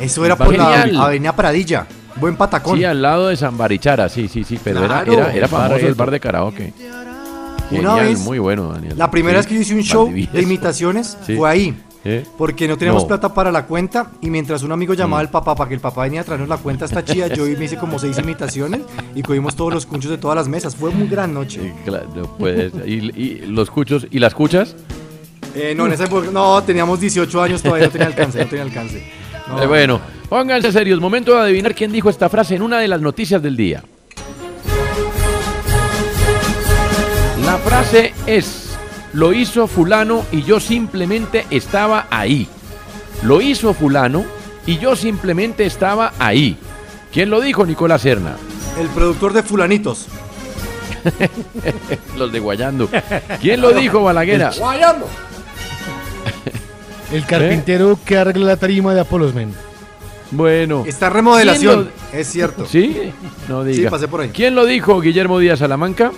Eso 0.00 0.24
era 0.26 0.36
por 0.36 0.50
Genial. 0.50 0.92
la 0.94 1.04
Avenida 1.06 1.34
Pradilla. 1.36 1.86
Buen 2.16 2.36
patacón. 2.36 2.78
Sí, 2.78 2.84
al 2.84 3.00
lado 3.02 3.28
de 3.28 3.36
San 3.36 3.56
Barichara, 3.56 4.08
sí, 4.08 4.28
sí, 4.28 4.42
sí, 4.44 4.58
pero 4.62 4.80
era- 4.84 5.02
Claro. 5.04 5.12
era, 5.12 5.32
era, 5.34 5.46
bar 5.46 5.68
famoso 5.68 5.86
el 5.86 5.94
bar 5.94 6.10
de 6.10 6.20
karaoke. 6.20 6.72
Una 7.70 7.90
Genial, 7.94 8.06
vez, 8.08 8.18
muy 8.20 8.38
bueno, 8.38 8.72
Daniel. 8.72 8.94
La 8.96 9.10
primera 9.10 9.38
vez 9.38 9.46
que 9.46 9.54
yo 9.54 9.60
hice 9.60 9.74
un 9.74 9.82
show 9.82 10.10
de 10.12 10.42
imitaciones 10.42 11.16
Sí. 11.26 11.36
fue 11.36 11.48
ahí. 11.50 11.76
¿Eh? 12.06 12.22
Porque 12.36 12.68
no 12.68 12.76
teníamos 12.76 13.02
No. 13.04 13.08
plata 13.08 13.32
para 13.32 13.50
la 13.50 13.64
cuenta 13.66 14.10
y 14.20 14.28
mientras 14.28 14.62
un 14.62 14.72
amigo 14.72 14.92
llamaba 14.92 15.22
Mm. 15.22 15.26
al 15.26 15.30
papá 15.30 15.54
para 15.54 15.68
que 15.68 15.74
el 15.74 15.80
papá 15.80 16.02
venía 16.02 16.20
a 16.20 16.24
traernos 16.24 16.48
la 16.50 16.58
cuenta 16.58 16.84
esta 16.84 17.02
chía, 17.04 17.28
yo 17.28 17.44
me 17.44 17.64
hice 17.64 17.78
como 17.78 17.98
seis 17.98 18.18
imitaciones 18.18 18.82
y 19.14 19.22
cogimos 19.22 19.56
todos 19.56 19.72
los 19.72 19.86
cunchos 19.86 20.10
de 20.10 20.18
todas 20.18 20.36
las 20.36 20.46
mesas. 20.48 20.76
Fue 20.76 20.90
muy 20.90 21.08
gran 21.08 21.32
noche. 21.32 21.72
Claro. 21.84 22.36
¿Y, 22.84 22.92
y 23.18 23.46
los 23.46 23.68
escuchos? 23.68 24.06
¿Y 24.10 24.18
las 24.18 24.32
escuchas? 24.32 24.76
Eh, 25.54 25.72
no, 25.76 25.86
en 25.86 25.92
esa 25.92 26.04
época, 26.04 26.28
no, 26.32 26.62
teníamos 26.62 27.00
18 27.00 27.42
años, 27.42 27.62
todavía 27.62 27.86
no 27.86 27.92
tenía 27.92 28.08
alcance, 28.08 28.38
no 28.40 28.46
tenía 28.46 28.64
alcance. 28.64 29.02
No. 29.46 29.62
Eh, 29.62 29.66
bueno, 29.66 30.00
pónganse 30.30 30.72
serios. 30.72 30.98
Momento 31.00 31.34
de 31.34 31.40
adivinar 31.42 31.74
quién 31.74 31.92
dijo 31.92 32.08
esta 32.08 32.30
frase 32.30 32.54
en 32.54 32.62
una 32.62 32.78
de 32.78 32.88
las 32.88 33.02
noticias 33.02 33.42
del 33.42 33.56
día. 33.58 33.84
La 37.44 37.58
frase 37.58 38.14
es, 38.26 38.63
lo 39.14 39.32
hizo 39.32 39.68
fulano 39.68 40.26
y 40.32 40.42
yo 40.42 40.60
simplemente 40.60 41.46
estaba 41.50 42.08
ahí. 42.10 42.48
Lo 43.22 43.40
hizo 43.40 43.72
fulano 43.72 44.24
y 44.66 44.78
yo 44.78 44.96
simplemente 44.96 45.64
estaba 45.64 46.12
ahí. 46.18 46.58
¿Quién 47.12 47.30
lo 47.30 47.40
dijo, 47.40 47.64
Nicolás 47.64 48.02
Serna? 48.02 48.36
El 48.78 48.88
productor 48.88 49.32
de 49.32 49.44
Fulanitos. 49.44 50.08
Los 52.18 52.32
de 52.32 52.40
Guayando. 52.40 52.88
¿Quién 53.40 53.60
lo 53.60 53.70
dijo, 53.72 54.02
Balaguera? 54.02 54.50
Guayando. 54.58 55.08
El 57.12 57.24
carpintero 57.24 57.96
que 58.04 58.18
arregla 58.18 58.46
la 58.46 58.56
tarima 58.56 58.94
de 58.94 59.00
Apolos 59.00 59.32
Men. 59.32 59.54
Bueno. 60.32 60.82
Está 60.84 61.06
en 61.06 61.12
remodelación, 61.12 61.90
¿Quién 62.10 62.20
es 62.20 62.26
cierto. 62.26 62.66
¿Sí? 62.66 63.12
No 63.48 63.62
diga. 63.62 63.88
Sí, 63.88 63.90
pasé 63.90 64.08
por 64.08 64.22
ahí. 64.22 64.30
¿Quién 64.30 64.56
lo 64.56 64.66
dijo, 64.66 65.00
Guillermo 65.00 65.38
Díaz 65.38 65.60
Salamanca? 65.60 66.10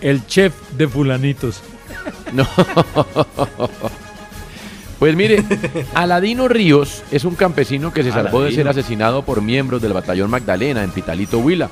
El 0.00 0.26
chef 0.26 0.54
de 0.78 0.88
fulanitos. 0.88 1.62
No. 2.32 2.46
Pues 4.98 5.14
mire, 5.14 5.44
Aladino 5.94 6.48
Ríos 6.48 7.02
es 7.10 7.24
un 7.24 7.34
campesino 7.34 7.92
que 7.92 8.02
se 8.02 8.12
salvó 8.12 8.42
de 8.42 8.52
ser 8.52 8.66
asesinado 8.66 9.22
por 9.22 9.42
miembros 9.42 9.82
del 9.82 9.92
batallón 9.92 10.30
Magdalena 10.30 10.82
en 10.82 10.90
Pitalito 10.90 11.38
Huila, 11.38 11.68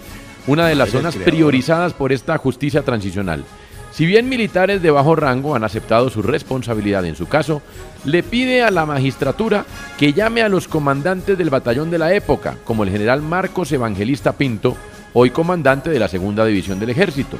una 0.46 0.66
de 0.66 0.74
las 0.74 0.90
zonas 0.90 1.16
priorizadas 1.16 1.94
por 1.94 2.12
esta 2.12 2.36
justicia 2.36 2.82
transicional. 2.82 3.44
Si 3.92 4.06
bien 4.06 4.28
militares 4.28 4.82
de 4.82 4.90
bajo 4.90 5.14
rango 5.14 5.54
han 5.54 5.62
aceptado 5.62 6.10
su 6.10 6.20
responsabilidad 6.20 7.04
en 7.04 7.14
su 7.14 7.28
caso, 7.28 7.62
le 8.04 8.24
pide 8.24 8.62
a 8.62 8.72
la 8.72 8.86
magistratura 8.86 9.64
que 9.98 10.12
llame 10.12 10.42
a 10.42 10.48
los 10.48 10.66
comandantes 10.66 11.38
del 11.38 11.48
batallón 11.48 11.90
de 11.92 11.98
la 11.98 12.12
época, 12.12 12.56
como 12.64 12.82
el 12.82 12.90
general 12.90 13.22
Marcos 13.22 13.70
Evangelista 13.70 14.32
Pinto, 14.32 14.76
hoy 15.12 15.30
comandante 15.30 15.90
de 15.90 16.00
la 16.00 16.08
segunda 16.08 16.44
división 16.44 16.80
del 16.80 16.90
ejército. 16.90 17.38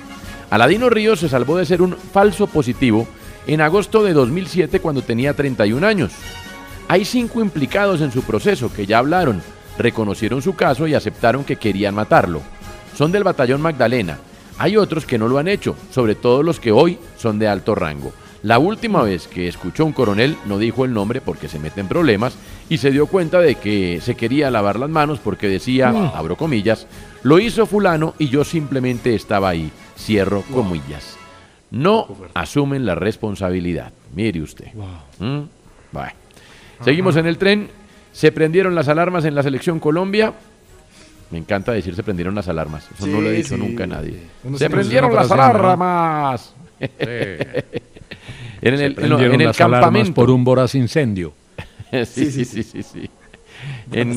Aladino 0.54 0.88
Ríos 0.88 1.18
se 1.18 1.28
salvó 1.28 1.56
de 1.58 1.66
ser 1.66 1.82
un 1.82 1.96
falso 1.96 2.46
positivo 2.46 3.08
en 3.48 3.60
agosto 3.60 4.04
de 4.04 4.12
2007 4.12 4.78
cuando 4.78 5.02
tenía 5.02 5.34
31 5.34 5.84
años. 5.84 6.12
Hay 6.86 7.04
cinco 7.04 7.40
implicados 7.40 8.00
en 8.00 8.12
su 8.12 8.22
proceso 8.22 8.72
que 8.72 8.86
ya 8.86 8.98
hablaron, 8.98 9.42
reconocieron 9.76 10.42
su 10.42 10.54
caso 10.54 10.86
y 10.86 10.94
aceptaron 10.94 11.42
que 11.42 11.56
querían 11.56 11.96
matarlo. 11.96 12.40
Son 12.96 13.10
del 13.10 13.24
batallón 13.24 13.62
Magdalena. 13.62 14.18
Hay 14.56 14.76
otros 14.76 15.04
que 15.06 15.18
no 15.18 15.26
lo 15.26 15.38
han 15.38 15.48
hecho, 15.48 15.74
sobre 15.90 16.14
todo 16.14 16.44
los 16.44 16.60
que 16.60 16.70
hoy 16.70 17.00
son 17.18 17.40
de 17.40 17.48
alto 17.48 17.74
rango. 17.74 18.12
La 18.44 18.60
última 18.60 19.02
vez 19.02 19.26
que 19.26 19.48
escuchó 19.48 19.84
un 19.84 19.92
coronel 19.92 20.36
no 20.46 20.58
dijo 20.58 20.84
el 20.84 20.92
nombre 20.94 21.20
porque 21.20 21.48
se 21.48 21.58
mete 21.58 21.80
en 21.80 21.88
problemas 21.88 22.36
y 22.68 22.78
se 22.78 22.92
dio 22.92 23.06
cuenta 23.08 23.40
de 23.40 23.56
que 23.56 24.00
se 24.00 24.14
quería 24.14 24.52
lavar 24.52 24.78
las 24.78 24.90
manos 24.90 25.18
porque 25.18 25.48
decía, 25.48 25.90
Mm. 25.90 26.12
abro 26.14 26.36
comillas, 26.36 26.86
lo 27.24 27.40
hizo 27.40 27.66
fulano 27.66 28.14
y 28.20 28.28
yo 28.28 28.44
simplemente 28.44 29.16
estaba 29.16 29.48
ahí, 29.48 29.72
cierro 29.96 30.42
comillas. 30.42 31.16
No 31.70 32.06
asumen 32.34 32.86
la 32.86 32.94
responsabilidad. 32.94 33.92
Mire 34.14 34.40
usted. 34.42 34.66
¿Mm? 35.18 35.40
Bueno. 35.92 36.12
Seguimos 36.84 37.16
en 37.16 37.26
el 37.26 37.38
tren. 37.38 37.68
Se 38.12 38.30
prendieron 38.30 38.74
las 38.74 38.88
alarmas 38.88 39.24
en 39.24 39.34
la 39.34 39.42
selección 39.42 39.80
Colombia. 39.80 40.32
Me 41.30 41.38
encanta 41.38 41.72
decir 41.72 41.96
se 41.96 42.02
prendieron 42.04 42.34
las 42.34 42.46
alarmas. 42.48 42.86
Eso 42.96 43.06
no 43.08 43.20
lo 43.20 43.28
he 43.30 43.36
Sí, 43.36 43.42
dicho 43.42 43.54
sí. 43.56 43.60
nunca 43.60 43.84
a 43.84 43.86
nadie. 43.88 44.18
Se 44.52 44.58
se 44.58 44.70
prendieron 44.70 45.14
las 45.14 45.30
alarmas. 45.30 46.54
en 46.78 48.74
el, 48.74 48.96
en 48.98 49.44
las 49.44 49.56
campamento. 49.56 50.14
por 50.14 50.30
un 50.30 50.44
voraz 50.44 50.74
incendio. 50.74 51.32
sí, 52.06 52.30
sí, 52.30 52.44
sí, 52.44 52.62
sí, 52.62 52.82
sí. 52.82 53.10
En, 53.90 54.16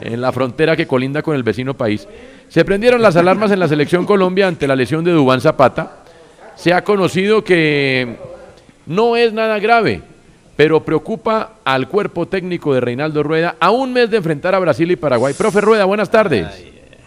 en 0.00 0.20
la 0.20 0.32
frontera 0.32 0.76
que 0.76 0.86
colinda 0.86 1.22
con 1.22 1.36
el 1.36 1.42
vecino 1.42 1.74
país. 1.74 2.08
Se 2.48 2.64
prendieron 2.64 3.02
las 3.02 3.16
alarmas 3.16 3.50
en 3.50 3.60
la 3.60 3.68
selección 3.68 4.06
Colombia 4.06 4.46
ante 4.46 4.66
la 4.66 4.76
lesión 4.76 5.04
de 5.04 5.12
Dubán 5.12 5.40
Zapata. 5.40 6.04
Se 6.54 6.72
ha 6.72 6.84
conocido 6.84 7.42
que 7.42 8.16
no 8.86 9.16
es 9.16 9.32
nada 9.32 9.58
grave, 9.58 10.02
pero 10.56 10.84
preocupa 10.84 11.54
al 11.64 11.88
cuerpo 11.88 12.26
técnico 12.26 12.74
de 12.74 12.80
Reinaldo 12.80 13.22
Rueda 13.22 13.56
a 13.58 13.70
un 13.70 13.92
mes 13.92 14.10
de 14.10 14.18
enfrentar 14.18 14.54
a 14.54 14.58
Brasil 14.58 14.90
y 14.90 14.96
Paraguay. 14.96 15.34
Profe 15.34 15.60
Rueda, 15.60 15.84
buenas 15.84 16.10
tardes. 16.10 16.46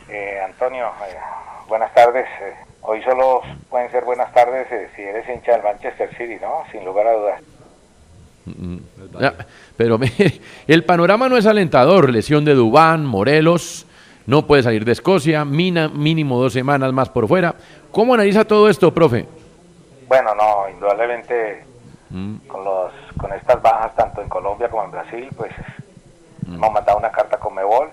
Eh, 0.10 0.42
Antonio, 0.44 0.88
eh, 0.88 1.16
buenas 1.68 1.94
tardes. 1.94 2.26
Eh, 2.42 2.54
hoy 2.82 3.02
solo 3.04 3.42
pueden 3.70 3.90
ser 3.92 4.04
buenas 4.04 4.34
tardes 4.34 4.68
eh, 4.72 4.90
si 4.96 5.02
eres 5.02 5.28
hincha 5.30 5.54
del 5.54 5.64
Manchester 5.64 6.10
City, 6.18 6.38
¿no? 6.42 6.64
Sin 6.72 6.84
lugar 6.84 7.08
a 7.08 7.14
dudas. 7.14 7.42
Mm, 8.46 8.78
ya, 9.20 9.34
pero 9.78 10.00
el 10.68 10.84
panorama 10.84 11.30
no 11.30 11.38
es 11.38 11.46
alentador. 11.46 12.10
Lesión 12.10 12.44
de 12.44 12.56
Dubán, 12.56 13.06
Morelos, 13.06 13.86
no 14.26 14.46
puede 14.46 14.64
salir 14.64 14.84
de 14.84 14.92
Escocia, 14.92 15.46
mina, 15.46 15.88
mínimo 15.88 16.42
dos 16.42 16.52
semanas 16.54 16.92
más 16.92 17.10
por 17.10 17.28
fuera. 17.28 17.56
¿Cómo 17.92 18.14
analiza 18.16 18.44
todo 18.46 18.68
esto, 18.70 18.94
profe? 18.94 19.26
Bueno, 20.08 20.34
no, 20.36 20.70
indudablemente 20.70 21.64
Mm, 22.10 22.36
con 22.48 22.64
los 22.64 22.94
con 23.20 23.34
estas 23.34 23.62
bajas 23.62 23.94
tanto 23.98 24.22
en 24.22 24.30
Colombia 24.30 24.70
como 24.70 24.86
en 24.86 24.92
Brasil, 24.92 25.28
pues 25.36 25.52
Mm. 26.46 26.54
hemos 26.56 26.72
mandado 26.72 26.98
una 27.00 27.12
carta 27.12 27.38
con 27.38 27.54
Mebol 27.54 27.90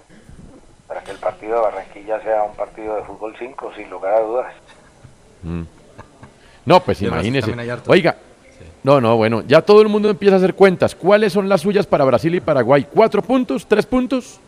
para 0.87 1.03
que 1.03 1.11
el 1.11 1.17
partido 1.19 1.57
de 1.57 1.63
Barranquilla 1.63 2.21
sea 2.23 2.45
un 2.45 2.55
partido 2.55 2.95
de 2.95 3.03
fútbol 3.03 3.35
5, 3.37 3.73
sin 3.75 3.91
lugar 3.91 4.15
a 4.15 4.21
dudas. 4.21 4.55
mm. 5.43 5.63
No, 6.67 6.79
pues 6.81 7.03
imagínese. 7.03 7.53
Oiga, 7.89 8.15
no, 8.85 9.01
no, 9.01 9.17
bueno, 9.17 9.43
ya 9.47 9.63
todo 9.63 9.81
el 9.81 9.89
mundo 9.89 10.11
empieza 10.11 10.37
a 10.37 10.39
hacer 10.39 10.55
cuentas. 10.55 10.95
¿Cuáles 10.95 11.33
son 11.33 11.49
las 11.49 11.63
suyas 11.63 11.87
para 11.87 12.05
Brasil 12.05 12.35
y 12.35 12.41
Paraguay? 12.41 12.87
¿Cuatro 12.93 13.23
puntos? 13.23 13.67
¿Tres 13.67 13.87
puntos? 13.87 14.39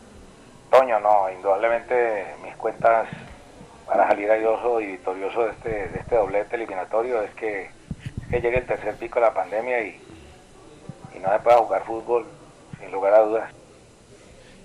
Toño, 0.71 1.01
no, 1.01 1.31
indudablemente 1.35 2.27
mis 2.45 2.55
cuentas 2.57 3.09
para 3.87 4.07
salir 4.09 4.31
airoso 4.31 4.79
y 4.83 4.89
victorioso 4.89 5.45
de 5.45 5.51
este, 5.53 5.71
de 5.71 5.99
este 6.01 6.17
doblete 6.17 6.55
eliminatorio 6.57 7.23
es 7.23 7.31
que, 7.31 7.71
que 8.29 8.41
llegue 8.43 8.59
el 8.59 8.67
tercer 8.67 8.97
pico 8.97 9.21
de 9.21 9.27
la 9.27 9.33
pandemia 9.33 9.81
y, 9.83 10.01
y 11.17 11.19
no 11.19 11.33
se 11.33 11.39
pueda 11.39 11.57
jugar 11.57 11.85
fútbol, 11.85 12.27
sin 12.79 12.93
lugar 12.93 13.15
a 13.15 13.21
dudas. 13.21 13.51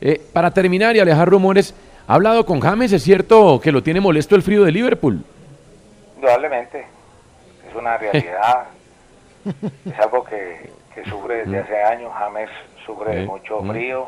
Eh, 0.01 0.21
para 0.33 0.51
terminar 0.51 0.97
y 0.97 0.99
alejar 0.99 1.29
rumores, 1.29 1.73
¿ha 2.07 2.15
hablado 2.15 2.45
con 2.45 2.59
James? 2.59 2.91
¿Es 2.91 3.03
cierto 3.03 3.61
que 3.61 3.71
lo 3.71 3.81
tiene 3.81 4.01
molesto 4.01 4.35
el 4.35 4.41
frío 4.41 4.65
de 4.65 4.73
Liverpool? 4.73 5.23
Indudablemente, 6.17 6.85
es 7.69 7.75
una 7.75 7.95
realidad, 7.99 8.65
es 9.85 9.99
algo 9.99 10.23
que, 10.23 10.71
que 10.93 11.03
sufre 11.09 11.45
desde 11.45 11.59
hace 11.59 11.83
años, 11.83 12.11
James 12.17 12.49
sufre 12.85 13.15
de 13.17 13.25
mucho 13.25 13.61
mm. 13.61 13.69
frío, 13.71 14.07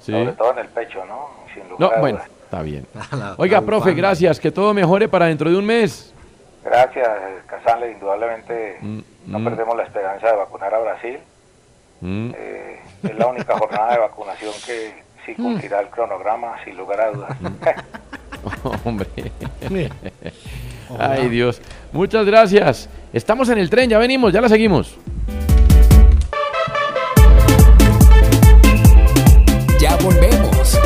Sí. 0.00 0.12
sobre 0.12 0.32
todo 0.32 0.52
en 0.52 0.58
el 0.60 0.68
pecho, 0.68 1.04
¿no? 1.06 1.28
Sin 1.52 1.64
lugar 1.68 1.80
No, 1.80 1.96
a 1.96 2.00
bueno, 2.00 2.18
dudas. 2.18 2.30
está 2.44 2.62
bien. 2.62 2.86
Oiga, 3.38 3.60
profe, 3.62 3.92
gracias. 3.94 4.38
Que 4.38 4.52
todo 4.52 4.72
mejore 4.72 5.08
para 5.08 5.26
dentro 5.26 5.50
de 5.50 5.56
un 5.56 5.64
mes. 5.66 6.14
Gracias, 6.64 7.08
Casale, 7.46 7.92
indudablemente 7.92 8.78
Mm, 8.80 8.98
no 9.26 9.38
mm, 9.40 9.44
perdemos 9.44 9.76
la 9.76 9.82
esperanza 9.84 10.28
de 10.30 10.36
vacunar 10.36 10.72
a 10.74 10.78
Brasil. 10.78 11.18
mm. 12.00 12.30
Eh, 12.36 12.80
es 13.02 13.16
la 13.18 13.26
única 13.26 13.58
jornada 13.58 13.92
de 13.92 13.98
vacunación 13.98 14.52
que 14.66 14.92
sí 15.26 15.34
cumplirá 15.34 15.80
el 15.80 15.88
cronograma, 15.88 16.56
sin 16.64 16.76
lugar 16.76 17.00
a 17.00 17.10
dudas. 17.10 17.36
Hombre. 18.84 19.08
Ay, 20.98 21.28
Dios. 21.28 21.60
Muchas 21.92 22.24
gracias. 22.24 22.88
Estamos 23.12 23.48
en 23.48 23.58
el 23.58 23.70
tren, 23.70 23.88
ya 23.88 23.98
venimos, 23.98 24.32
ya 24.32 24.40
la 24.40 24.48
seguimos. 24.48 24.94
Ya 29.80 29.96
volvemos. 29.96 30.78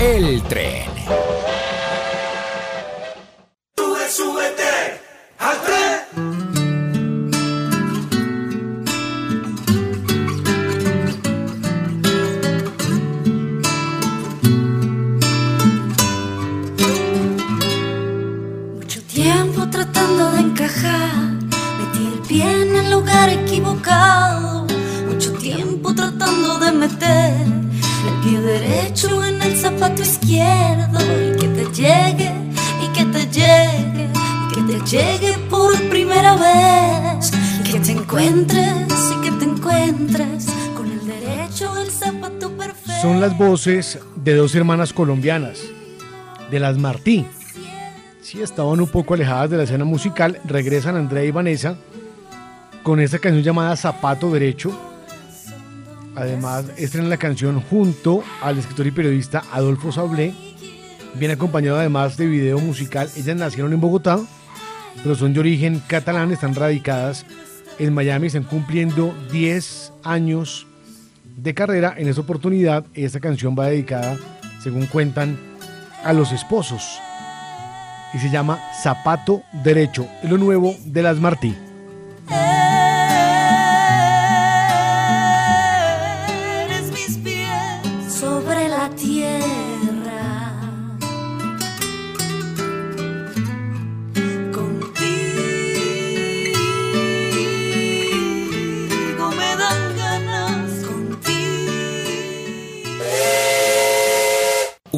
El 0.00 0.42
tren. 0.42 0.89
Lugar 23.10 23.30
equivocado. 23.30 24.66
Mucho 25.08 25.32
tiempo 25.32 25.94
tratando 25.94 26.58
de 26.58 26.72
meter 26.72 27.34
el 28.08 28.14
pie 28.22 28.40
derecho 28.40 29.24
en 29.24 29.42
el 29.42 29.56
zapato 29.56 30.02
izquierdo 30.02 30.98
y 31.00 31.36
que 31.38 31.48
te 31.48 31.64
llegue, 31.72 32.32
y 32.82 32.88
que 32.96 33.04
te 33.06 33.26
llegue, 33.26 34.08
y 34.44 34.54
que 34.54 34.72
te 34.72 34.86
llegue 34.86 35.38
por 35.48 35.76
primera 35.88 36.36
vez. 36.36 37.32
Y 37.60 37.72
que 37.72 37.80
te 37.80 37.92
encuentres, 37.92 39.12
y 39.16 39.24
que 39.24 39.30
te 39.32 39.44
encuentres 39.44 40.46
con 40.76 40.90
el 40.90 41.06
derecho 41.06 41.76
el 41.78 41.90
zapato 41.90 42.50
perfecto. 42.56 43.02
Son 43.02 43.20
las 43.20 43.36
voces 43.36 43.98
de 44.16 44.34
dos 44.34 44.54
hermanas 44.54 44.92
colombianas, 44.92 45.60
de 46.50 46.60
las 46.60 46.78
Martí. 46.78 47.26
Sí, 48.22 48.40
estaban 48.40 48.80
un 48.80 48.86
poco 48.86 49.14
alejadas 49.14 49.50
de 49.50 49.56
la 49.56 49.64
escena 49.64 49.84
musical, 49.84 50.40
regresan 50.44 50.94
Andrea 50.94 51.24
y 51.24 51.32
Vanessa 51.32 51.76
con 52.82 53.00
esta 53.00 53.18
canción 53.18 53.42
llamada 53.42 53.76
Zapato 53.76 54.30
Derecho. 54.30 54.78
Además, 56.16 56.66
estrenan 56.76 57.10
la 57.10 57.16
canción 57.16 57.60
junto 57.60 58.22
al 58.42 58.58
escritor 58.58 58.86
y 58.86 58.90
periodista 58.90 59.42
Adolfo 59.52 59.92
Sablé. 59.92 60.34
Viene 61.14 61.34
acompañado 61.34 61.78
además 61.78 62.16
de 62.16 62.26
video 62.26 62.58
musical. 62.58 63.08
Ellas 63.16 63.36
nacieron 63.36 63.72
en 63.72 63.80
Bogotá, 63.80 64.18
pero 65.02 65.14
son 65.14 65.32
de 65.32 65.40
origen 65.40 65.82
catalán, 65.86 66.32
están 66.32 66.54
radicadas 66.54 67.26
en 67.78 67.94
Miami, 67.94 68.26
están 68.26 68.44
cumpliendo 68.44 69.14
10 69.32 69.92
años 70.04 70.66
de 71.36 71.54
carrera. 71.54 71.94
En 71.96 72.08
esta 72.08 72.20
oportunidad, 72.22 72.84
esta 72.94 73.20
canción 73.20 73.56
va 73.58 73.66
dedicada, 73.66 74.16
según 74.62 74.86
cuentan, 74.86 75.38
a 76.04 76.12
los 76.12 76.32
esposos. 76.32 76.98
Y 78.14 78.18
se 78.18 78.30
llama 78.30 78.58
Zapato 78.82 79.42
Derecho, 79.64 80.08
lo 80.24 80.38
nuevo 80.38 80.74
de 80.84 81.02
las 81.02 81.18
Martí. 81.18 81.56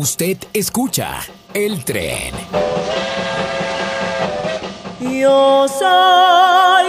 Usted 0.02 0.36
escucha 0.52 1.20
el 1.54 1.84
tren. 1.84 2.34
Yo 4.98 5.68
soy 5.68 6.81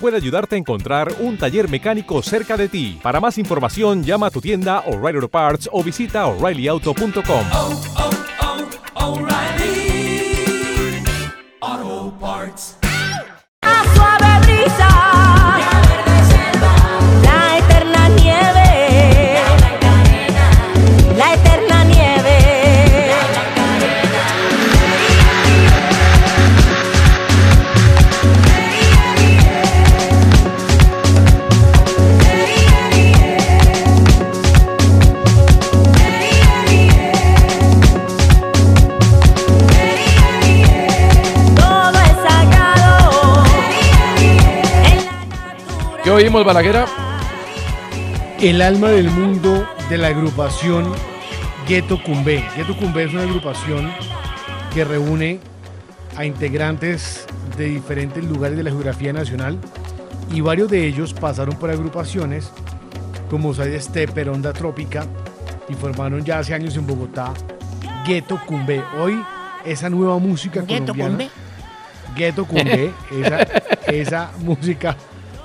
Puede 0.00 0.16
ayudarte 0.16 0.56
a 0.56 0.58
encontrar 0.58 1.12
un 1.20 1.38
taller 1.38 1.68
mecánico 1.68 2.22
cerca 2.22 2.56
de 2.56 2.68
ti. 2.68 2.98
Para 3.02 3.20
más 3.20 3.38
información, 3.38 4.04
llama 4.04 4.26
a 4.26 4.30
tu 4.30 4.40
tienda 4.40 4.80
O'Reilly 4.86 5.28
Parts 5.28 5.68
o 5.72 5.82
visita 5.82 6.26
oreillyauto.com. 6.26 7.46
oímos, 46.22 46.44
Balaguera? 46.44 46.86
El 48.40 48.62
alma 48.62 48.90
del 48.90 49.10
mundo 49.10 49.66
de 49.90 49.98
la 49.98 50.08
agrupación 50.08 50.92
Ghetto 51.66 52.00
Cumbé. 52.00 52.44
Ghetto 52.56 52.76
Cumbé 52.76 53.04
es 53.04 53.12
una 53.12 53.22
agrupación 53.22 53.90
que 54.72 54.84
reúne 54.84 55.40
a 56.16 56.24
integrantes 56.24 57.26
de 57.56 57.64
diferentes 57.64 58.22
lugares 58.24 58.56
de 58.56 58.62
la 58.62 58.70
geografía 58.70 59.12
nacional 59.12 59.58
y 60.32 60.40
varios 60.40 60.70
de 60.70 60.86
ellos 60.86 61.12
pasaron 61.12 61.56
por 61.56 61.70
agrupaciones 61.70 62.52
como 63.28 63.52
Side 63.52 63.80
Stepper, 63.80 64.28
Onda 64.28 64.52
Trópica 64.52 65.06
y 65.68 65.74
formaron 65.74 66.24
ya 66.24 66.38
hace 66.38 66.54
años 66.54 66.76
en 66.76 66.86
Bogotá 66.86 67.34
Ghetto 68.06 68.40
Cumbé. 68.46 68.80
Hoy 68.96 69.20
esa 69.64 69.90
nueva 69.90 70.18
música 70.18 70.60
Ghetto 70.60 70.92
colombiana 70.92 71.10
Cumbé. 71.10 71.30
Ghetto 72.14 72.44
Cumbé, 72.44 72.92
esa, 73.10 73.40
esa 73.88 74.30
música 74.38 74.96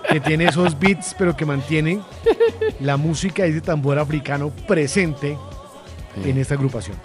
que 0.09 0.19
tiene 0.19 0.45
esos 0.45 0.77
beats 0.79 1.15
pero 1.17 1.35
que 1.35 1.45
mantiene 1.45 2.01
la 2.79 2.97
música 2.97 3.45
y 3.45 3.51
ese 3.51 3.61
tambor 3.61 3.99
africano 3.99 4.51
presente 4.67 5.37
en 6.23 6.37
esta 6.37 6.55
agrupación. 6.55 6.97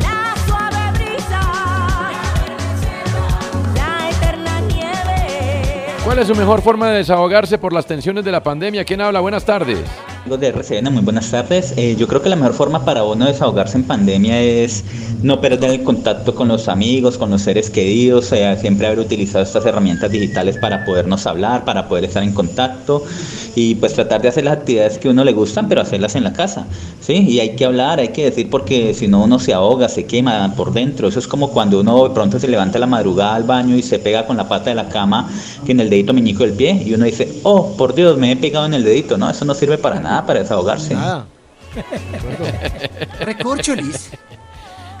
La 0.00 0.34
suave 0.46 0.92
brisa, 0.98 1.40
la 3.74 4.10
eterna 4.10 4.60
nieve. 4.60 5.94
¿Cuál 6.04 6.18
es 6.18 6.26
su 6.26 6.34
mejor 6.34 6.62
forma 6.62 6.90
de 6.90 6.98
desahogarse 6.98 7.58
por 7.58 7.72
las 7.72 7.86
tensiones 7.86 8.24
de 8.24 8.32
la 8.32 8.42
pandemia? 8.42 8.84
¿Quién 8.84 9.00
habla? 9.00 9.20
Buenas 9.20 9.44
tardes. 9.44 9.80
Amigos 10.24 10.40
de 10.40 10.48
RCN, 10.48 10.90
muy 10.90 11.02
buenas 11.02 11.30
tardes. 11.30 11.74
Eh, 11.76 11.96
yo 11.98 12.08
creo 12.08 12.22
que 12.22 12.30
la 12.30 12.36
mejor 12.36 12.54
forma 12.54 12.82
para 12.82 13.04
uno 13.04 13.26
desahogarse 13.26 13.76
en 13.76 13.84
pandemia 13.84 14.40
es 14.40 14.82
no 15.22 15.38
perder 15.38 15.70
el 15.70 15.82
contacto 15.82 16.34
con 16.34 16.48
los 16.48 16.66
amigos, 16.68 17.18
con 17.18 17.28
los 17.30 17.42
seres 17.42 17.68
queridos, 17.68 18.32
eh, 18.32 18.56
siempre 18.58 18.86
haber 18.86 19.00
utilizado 19.00 19.44
estas 19.44 19.66
herramientas 19.66 20.10
digitales 20.10 20.56
para 20.56 20.86
podernos 20.86 21.26
hablar, 21.26 21.66
para 21.66 21.88
poder 21.88 22.04
estar 22.04 22.22
en 22.22 22.32
contacto 22.32 23.04
y 23.54 23.74
pues 23.76 23.94
tratar 23.94 24.22
de 24.22 24.28
hacer 24.28 24.44
las 24.44 24.58
actividades 24.58 24.98
que 24.98 25.08
a 25.08 25.10
uno 25.10 25.24
le 25.24 25.32
gustan, 25.32 25.68
pero 25.68 25.80
hacerlas 25.80 26.14
en 26.14 26.24
la 26.24 26.32
casa, 26.32 26.66
¿sí? 27.00 27.14
Y 27.28 27.40
hay 27.40 27.54
que 27.56 27.64
hablar, 27.64 28.00
hay 28.00 28.08
que 28.08 28.24
decir 28.24 28.48
porque 28.50 28.94
si 28.94 29.08
no 29.08 29.24
uno 29.24 29.38
se 29.38 29.52
ahoga, 29.52 29.88
se 29.88 30.06
quema 30.06 30.54
por 30.56 30.72
dentro. 30.72 31.08
Eso 31.08 31.18
es 31.18 31.26
como 31.26 31.50
cuando 31.50 31.80
uno 31.80 32.08
de 32.08 32.14
pronto 32.14 32.38
se 32.38 32.48
levanta 32.48 32.78
la 32.78 32.86
madrugada 32.86 33.34
al 33.34 33.44
baño 33.44 33.76
y 33.76 33.82
se 33.82 33.98
pega 33.98 34.26
con 34.26 34.36
la 34.36 34.48
pata 34.48 34.70
de 34.70 34.76
la 34.76 34.88
cama 34.88 35.30
en 35.66 35.80
el 35.80 35.90
dedito 35.90 36.12
meñico 36.12 36.44
del 36.44 36.52
pie 36.52 36.82
y 36.84 36.94
uno 36.94 37.04
dice, 37.04 37.40
oh, 37.42 37.76
por 37.76 37.94
Dios, 37.94 38.18
me 38.18 38.32
he 38.32 38.36
pegado 38.36 38.66
en 38.66 38.74
el 38.74 38.84
dedito, 38.84 39.16
¿no? 39.16 39.30
Eso 39.30 39.44
no 39.44 39.54
sirve 39.54 39.78
para 39.78 40.00
nada, 40.00 40.13
para 40.22 40.40
desahogarse. 40.40 40.94
Nada. 40.94 41.26
Recorcholis. 43.20 44.12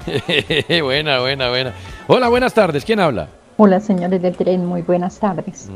buena, 0.82 1.20
buena, 1.20 1.48
buena. 1.48 1.72
Hola, 2.08 2.28
buenas 2.28 2.54
tardes. 2.54 2.84
¿Quién 2.84 3.00
habla? 3.00 3.28
Hola 3.56 3.80
señores 3.80 4.20
del 4.20 4.36
tren, 4.36 4.66
muy 4.66 4.82
buenas 4.82 5.18
tardes. 5.18 5.68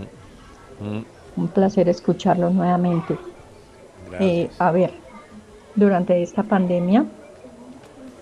Mm, 0.80 1.40
Un 1.40 1.48
placer 1.48 1.88
escucharlos 1.88 2.52
nuevamente. 2.52 3.16
Eh, 4.18 4.50
a 4.58 4.70
ver, 4.72 4.92
durante 5.76 6.20
esta 6.22 6.42
pandemia, 6.42 7.04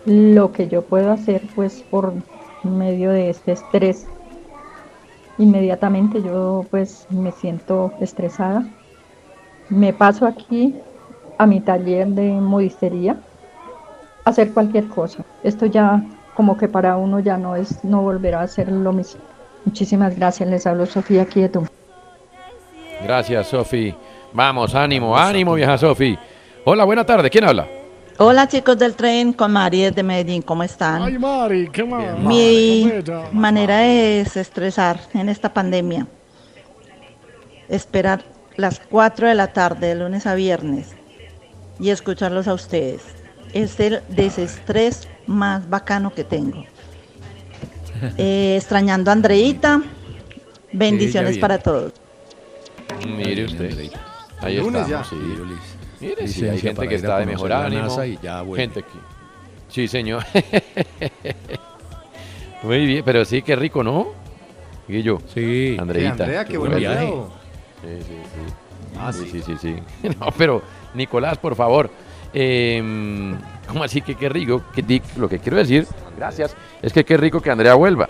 lo 0.05 0.53
que 0.53 0.69
yo 0.69 0.83
puedo 0.83 1.11
hacer 1.13 1.43
pues 1.55 1.83
por 1.91 2.13
medio 2.63 3.11
de 3.11 3.31
este 3.31 3.53
estrés, 3.53 4.07
inmediatamente 5.39 6.23
yo 6.23 6.67
pues 6.71 7.07
me 7.11 7.33
siento 7.33 7.93
estresada 8.01 8.67
me 9.69 9.93
paso 9.93 10.27
aquí 10.27 10.75
a 11.39 11.47
mi 11.47 11.61
taller 11.61 12.09
de 12.09 12.33
modistería 12.33 13.17
hacer 14.25 14.53
cualquier 14.53 14.89
cosa. 14.89 15.25
Esto 15.43 15.67
ya 15.67 16.03
como 16.35 16.57
que 16.59 16.69
para 16.69 16.97
uno 16.97 17.21
ya 17.21 17.39
no 17.39 17.57
es, 17.57 17.83
no 17.85 18.03
volverá 18.03 18.43
a 18.43 18.49
ser 18.49 18.71
lo 18.71 18.93
mismo. 18.93 19.21
Muchísimas 19.65 20.17
gracias, 20.17 20.49
les 20.49 20.67
hablo 20.67 20.87
Sofía 20.87 21.25
Quieto. 21.25 21.65
Gracias, 23.03 23.49
Sofi. 23.49 23.95
Vamos, 24.33 24.75
ánimo, 24.75 25.17
ánimo, 25.17 25.55
vieja 25.55 25.79
Sofi. 25.79 26.19
Hola, 26.65 26.85
buena 26.85 27.05
tarde. 27.05 27.31
¿Quién 27.31 27.45
habla? 27.45 27.67
Hola 28.19 28.49
chicos 28.49 28.79
del 28.79 28.95
tren 28.95 29.35
con 29.35 29.53
Mari 29.53 29.83
desde 29.83 30.03
Medellín, 30.03 30.41
¿cómo 30.41 30.63
están? 30.63 31.03
Ay, 31.03 31.19
Mari, 31.19 31.69
qué 31.69 31.85
mal. 31.85 32.19
Mi 32.19 32.91
manera 33.33 33.79
de 33.79 34.25
desestresar 34.25 34.99
en 35.13 35.29
esta 35.29 35.53
pandemia, 35.53 36.07
esperar 37.69 38.25
las 38.57 38.81
4 38.81 39.29
de 39.29 39.35
la 39.35 39.53
tarde 39.53 39.89
de 39.89 39.95
lunes 39.97 40.27
a 40.27 40.35
viernes 40.35 40.95
y 41.78 41.90
escucharlos 41.90 42.48
a 42.48 42.55
ustedes. 42.55 43.03
Es 43.53 43.78
el 43.81 44.01
desestrés 44.09 45.09
más 45.27 45.69
bacano 45.69 46.12
que 46.12 46.24
tengo. 46.24 46.65
Eh, 48.19 48.57
extrañando 48.59 49.11
a 49.11 49.15
Andreita, 49.15 49.81
bendiciones 50.70 51.39
para 51.39 51.57
todos. 51.57 51.94
Mire 53.07 53.47
usted. 53.47 53.90
Ahí 54.40 54.59
estamos, 54.59 54.86
ya. 54.86 55.03
sí. 55.03 55.16
Mire, 56.01 56.28
sí, 56.28 56.47
hay 56.47 56.59
gente 56.59 56.89
que 56.89 56.97
está 56.97 57.20
de 57.20 57.27
mejor 57.27 57.53
ánimo. 57.53 58.05
Y 58.05 58.19
ya 58.23 58.44
gente 58.55 58.82
que... 58.82 58.89
Sí, 59.69 59.89
señor. 59.89 60.24
Muy 62.62 62.86
bien, 62.86 63.03
pero 63.05 63.24
sí, 63.24 63.43
qué 63.43 63.57
rico, 63.57 63.82
¿no? 63.82 64.09
Guillo. 64.89 65.20
Sí. 65.32 65.77
Andreita. 65.78 66.16
Sí, 66.16 66.23
Andrea, 66.23 66.44
qué 66.44 66.59
buen 66.59 66.73
buen 66.73 66.81
viaje. 66.81 67.05
video. 67.07 67.31
Sí, 67.82 67.89
sí, 67.98 68.15
sí. 68.23 68.55
Ah, 68.98 69.12
sí, 69.12 69.28
sí. 69.31 69.43
sí, 69.43 69.55
sí, 69.61 69.77
sí. 70.03 70.09
No, 70.20 70.28
pero, 70.36 70.62
Nicolás, 70.97 71.39
por 71.39 71.55
favor. 71.55 71.90
eh, 72.35 73.35
¿Cómo 73.68 73.82
así 73.85 74.01
que 74.02 74.14
qué 74.14 74.28
rico? 74.28 74.62
Que, 74.74 74.82
di- 74.82 75.02
lo 75.16 75.28
que 75.28 75.39
quiero 75.39 75.56
decir, 75.56 75.86
gracias, 76.16 76.55
es 76.82 76.93
que 76.93 77.05
qué 77.05 77.16
rico 77.16 77.40
que 77.40 77.51
Andrea 77.51 77.74
vuelva. 77.74 78.09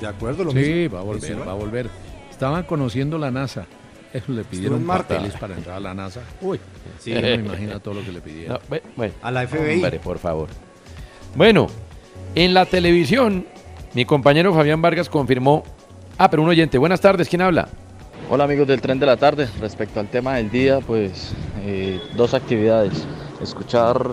De 0.00 0.06
acuerdo, 0.06 0.44
lo 0.44 0.52
Sí, 0.52 0.58
mismo. 0.58 0.96
va 0.96 1.00
a 1.00 1.04
volver, 1.04 1.48
va 1.48 1.52
a 1.52 1.54
volver. 1.54 1.90
Estaban 2.30 2.62
conociendo 2.64 3.18
la 3.18 3.30
NASA. 3.30 3.66
Eso 4.12 4.32
le 4.32 4.42
pidieron 4.44 4.84
papeles 4.84 5.34
para 5.36 5.54
entrar 5.54 5.76
a 5.76 5.80
la 5.80 5.94
NASA. 5.94 6.20
Uy, 6.40 6.58
Sí. 6.98 7.12
no 7.14 7.20
me 7.20 7.34
imagino 7.34 7.78
todo 7.80 7.94
lo 7.94 8.04
que 8.04 8.10
le 8.12 8.20
pidieron. 8.20 8.54
No, 8.54 8.60
ve- 8.68 8.82
bueno. 8.96 9.14
A 9.22 9.30
la 9.30 9.46
FBI. 9.46 9.74
Hombre, 9.76 9.98
por 10.00 10.18
favor. 10.18 10.48
Bueno, 11.36 11.68
en 12.34 12.52
la 12.54 12.66
televisión, 12.66 13.46
mi 13.94 14.04
compañero 14.04 14.52
Fabián 14.54 14.82
Vargas 14.82 15.08
confirmó. 15.08 15.62
Ah, 16.18 16.28
pero 16.28 16.42
un 16.42 16.48
oyente. 16.48 16.76
Buenas 16.78 17.00
tardes, 17.00 17.28
¿quién 17.28 17.42
habla? 17.42 17.68
Hola 18.28 18.44
amigos 18.44 18.66
del 18.68 18.80
tren 18.80 18.98
de 19.00 19.06
la 19.06 19.16
tarde, 19.16 19.48
respecto 19.60 19.98
al 19.98 20.08
tema 20.08 20.36
del 20.36 20.50
día, 20.50 20.80
pues 20.80 21.32
eh, 21.64 22.00
dos 22.16 22.34
actividades. 22.34 23.04
Escuchar 23.42 24.10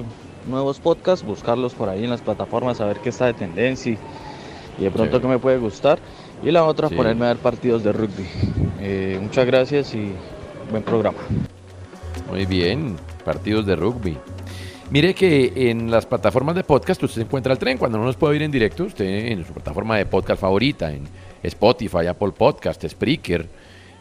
nuevos 0.48 0.80
podcasts, 0.80 1.26
buscarlos 1.26 1.76
por 1.76 1.90
ahí 1.90 2.04
en 2.04 2.10
las 2.10 2.22
plataformas, 2.22 2.82
a 2.82 2.86
ver 2.86 2.98
qué 3.00 3.10
está 3.10 3.26
de 3.28 3.34
tendencia 3.34 3.98
y, 4.80 4.84
de 4.84 4.92
pronto 4.92 5.18
Sí. 5.18 5.22
qué 5.22 5.28
me 5.28 5.40
puede 5.40 5.58
gustar. 5.58 6.00
Y 6.44 6.52
la 6.52 6.64
otra, 6.64 6.90
Sí. 6.90 6.96
ponerme 6.96 7.26
a 7.26 7.30
ver 7.30 7.38
partidos 7.38 7.84
de 7.84 7.92
rugby. 7.92 8.26
Eh, 8.80 9.20
muchas 9.22 9.46
gracias 9.46 9.94
y 9.94 10.12
buen 10.72 10.84
programa. 10.84 11.18
Muy 12.32 12.46
bien, 12.46 12.96
partidos 13.24 13.66
de 13.66 13.76
rugby. 13.76 14.18
Mire 14.90 15.14
que 15.14 15.70
en 15.70 15.92
las 15.92 16.06
plataformas 16.06 16.56
de 16.56 16.64
podcast 16.64 17.04
usted 17.04 17.22
encuentra 17.24 17.52
el 17.54 17.60
tren. 17.60 17.78
Cuando 17.78 17.98
no 17.98 18.06
nos 18.06 18.16
puede 18.16 18.34
oír 18.34 18.44
en 18.44 18.52
directo, 18.52 18.86
usted 18.86 19.06
en 19.06 19.46
su 19.46 19.52
plataforma 19.54 19.98
de 19.98 20.06
podcast 20.06 20.42
favorita, 20.42 20.92
en 20.92 21.04
Spotify, 21.44 22.08
Apple 22.08 22.32
Podcast, 22.32 22.86
Spreaker, 22.88 23.48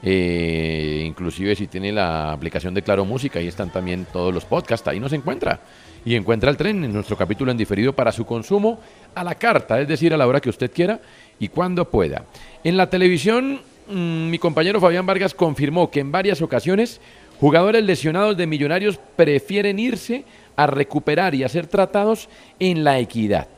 eh, 0.09 1.03
inclusive 1.05 1.57
si 1.57 1.67
tiene 1.67 1.91
la 1.91 2.31
aplicación 2.33 2.73
de 2.75 2.83
Claro 2.83 3.05
Música, 3.05 3.41
ahí 3.41 3.49
están 3.49 3.71
también 3.73 4.07
todos 4.13 4.33
los 4.33 4.45
podcasts, 4.45 4.87
ahí 4.87 5.01
nos 5.01 5.13
encuentra. 5.13 5.59
Y 6.05 6.15
encuentra 6.15 6.49
el 6.49 6.57
tren 6.57 6.85
en 6.85 6.93
nuestro 6.93 7.17
capítulo 7.17 7.51
en 7.51 7.57
diferido 7.59 7.93
para 7.93 8.13
su 8.13 8.25
consumo 8.25 8.79
a 9.17 9.25
la 9.25 9.35
carta, 9.35 9.81
es 9.81 9.89
decir, 9.89 10.15
a 10.15 10.17
la 10.17 10.29
hora 10.29 10.41
que 10.41 10.49
usted 10.49 10.71
quiera 10.71 11.01
y 11.41 11.49
cuando 11.49 11.91
pueda. 11.91 12.23
En 12.63 12.77
la 12.77 12.89
televisión, 12.89 13.61
mm, 13.89 14.31
mi 14.31 14.39
compañero 14.39 14.81
Fabián 14.81 15.05
Vargas 15.07 15.35
confirmó 15.35 15.91
que 15.91 15.99
en 15.99 16.13
varias 16.13 16.41
ocasiones 16.41 17.01
jugadores 17.41 17.83
lesionados 17.83 18.37
de 18.37 18.47
millonarios 18.47 19.01
prefieren 19.17 19.81
irse 19.81 20.25
a 20.55 20.69
recuperar 20.69 21.35
y 21.35 21.43
a 21.43 21.49
ser 21.49 21.67
tratados 21.67 22.29
en 22.61 22.85
la 22.85 23.01
equidad. 23.01 23.49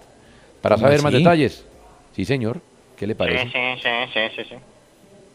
Para 0.63 0.77
¿Cómo 0.77 0.87
saber 0.87 1.03
más 1.03 1.13
detalles. 1.13 1.67
Sí, 2.17 2.25
señor. 2.25 2.63
¿Qué 2.97 3.07
le 3.07 3.13
Sí, 3.13 3.19
parece? 3.19 3.45
sí, 3.45 3.51
sí, 3.83 3.89
sí, 4.15 4.21
sí, 4.37 4.43
sí. 4.49 4.55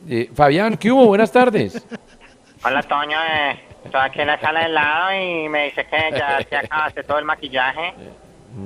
Eh, 0.07 0.29
Fabián, 0.33 0.77
¿qué 0.77 0.91
hubo? 0.91 1.05
Buenas 1.07 1.31
tardes. 1.31 1.85
Hola, 2.65 2.83
Toño. 2.83 3.17
eh, 3.17 3.59
estoy 3.85 4.01
aquí 4.01 4.21
en 4.21 4.27
la 4.27 4.39
sala 4.39 4.61
del 4.63 4.73
lado 4.73 5.13
y 5.13 5.49
me 5.49 5.65
dice 5.65 5.85
que 5.85 6.17
ya 6.17 6.39
te 6.43 6.57
acabaste 6.57 7.03
todo 7.03 7.19
el 7.19 7.25
maquillaje 7.25 7.93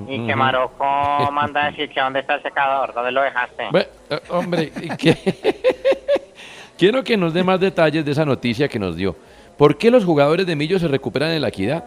y 0.08 0.18
que 0.26 0.34
Ujú. 0.34 0.38
Marocco 0.38 1.32
manda 1.32 1.66
a 1.66 1.72
decir 1.72 1.90
que 1.90 2.00
dónde 2.02 2.20
está 2.20 2.36
el 2.36 2.44
secador, 2.44 2.94
dónde 2.94 3.12
lo 3.12 3.22
dejaste. 3.22 3.68
Ve, 3.72 3.88
eh, 4.10 4.20
hombre, 4.30 4.72
quiero 6.78 7.04
que 7.04 7.18
nos 7.18 7.34
dé 7.34 7.44
más 7.44 7.60
detalles 7.60 8.06
de 8.06 8.12
esa 8.12 8.26
noticia 8.26 8.68
que 8.68 8.80
nos 8.80 8.96
dio. 8.96 9.16
¿Por 9.58 9.78
qué 9.78 9.90
los 9.90 10.06
jugadores 10.06 10.46
de 10.46 10.56
Millo 10.56 10.78
se 10.78 10.88
recuperan 10.88 11.32
en 11.32 11.42
la 11.42 11.48
equidad? 11.48 11.84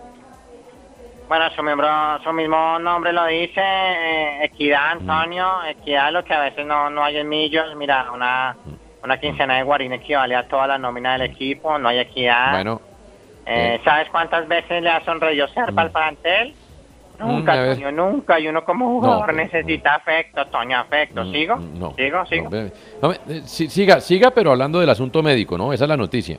Bueno, 1.29 1.49
su, 1.55 1.63
miembro, 1.63 1.87
su 2.25 2.33
mismo 2.33 2.81
nombre 2.81 3.13
lo 3.13 3.25
dice, 3.27 3.61
eh, 3.63 4.45
Equidad, 4.45 4.91
Antonio, 4.93 5.47
Equidad, 5.69 6.11
lo 6.13 6.25
que 6.25 6.35
a 6.35 6.41
veces 6.41 6.67
no, 6.67 6.91
no 6.91 7.05
hay 7.05 7.19
en 7.19 7.29
millos. 7.29 7.77
Mira, 7.77 8.11
una, 8.13 8.57
una 9.03 9.19
quincena 9.19 9.57
de 9.57 9.63
Guarín 9.63 9.93
equivale 9.93 10.35
a 10.35 10.47
toda 10.47 10.67
la 10.67 10.79
nómina 10.79 11.13
del 11.15 11.23
equipo, 11.31 11.79
no 11.79 11.89
hay 11.89 11.99
equidad. 12.01 12.53
Bueno, 12.53 12.81
Eh, 13.47 13.81
¿Sabes 13.85 14.09
cuántas 14.11 14.47
veces 14.47 14.83
le 14.83 14.91
ha 14.91 15.03
sonreído 15.05 15.49
Serpa 15.49 15.83
al 15.83 15.91
plantel? 15.91 16.55
Nunca, 17.19 17.53
Mm, 17.55 17.59
a 17.59 17.63
ver. 17.63 17.75
Toño, 17.75 17.91
nunca. 17.93 18.39
Y 18.39 18.47
uno 18.49 18.65
como 18.65 18.87
jugador 18.87 19.35
necesita 19.35 19.95
afecto, 19.97 20.47
Toño, 20.47 20.79
afecto. 20.79 21.25
¿Sigo? 21.33 21.57
no. 21.57 21.95
¿Sigo? 21.97 22.27
¿Sigo? 22.27 22.51
Eh, 22.55 22.71
siga, 23.47 24.01
siga, 24.01 24.31
pero 24.31 24.53
hablando 24.53 24.79
del 24.79 24.91
asunto 24.91 25.23
médico, 25.23 25.59
¿no? 25.59 25.73
Esa 25.73 25.85
es 25.85 25.89
la 25.89 25.97
noticia. 25.97 26.39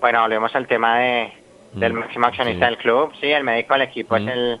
Bueno, 0.00 0.22
volvemos 0.22 0.52
al 0.56 0.66
tema 0.66 0.98
de, 0.98 1.32
del 1.74 1.92
Mm, 1.92 1.98
máximo 1.98 2.26
accionista 2.26 2.66
sí. 2.66 2.70
del 2.70 2.78
club. 2.78 3.12
Sí, 3.20 3.30
el 3.30 3.44
médico 3.44 3.74
del 3.74 3.82
equipo 3.82 4.14
Mm. 4.18 4.28
es 4.28 4.34
el 4.34 4.60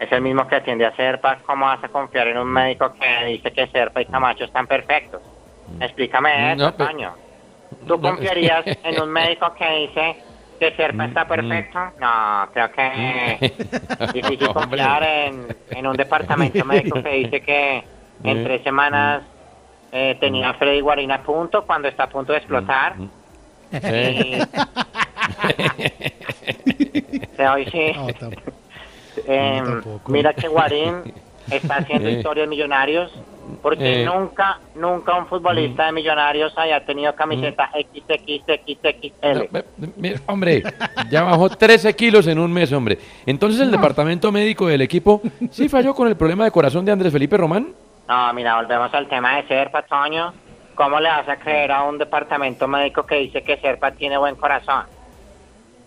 es 0.00 0.10
el 0.10 0.20
mismo 0.22 0.48
que 0.48 0.56
atiende 0.56 0.84
a 0.86 0.96
Serpa. 0.96 1.38
¿Cómo 1.46 1.66
vas 1.66 1.82
a 1.84 1.88
confiar 1.88 2.26
en 2.28 2.38
un 2.38 2.48
médico 2.48 2.92
que 2.94 3.26
dice 3.26 3.52
que 3.52 3.66
Serpa 3.68 4.00
y 4.00 4.06
Camacho 4.06 4.44
están 4.44 4.66
perfectos? 4.66 5.20
Explícame 5.80 6.30
Mm, 6.30 6.60
eso, 6.60 6.64
no, 6.64 6.74
Toño. 6.74 7.14
¿Tú 7.86 7.96
No, 7.96 8.00
confiarías 8.00 8.64
en 8.66 9.00
un 9.02 9.08
médico 9.10 9.52
que 9.54 9.68
dice 9.86 10.16
que 10.60 10.72
Serpa 10.76 11.06
está 11.06 11.26
perfecto? 11.26 11.78
No, 11.98 12.48
creo 12.52 12.70
que 12.72 13.38
difícil 14.12 14.48
Hombre. 14.48 14.52
confiar 14.68 15.02
en, 15.02 15.46
en 15.70 15.86
un 15.86 15.96
departamento 15.96 16.64
médico 16.72 17.02
que 17.02 17.10
dice 17.10 17.40
que 17.42 17.78
en 18.24 18.38
Eh, 18.38 18.44
tres 18.44 18.62
semanas 18.62 19.22
eh, 19.90 20.16
tenía 20.20 20.54
Freddy 20.54 20.80
Guarín 20.80 21.10
a 21.12 21.22
punto 21.22 21.64
cuando 21.66 21.88
está 21.88 22.04
a 22.04 22.08
punto 22.08 22.32
de 22.32 22.38
explotar. 22.38 22.94
Sí. 23.72 24.38
Hoy 27.52 27.64
sí. 27.66 27.92
Eh, 29.26 29.62
mira 30.06 30.32
que 30.34 30.48
Guarín 30.48 31.12
está 31.50 31.76
haciendo 31.76 32.08
Eh. 32.08 32.12
historias 32.12 32.48
millonarios 32.48 33.12
porque 33.60 34.02
Eh. 34.02 34.04
nunca, 34.04 34.58
nunca 34.74 35.14
un 35.16 35.26
futbolista 35.26 35.86
de 35.86 35.92
millonarios 35.92 36.56
haya 36.56 36.84
tenido 36.84 37.14
camiseta 37.14 37.70
XXXXL. 37.72 39.48
No, 39.52 39.62
hombre, 40.26 40.62
ya 41.10 41.22
bajó 41.22 41.48
13 41.50 41.94
kilos 41.94 42.26
en 42.26 42.38
un 42.38 42.52
mes, 42.52 42.72
hombre. 42.72 42.98
Entonces 43.26 43.60
el 43.60 43.70
departamento 43.70 44.30
médico 44.32 44.66
del 44.66 44.82
equipo 44.82 45.20
sí 45.50 45.68
falló 45.68 45.94
con 45.94 46.08
el 46.08 46.16
problema 46.16 46.44
de 46.44 46.50
corazón 46.50 46.84
de 46.84 46.92
Andrés 46.92 47.12
Felipe 47.12 47.36
Román. 47.36 47.68
No, 48.08 48.32
mira, 48.34 48.56
volvemos 48.56 48.92
al 48.94 49.08
tema 49.08 49.36
de 49.36 49.46
Serpa, 49.48 49.82
Toño. 49.82 50.32
¿Cómo 50.74 50.98
le 51.00 51.08
vas 51.08 51.28
a 51.28 51.36
creer 51.36 51.70
a 51.70 51.82
un 51.82 51.98
departamento 51.98 52.66
médico 52.66 53.04
que 53.04 53.16
dice 53.16 53.42
que 53.42 53.58
Serpa 53.58 53.92
tiene 53.92 54.16
buen 54.18 54.34
corazón? 54.36 54.84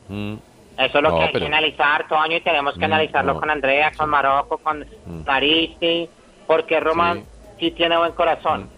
Mm, 0.10 0.36
Eso 0.78 0.98
es 0.98 1.04
lo 1.04 1.10
No, 1.10 1.18
que 1.20 1.24
hay 1.24 1.30
pero- 1.32 1.46
que 1.46 1.54
analizar, 1.54 2.06
Toño, 2.10 2.36
y 2.36 2.42
tenemos 2.42 2.74
que 2.74 2.82
Mm, 2.82 2.92
analizarlo 2.92 3.40
con 3.40 3.50
Andrea, 3.50 3.92
con 3.96 4.10
Marocco, 4.10 4.58
con 4.58 4.86
Maristi, 5.26 6.10
porque 6.46 6.82
Román 6.82 7.20
sí. 7.20 7.26
Tiene 7.58 7.98
buen 7.98 8.12
corazón. 8.14 8.70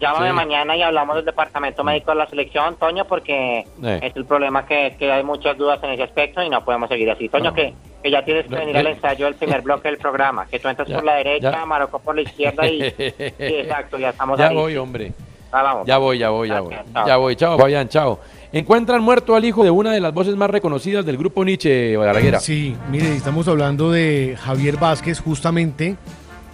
Llámame 0.00 0.28
Sí. 0.28 0.32
mañana 0.34 0.76
y 0.76 0.82
hablamos 0.82 1.16
del 1.16 1.24
departamento 1.24 1.82
médico 1.82 2.12
de 2.12 2.18
la 2.18 2.26
selección, 2.28 2.76
Toño, 2.76 3.04
porque 3.06 3.64
Eh. 3.82 4.00
es 4.02 4.14
el 4.14 4.24
problema 4.26 4.64
que, 4.64 4.94
que 4.96 5.10
hay 5.10 5.24
muchas 5.24 5.58
dudas 5.58 5.82
en 5.82 5.90
ese 5.90 6.04
aspecto 6.04 6.40
y 6.40 6.48
no 6.48 6.64
podemos 6.64 6.88
seguir 6.88 7.10
así. 7.10 7.28
Toño, 7.28 7.52
que, 7.52 7.74
que 8.00 8.10
ya 8.10 8.24
tienes 8.24 8.46
que 8.46 8.54
venir 8.54 8.76
al 8.76 8.86
ensayo 8.86 9.24
del 9.24 9.34
primer 9.34 9.60
bloque 9.62 9.88
del 9.88 9.98
programa, 9.98 10.46
que 10.46 10.60
tú 10.60 10.68
entras 10.68 10.86
Ya, 10.86 10.94
por 10.96 11.04
la 11.04 11.14
derecha, 11.16 11.50
ya. 11.50 11.66
Marocco 11.66 11.98
por 11.98 12.14
la 12.14 12.22
izquierda 12.22 12.64
y... 12.68 12.90
sí, 12.92 13.12
exacto, 13.38 13.98
ya 13.98 14.10
estamos 14.10 14.38
Ya 14.38 14.48
ahí. 14.48 14.54
voy, 14.54 14.76
hombre. 14.76 15.12
Ah, 15.50 15.62
vamos. 15.62 15.86
Ya 15.86 15.98
voy, 15.98 16.18
ya 16.18 16.28
voy, 16.30 16.48
ya 16.48 16.60
voy. 16.60 16.74
Chao. 16.92 17.06
Ya 17.06 17.16
voy, 17.16 17.34
chao, 17.34 17.58
Fabián, 17.58 17.88
chao. 17.88 18.20
Encuentran 18.52 19.02
muerto 19.02 19.34
al 19.34 19.44
hijo 19.44 19.64
de 19.64 19.70
una 19.70 19.90
de 19.92 20.00
las 20.00 20.14
voces 20.14 20.36
más 20.36 20.48
reconocidas 20.50 21.04
del 21.06 21.16
grupo 21.16 21.44
Nietzsche, 21.44 21.96
Balaguera. 21.96 22.38
Sí, 22.38 22.76
mire, 22.90 23.14
estamos 23.16 23.48
hablando 23.48 23.90
de 23.90 24.36
Javier 24.40 24.76
Vázquez, 24.76 25.20
justamente, 25.20 25.96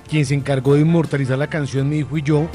quien 0.09 0.27
se 0.27 0.35
encargó 0.35 0.75
de 0.75 0.81
inmortalizar 0.81 1.39
la 1.39 1.49
canción 1.49 1.89
Mi 1.89 1.99
hijo 1.99 2.19
y 2.19 2.23
yo. 2.23 2.49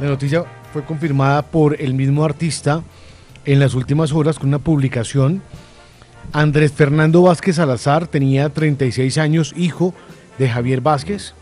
La 0.00 0.08
noticia 0.08 0.44
fue 0.72 0.84
confirmada 0.84 1.42
por 1.42 1.80
el 1.80 1.94
mismo 1.94 2.24
artista 2.24 2.82
en 3.44 3.60
las 3.60 3.74
últimas 3.74 4.12
horas 4.12 4.38
con 4.38 4.48
una 4.48 4.58
publicación. 4.58 5.42
Andrés 6.32 6.72
Fernando 6.72 7.22
Vázquez 7.22 7.56
Salazar 7.56 8.06
tenía 8.06 8.48
36 8.48 9.18
años, 9.18 9.52
hijo 9.56 9.94
de 10.38 10.48
Javier 10.48 10.80
Vázquez. 10.80 11.34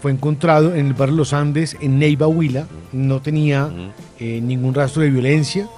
Fue 0.00 0.12
encontrado 0.12 0.74
en 0.74 0.86
el 0.86 0.94
barrio 0.94 1.16
Los 1.16 1.32
Andes, 1.32 1.76
en 1.80 1.98
Neiva, 1.98 2.26
Huila. 2.26 2.66
No 2.92 3.20
tenía 3.20 3.70
eh, 4.18 4.40
ningún 4.40 4.74
rastro 4.74 5.02
de 5.02 5.10
violencia. 5.10 5.68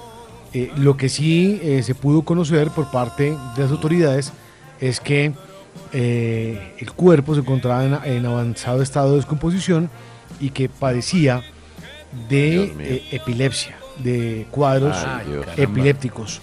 Eh, 0.53 0.71
lo 0.77 0.97
que 0.97 1.09
sí 1.09 1.61
eh, 1.63 1.83
se 1.83 1.95
pudo 1.95 2.23
conocer 2.23 2.71
por 2.71 2.91
parte 2.91 3.37
de 3.57 3.63
las 3.63 3.71
autoridades 3.71 4.33
es 4.81 5.01
que 5.01 5.33
eh, 5.93 6.75
el 6.79 6.93
cuerpo 6.93 7.35
se 7.35 7.41
encontraba 7.41 7.85
en, 7.85 8.17
en 8.17 8.27
avanzado 8.27 8.83
estado 8.83 9.11
de 9.11 9.17
descomposición 9.17 9.91
y 10.41 10.51
que 10.51 10.69
padecía 10.69 11.43
de 12.29 12.75
eh, 12.79 13.09
epilepsia, 13.13 13.77
de 13.99 14.47
cuadros 14.51 14.97
Ay, 15.07 15.41
epilépticos. 15.57 16.41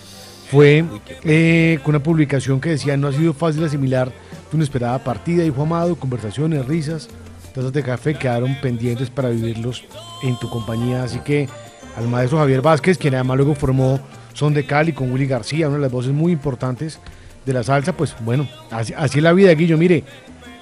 Fue 0.50 0.86
eh, 1.24 1.80
con 1.84 1.96
una 1.96 2.04
publicación 2.04 2.62
que 2.62 2.70
decía, 2.70 2.96
no 2.98 3.08
ha 3.08 3.12
sido 3.12 3.34
fácil 3.34 3.64
asimilar 3.64 4.12
tu 4.52 4.58
inesperada 4.58 5.04
partida, 5.04 5.44
hijo 5.44 5.64
amado, 5.64 5.96
conversaciones, 5.96 6.66
risas, 6.66 7.10
tazas 7.54 7.74
de 7.74 7.82
café 7.82 8.14
quedaron 8.14 8.56
pendientes 8.62 9.10
para 9.10 9.30
vivirlos 9.30 9.86
en 10.22 10.38
tu 10.38 10.50
compañía. 10.50 11.04
Así 11.04 11.20
que 11.20 11.50
al 11.98 12.08
maestro 12.08 12.38
Javier 12.38 12.62
Vázquez, 12.62 12.98
quien 12.98 13.16
además 13.16 13.38
luego 13.38 13.56
formó 13.56 14.00
Son 14.34 14.54
de 14.54 14.66
Cali 14.66 14.94
con 14.94 15.12
Willy 15.12 15.26
García, 15.26 15.68
una 15.68 15.78
de 15.78 15.84
las 15.84 15.92
voces 15.92 16.14
muy 16.14 16.32
importantes 16.32 17.00
de 17.46 17.54
la 17.54 17.64
salsa, 17.64 17.94
pues 17.94 18.16
bueno, 18.22 18.48
así, 18.72 18.94
así 18.96 19.20
es 19.20 19.24
la 19.24 19.34
vida, 19.34 19.54
Guillo. 19.54 19.78
Mire, 19.78 20.04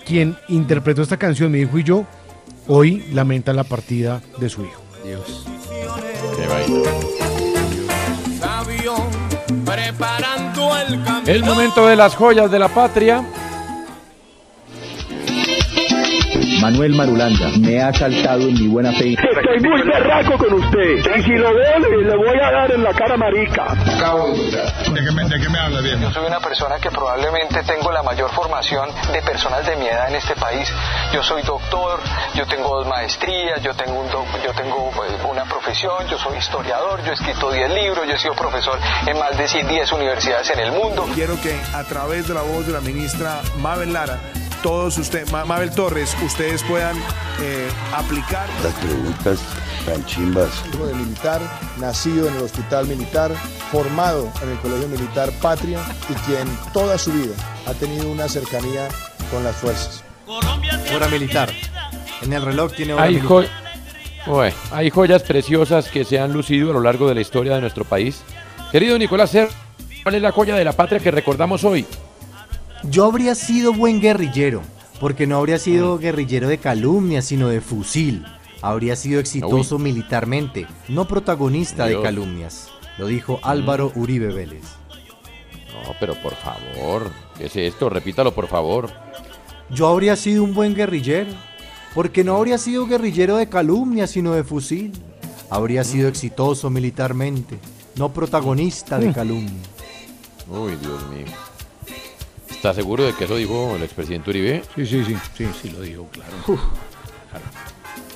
quien 0.06 0.38
interpretó 0.50 1.02
esta 1.02 1.18
canción, 1.18 1.52
mi 1.52 1.60
hijo 1.60 1.78
y 1.78 1.84
yo, 1.84 2.06
hoy 2.68 3.06
lamenta 3.14 3.54
la 3.54 3.64
partida 3.64 4.22
de 4.38 4.50
su 4.50 4.64
hijo. 4.64 4.82
Dios. 5.04 5.46
Qué 6.38 6.48
vaina. 6.48 6.90
El 11.26 11.44
momento 11.44 11.88
de 11.88 11.96
las 11.96 12.16
joyas 12.16 12.52
de 12.52 12.60
la 12.60 12.68
patria. 12.68 13.24
Manuel 16.64 16.94
Marulanda, 16.94 17.50
me 17.60 17.82
ha 17.82 17.92
saltado 17.92 18.44
en 18.48 18.54
mi 18.54 18.68
buena 18.70 18.94
fe. 18.94 19.16
Estoy 19.16 19.60
muy 19.70 19.82
berraco 19.86 20.38
con 20.38 20.54
usted. 20.54 20.96
Y 21.18 21.24
si 21.24 21.32
lo 21.32 21.54
veo, 21.54 21.78
le, 21.80 22.06
le 22.08 22.16
voy 22.16 22.40
a 22.42 22.52
dar 22.54 22.72
en 22.72 22.82
la 22.82 22.94
cara 22.94 23.18
marica. 23.18 23.76
¿De 23.76 25.02
qué 25.04 25.12
me, 25.12 25.24
de 25.28 25.42
qué 25.42 25.50
me 25.50 25.60
habla, 25.60 25.82
bien? 25.82 26.00
Yo 26.00 26.10
soy 26.12 26.26
una 26.26 26.40
persona 26.40 26.76
que 26.80 26.90
probablemente 26.90 27.62
tengo 27.64 27.92
la 27.92 28.02
mayor 28.02 28.30
formación 28.32 28.88
de 29.12 29.22
personas 29.24 29.66
de 29.66 29.76
mi 29.76 29.88
edad 29.88 30.08
en 30.08 30.16
este 30.16 30.36
país. 30.38 30.72
Yo 31.14 31.22
soy 31.22 31.42
doctor, 31.42 32.00
yo 32.36 32.46
tengo 32.46 32.78
dos 32.78 32.88
maestrías, 32.88 33.62
yo 33.62 33.74
tengo, 33.74 34.00
un 34.00 34.10
doc- 34.10 34.42
yo 34.46 34.54
tengo 34.54 34.90
pues, 34.96 35.12
una 35.30 35.44
profesión, 35.44 36.08
yo 36.10 36.18
soy 36.18 36.38
historiador, 36.38 37.04
yo 37.04 37.12
he 37.12 37.14
escrito 37.16 37.52
10 37.52 37.72
libros, 37.74 38.08
yo 38.08 38.14
he 38.14 38.20
sido 38.20 38.36
profesor 38.36 38.80
en 39.06 39.20
más 39.20 39.38
de 39.38 39.44
10 39.68 39.92
universidades 39.92 40.50
en 40.52 40.60
el 40.60 40.72
mundo. 40.72 41.06
Quiero 41.14 41.36
que 41.42 41.60
a 41.74 41.84
través 41.84 42.26
de 42.30 42.34
la 42.34 42.42
voz 42.42 42.66
de 42.66 42.72
la 42.72 42.80
ministra 42.80 43.42
Mabel 43.60 43.92
Lara, 43.92 44.18
todos 44.64 44.98
ustedes, 44.98 45.32
Mabel 45.32 45.70
Torres, 45.72 46.16
ustedes 46.24 46.64
puedan 46.64 46.98
eh, 47.42 47.70
aplicar. 47.94 48.48
Las 48.64 48.74
preguntas 48.74 49.40
tan 49.86 50.04
chimbas. 50.06 50.50
Hijo 50.74 50.88
de 50.88 50.94
militar, 50.96 51.42
nacido 51.78 52.28
en 52.30 52.36
el 52.36 52.42
hospital 52.42 52.88
militar, 52.88 53.32
formado 53.72 54.32
en 54.42 54.50
el 54.50 54.58
Colegio 54.60 54.88
Militar 54.88 55.30
Patria 55.42 55.80
y 56.10 56.14
quien 56.26 56.48
toda 56.74 56.98
su 56.98 57.12
vida 57.12 57.34
ha 57.68 57.74
tenido 57.74 58.10
una 58.10 58.28
cercanía 58.30 58.88
con 59.30 59.44
las 59.44 59.56
fuerzas. 59.58 60.04
Hora 60.28 61.08
militar. 61.10 61.52
En 62.22 62.32
el 62.34 62.42
reloj 62.42 62.72
tiene 62.74 62.94
hora 62.94 63.04
Hay, 63.04 63.16
militar. 63.16 63.30
jo- 64.26 64.34
Ué, 64.38 64.54
hay 64.72 64.90
joyas 64.90 65.22
preciosas 65.24 65.90
que 65.90 66.06
se 66.06 66.18
han 66.18 66.32
lucido 66.32 66.72
a 66.72 66.74
lo 66.74 66.80
largo 66.80 67.10
de 67.10 67.16
la 67.16 67.20
historia 67.22 67.56
de 67.56 67.62
nuestro 67.62 67.84
país. 67.84 68.22
Querido 68.72 68.98
Nicolás 68.98 69.32
Ser, 69.32 69.50
¿cuál 70.02 70.16
es 70.16 70.22
la 70.22 70.32
joya 70.32 70.56
de 70.56 70.64
la 70.64 70.72
patria 70.72 71.00
que 71.02 71.12
recordamos 71.12 71.66
hoy? 71.66 71.86
Yo 72.90 73.06
habría 73.06 73.36
sido 73.36 73.74
buen 73.74 74.02
guerrillero, 74.02 74.62
porque 75.00 75.26
no 75.28 75.38
habría 75.38 75.56
Mm. 75.56 75.60
sido 75.60 75.98
guerrillero 75.98 76.48
de 76.48 76.58
calumnia, 76.58 77.22
sino 77.22 77.48
de 77.50 77.62
fusil. 77.62 78.26
Habría 78.62 78.96
sido 78.96 79.20
exitoso 79.20 79.78
militarmente, 79.78 80.68
no 80.88 81.06
protagonista 81.08 81.86
de 81.86 82.02
calumnias. 82.02 82.70
Lo 82.98 83.08
dijo 83.08 83.40
Álvaro 83.44 83.92
Uribe 83.96 84.28
Vélez. 84.34 84.64
No, 85.74 85.94
pero 86.00 86.14
por 86.22 86.34
favor, 86.36 87.10
¿qué 87.38 87.46
es 87.48 87.56
esto? 87.56 87.90
Repítalo, 87.90 88.34
por 88.34 88.48
favor. 88.48 88.90
Yo 89.70 89.88
habría 89.88 90.16
sido 90.16 90.44
un 90.44 90.54
buen 90.54 90.76
guerrillero, 90.76 91.32
porque 91.94 92.24
no 92.24 92.36
habría 92.38 92.58
sido 92.58 92.86
guerrillero 92.88 93.36
de 93.38 93.50
calumnia, 93.50 94.08
sino 94.08 94.34
de 94.34 94.44
fusil. 94.44 94.94
Habría 95.50 95.84
sido 95.84 96.08
exitoso 96.08 96.70
militarmente, 96.70 97.60
no 97.96 98.14
protagonista 98.14 98.98
de 99.00 99.10
Mm. 99.10 99.14
calumnia. 99.14 99.64
Uy, 100.50 100.76
Dios 100.78 101.02
mío. 101.10 101.26
¿Está 102.64 102.76
seguro 102.76 103.04
de 103.04 103.12
que 103.12 103.26
eso 103.26 103.36
dijo 103.36 103.76
el 103.76 103.84
expresidente 103.84 104.30
Uribe? 104.30 104.62
Sí, 104.74 104.86
sí, 104.86 105.04
sí, 105.04 105.18
sí, 105.34 105.46
sí 105.62 105.70
lo 105.72 105.82
dijo, 105.82 106.08
claro. 106.14 106.32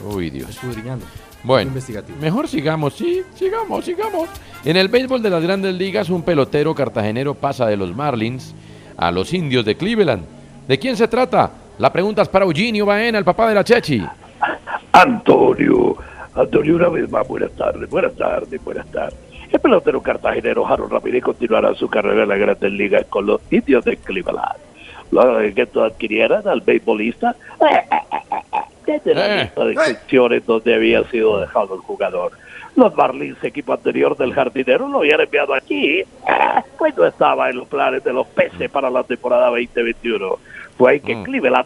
Uy, 0.10 0.30
Dios. 0.30 0.58
Bueno, 1.44 1.68
Investigativo. 1.68 2.18
mejor 2.22 2.48
sigamos, 2.48 2.94
sí, 2.94 3.24
sigamos, 3.36 3.84
sigamos. 3.84 4.30
En 4.64 4.78
el 4.78 4.88
béisbol 4.88 5.22
de 5.22 5.32
las 5.32 5.44
grandes 5.44 5.76
ligas, 5.76 6.10
un 6.10 6.22
pelotero 6.22 6.74
cartagenero 6.74 7.34
pasa 7.34 7.66
de 7.66 7.76
los 7.76 7.94
Marlins 7.94 8.56
a 8.96 9.12
los 9.12 9.34
indios 9.34 9.66
de 9.66 9.76
Cleveland. 9.76 10.24
¿De 10.66 10.80
quién 10.80 10.96
se 10.96 11.10
trata? 11.10 11.52
La 11.78 11.92
pregunta 11.92 12.22
es 12.22 12.30
para 12.30 12.46
Eugenio 12.46 12.86
Baena, 12.86 13.18
el 13.18 13.26
papá 13.26 13.50
de 13.50 13.56
la 13.56 13.66
Chechi. 13.66 14.02
Antonio, 14.94 15.98
Antonio, 16.34 16.78
una 16.78 16.88
vez 16.88 17.12
más, 17.12 17.28
buenas 17.28 17.52
tardes, 17.52 17.90
buenas 17.90 18.16
tardes, 18.16 18.64
buenas 18.64 18.88
tardes. 18.94 19.27
El 19.52 19.60
pelotero 19.60 20.02
cartagenero 20.02 20.64
Jaro 20.66 20.88
Ramírez 20.88 21.24
continuará 21.24 21.74
su 21.76 21.88
carrera 21.90 22.24
en 22.24 22.30
la 22.30 22.38
Grandes 22.38 22.72
Ligas 22.72 23.06
con 23.10 23.26
los 23.26 23.42
indios 23.52 23.84
de 23.86 23.98
Cleveland. 23.98 24.58
Luego 25.12 25.38
de 25.38 25.54
que 25.54 25.62
esto 25.62 25.84
adquirieran 25.84 26.46
al 26.48 26.62
beisbolista 26.62 27.36
desde 28.86 29.16
la 29.16 29.28
Eh. 29.28 29.42
lista 29.44 29.66
de 29.66 29.72
excepciones 29.74 30.46
donde 30.46 30.74
había 30.76 31.04
sido 31.06 31.40
dejado 31.40 31.76
el 31.76 31.82
jugador. 31.82 32.32
Los 32.76 32.96
Marlins, 32.96 33.44
equipo 33.44 33.74
anterior 33.74 34.16
del 34.18 34.34
jardinero, 34.34 34.88
lo 34.88 35.00
habían 35.00 35.22
enviado 35.22 35.54
aquí, 35.54 36.04
ah, 36.28 36.64
pues 36.78 36.96
no 36.96 37.06
estaba 37.06 37.50
en 37.50 37.58
los 37.58 37.68
planes 37.68 38.04
de 38.04 38.14
los 38.14 38.28
peces 38.28 38.70
para 38.70 38.90
la 38.90 39.04
temporada 39.04 39.48
2021. 39.48 40.38
Fue 40.78 40.92
ahí 40.92 41.00
que 41.00 41.24
Cleveland 41.24 41.66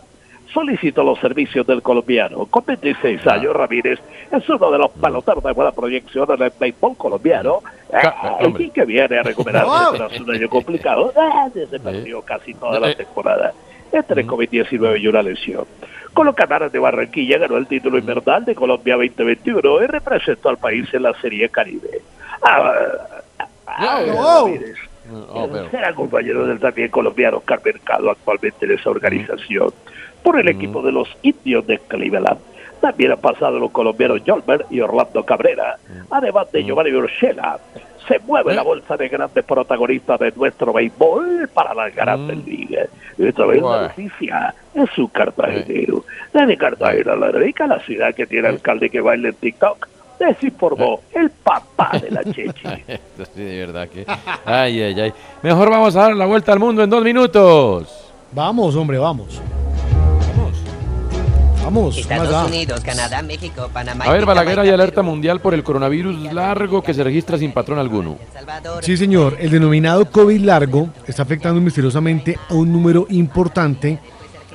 solicitó 0.54 1.04
los 1.04 1.20
servicios 1.20 1.66
del 1.66 1.82
colombiano. 1.82 2.46
Con 2.46 2.66
26 2.66 3.26
años, 3.28 3.56
Ramírez 3.56 4.00
es 4.32 4.50
uno 4.50 4.72
de 4.72 4.78
los 4.78 4.92
peloteros 4.92 5.44
de 5.44 5.52
buena 5.54 5.72
proyección 5.72 6.30
en 6.32 6.42
el 6.44 6.52
béisbol 6.60 6.98
colombiano. 6.98 7.62
Ah, 7.94 8.40
y 8.58 8.70
que 8.70 8.86
viene 8.86 9.20
a 9.20 9.24
recuperarse 9.24 9.70
tras 9.98 10.20
un 10.20 10.32
año 10.32 10.50
complicado. 10.50 11.14
Ah, 11.34 11.50
se 11.54 11.80
perdió 11.80 12.22
casi 12.22 12.54
toda 12.54 12.80
la 12.80 12.94
temporada. 12.94 13.54
Entre 13.92 14.26
COVID-19 14.26 15.02
y 15.02 15.08
una 15.08 15.22
lesión. 15.22 15.66
Con 16.14 16.26
los 16.26 16.36
Canaras 16.36 16.72
de 16.72 16.80
Barranquilla 16.80 17.38
ganó 17.38 17.58
el 17.58 17.68
título 17.68 17.98
invernal 17.98 18.46
de 18.46 18.54
Colombia 18.54 18.96
2021 18.96 19.84
y 19.84 19.88
representó 19.88 20.50
al 20.50 20.58
país 20.58 20.94
en 20.94 21.04
la 21.04 21.14
Serie 21.22 21.50
Caribe. 21.50 22.02
Ah, 22.44 22.74
ah, 23.66 24.02
Ramírez. 24.06 24.78
Oh, 25.30 25.48
pero- 25.52 25.70
será 25.70 25.94
compañero 25.94 26.46
del 26.46 26.60
también 26.60 26.90
colombiano 26.90 27.42
Carmen 27.42 27.74
Mercado 27.76 28.12
actualmente 28.12 28.66
en 28.66 28.72
esa 28.72 28.90
organización 28.90 29.74
por 30.24 30.40
el 30.40 30.48
equipo 30.48 30.82
de 30.82 30.92
los 30.92 31.08
indios 31.22 31.66
de 31.68 31.80
Cleveland. 31.80 32.40
También 32.80 33.12
han 33.12 33.20
pasado 33.20 33.60
los 33.60 33.72
colombianos 33.72 34.22
Jolmer 34.26 34.66
y 34.72 34.80
Orlando 34.80 35.24
Cabrera, 35.24 35.78
además 36.10 36.52
de 36.52 36.64
Giovanni 36.64 36.92
Urshela. 36.94 37.60
Se 38.08 38.18
mueve 38.20 38.56
la 38.56 38.64
bolsa 38.64 38.98
de 38.98 39.08
grandes 39.08 39.46
protagonistas 39.46 40.20
de 40.20 40.32
nuestro 40.36 40.74
béisbol 40.74 41.48
para 41.54 41.76
las 41.76 41.94
grandes 41.96 42.44
ligas. 42.46 42.90
Esta 43.20 43.46
vez 43.46 43.62
la 43.62 43.68
Bueno. 43.68 43.82
noticia 43.84 44.56
es 44.74 44.98
un 44.98 45.08
cartagenero. 45.08 46.04
Desde 46.34 46.58
Cartagena, 46.58 47.16
la 47.16 47.30
rica, 47.32 47.68
la 47.68 47.80
ciudad 47.82 48.16
que 48.16 48.26
tiene 48.26 48.48
alcalde 48.48 48.90
que 48.90 49.00
baila 49.00 49.30
en 49.30 49.36
TikTok, 49.36 49.88
desinformó 50.20 51.02
el 51.14 51.30
papá 51.30 51.92
de 52.02 52.10
la 52.10 52.24
Chechi. 52.34 52.68
Esto 52.88 53.26
sí, 53.36 53.44
de 53.44 53.66
verdad 53.68 53.88
que. 53.88 54.06
Ay, 54.46 54.82
ay, 54.82 55.00
ay. 55.00 55.14
Mejor 55.44 55.70
vamos 55.70 55.96
a 55.96 56.02
dar 56.02 56.16
la 56.16 56.26
vuelta 56.26 56.52
al 56.54 56.60
mundo 56.60 56.84
en 56.84 56.90
dos 56.90 57.04
minutos. 57.04 58.12
Vamos, 58.32 58.76
hombre, 58.76 58.98
vamos. 58.98 59.40
Vamos. 61.64 61.96
¿qué 61.96 62.16
más 62.16 62.24
Estados? 62.24 62.50
Unidos, 62.50 62.82
Canadá, 62.82 63.22
México, 63.22 63.70
Panamá. 63.72 64.06
A 64.06 64.12
ver, 64.12 64.26
Balaguer, 64.26 64.60
hay 64.60 64.70
alerta 64.70 65.02
mundial 65.02 65.40
por 65.42 65.54
el 65.54 65.64
coronavirus 65.64 66.34
largo 66.34 66.82
que 66.82 66.94
se 66.94 67.04
registra 67.04 67.38
sin 67.38 67.52
patrón 67.52 67.80
alguno. 67.80 68.18
Sí, 68.82 68.98
señor. 68.98 69.38
El 69.40 69.52
denominado 69.52 70.10
COVID 70.10 70.42
largo 70.42 70.90
está 71.08 71.24
afectando 71.24 71.62
misteriosamente 71.62 72.38
a 72.50 72.54
un 72.54 72.72
número 72.72 73.06
importante 73.10 74.00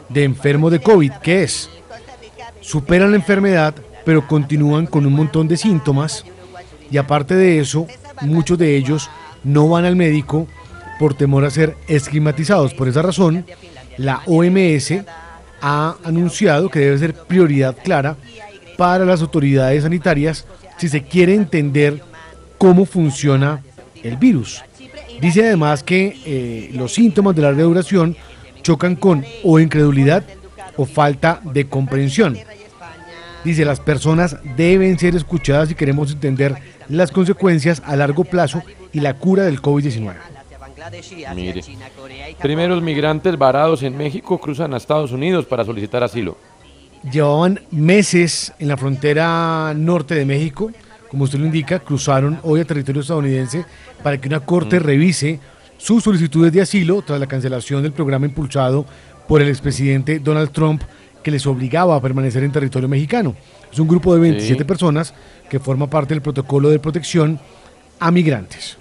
de 0.08 0.24
enfermos 0.24 0.72
de 0.72 0.80
COVID. 0.80 1.12
¿Qué 1.22 1.44
es? 1.44 1.70
Superan 2.60 3.10
la 3.12 3.16
enfermedad, 3.16 3.74
pero 4.04 4.26
continúan 4.26 4.86
con 4.86 5.06
un 5.06 5.12
montón 5.12 5.48
de 5.48 5.56
síntomas. 5.56 6.24
Y 6.90 6.98
aparte 6.98 7.34
de 7.34 7.60
eso, 7.60 7.86
muchos 8.22 8.58
de 8.58 8.76
ellos 8.76 9.08
no 9.44 9.68
van 9.68 9.84
al 9.84 9.96
médico 9.96 10.46
por 10.98 11.14
temor 11.14 11.44
a 11.44 11.50
ser 11.50 11.76
estigmatizados. 11.86 12.74
Por 12.74 12.88
esa 12.88 13.02
razón, 13.02 13.44
la 13.96 14.22
OMS 14.26 15.04
ha 15.60 15.96
anunciado 16.04 16.68
que 16.68 16.80
debe 16.80 16.98
ser 16.98 17.14
prioridad 17.14 17.76
clara 17.82 18.16
para 18.76 19.04
las 19.04 19.22
autoridades 19.22 19.82
sanitarias 19.82 20.46
si 20.76 20.88
se 20.88 21.02
quiere 21.02 21.34
entender 21.34 22.02
cómo 22.58 22.84
funciona 22.84 23.62
el 24.02 24.16
virus. 24.16 24.62
Dice 25.20 25.46
además 25.46 25.82
que 25.82 26.16
eh, 26.26 26.70
los 26.74 26.92
síntomas 26.92 27.34
de 27.34 27.42
larga 27.42 27.62
duración 27.62 28.16
chocan 28.62 28.96
con 28.96 29.24
o 29.42 29.58
incredulidad 29.58 30.24
o 30.76 30.84
falta 30.84 31.40
de 31.44 31.66
comprensión. 31.66 32.36
Dice, 33.44 33.64
las 33.64 33.78
personas 33.78 34.36
deben 34.56 34.98
ser 34.98 35.14
escuchadas 35.14 35.68
si 35.68 35.76
queremos 35.76 36.10
entender 36.10 36.56
las 36.88 37.12
consecuencias 37.12 37.80
a 37.86 37.94
largo 37.94 38.24
plazo 38.24 38.62
y 38.92 39.00
la 39.00 39.14
cura 39.14 39.44
del 39.44 39.62
COVID-19. 39.62 40.14
Mire, 41.34 41.62
primeros 42.40 42.82
migrantes 42.82 43.36
varados 43.36 43.82
en 43.82 43.96
México 43.96 44.38
cruzan 44.38 44.74
a 44.74 44.76
Estados 44.76 45.12
Unidos 45.12 45.44
para 45.46 45.64
solicitar 45.64 46.02
asilo. 46.02 46.36
Llevaban 47.10 47.60
meses 47.70 48.52
en 48.58 48.68
la 48.68 48.76
frontera 48.76 49.72
norte 49.76 50.14
de 50.14 50.24
México, 50.24 50.70
como 51.10 51.24
usted 51.24 51.38
lo 51.38 51.46
indica, 51.46 51.78
cruzaron 51.78 52.38
hoy 52.42 52.60
a 52.60 52.64
territorio 52.64 53.00
estadounidense 53.02 53.64
para 54.02 54.20
que 54.20 54.28
una 54.28 54.40
corte 54.40 54.80
Mm. 54.80 54.82
revise 54.82 55.40
sus 55.78 56.02
solicitudes 56.02 56.52
de 56.52 56.62
asilo 56.62 57.02
tras 57.02 57.20
la 57.20 57.26
cancelación 57.26 57.82
del 57.82 57.92
programa 57.92 58.26
impulsado 58.26 58.84
por 59.28 59.42
el 59.42 59.48
expresidente 59.48 60.18
Donald 60.18 60.50
Trump 60.50 60.82
que 61.22 61.30
les 61.30 61.46
obligaba 61.46 61.96
a 61.96 62.00
permanecer 62.00 62.42
en 62.44 62.52
territorio 62.52 62.88
mexicano. 62.88 63.34
Es 63.72 63.78
un 63.78 63.88
grupo 63.88 64.14
de 64.14 64.20
27 64.20 64.60
Sí. 64.62 64.64
personas 64.64 65.14
que 65.50 65.58
forma 65.60 65.88
parte 65.90 66.14
del 66.14 66.22
protocolo 66.22 66.70
de 66.70 66.78
protección 66.78 67.38
a 68.00 68.10
migrantes. 68.10 68.78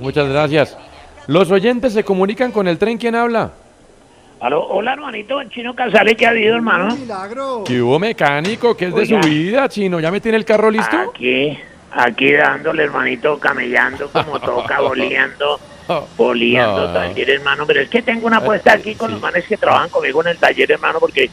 Muchas 0.00 0.28
gracias. 0.28 0.76
Los 1.26 1.50
oyentes 1.50 1.92
se 1.92 2.04
comunican 2.04 2.52
con 2.52 2.68
el 2.68 2.78
tren. 2.78 2.98
¿Quién 2.98 3.14
habla? 3.14 3.50
Aló, 4.40 4.64
hola 4.68 4.92
hermanito, 4.92 5.40
el 5.40 5.50
chino 5.50 5.74
Casales, 5.74 6.16
¿qué 6.16 6.24
ha 6.24 6.30
habido 6.30 6.54
hermano? 6.54 6.96
¿Qué 7.66 7.82
hubo 7.82 7.98
mecánico? 7.98 8.76
¿Qué 8.76 8.86
es 8.86 8.94
de 8.94 9.04
su 9.06 9.18
vida, 9.18 9.68
chino? 9.68 9.98
¿Ya 9.98 10.12
me 10.12 10.20
tiene 10.20 10.38
el 10.38 10.44
carro 10.44 10.70
listo? 10.70 10.96
Aquí, 10.96 11.58
aquí 11.90 12.32
dándole 12.34 12.84
hermanito, 12.84 13.36
camellando 13.40 14.08
como 14.08 14.38
toca, 14.40 14.80
boleando, 14.80 15.58
boleando 16.16 16.86
No. 16.86 16.92
taller 16.92 17.30
hermano, 17.30 17.64
pero 17.66 17.80
es 17.80 17.88
que 17.90 18.00
tengo 18.00 18.28
una 18.28 18.36
apuesta 18.36 18.74
aquí 18.74 18.94
con 18.94 19.10
los 19.10 19.20
manes 19.20 19.44
que 19.44 19.56
trabajan 19.56 19.88
conmigo 19.90 20.20
en 20.22 20.28
el 20.28 20.38
taller 20.38 20.70
hermano, 20.70 21.00
porque 21.00 21.28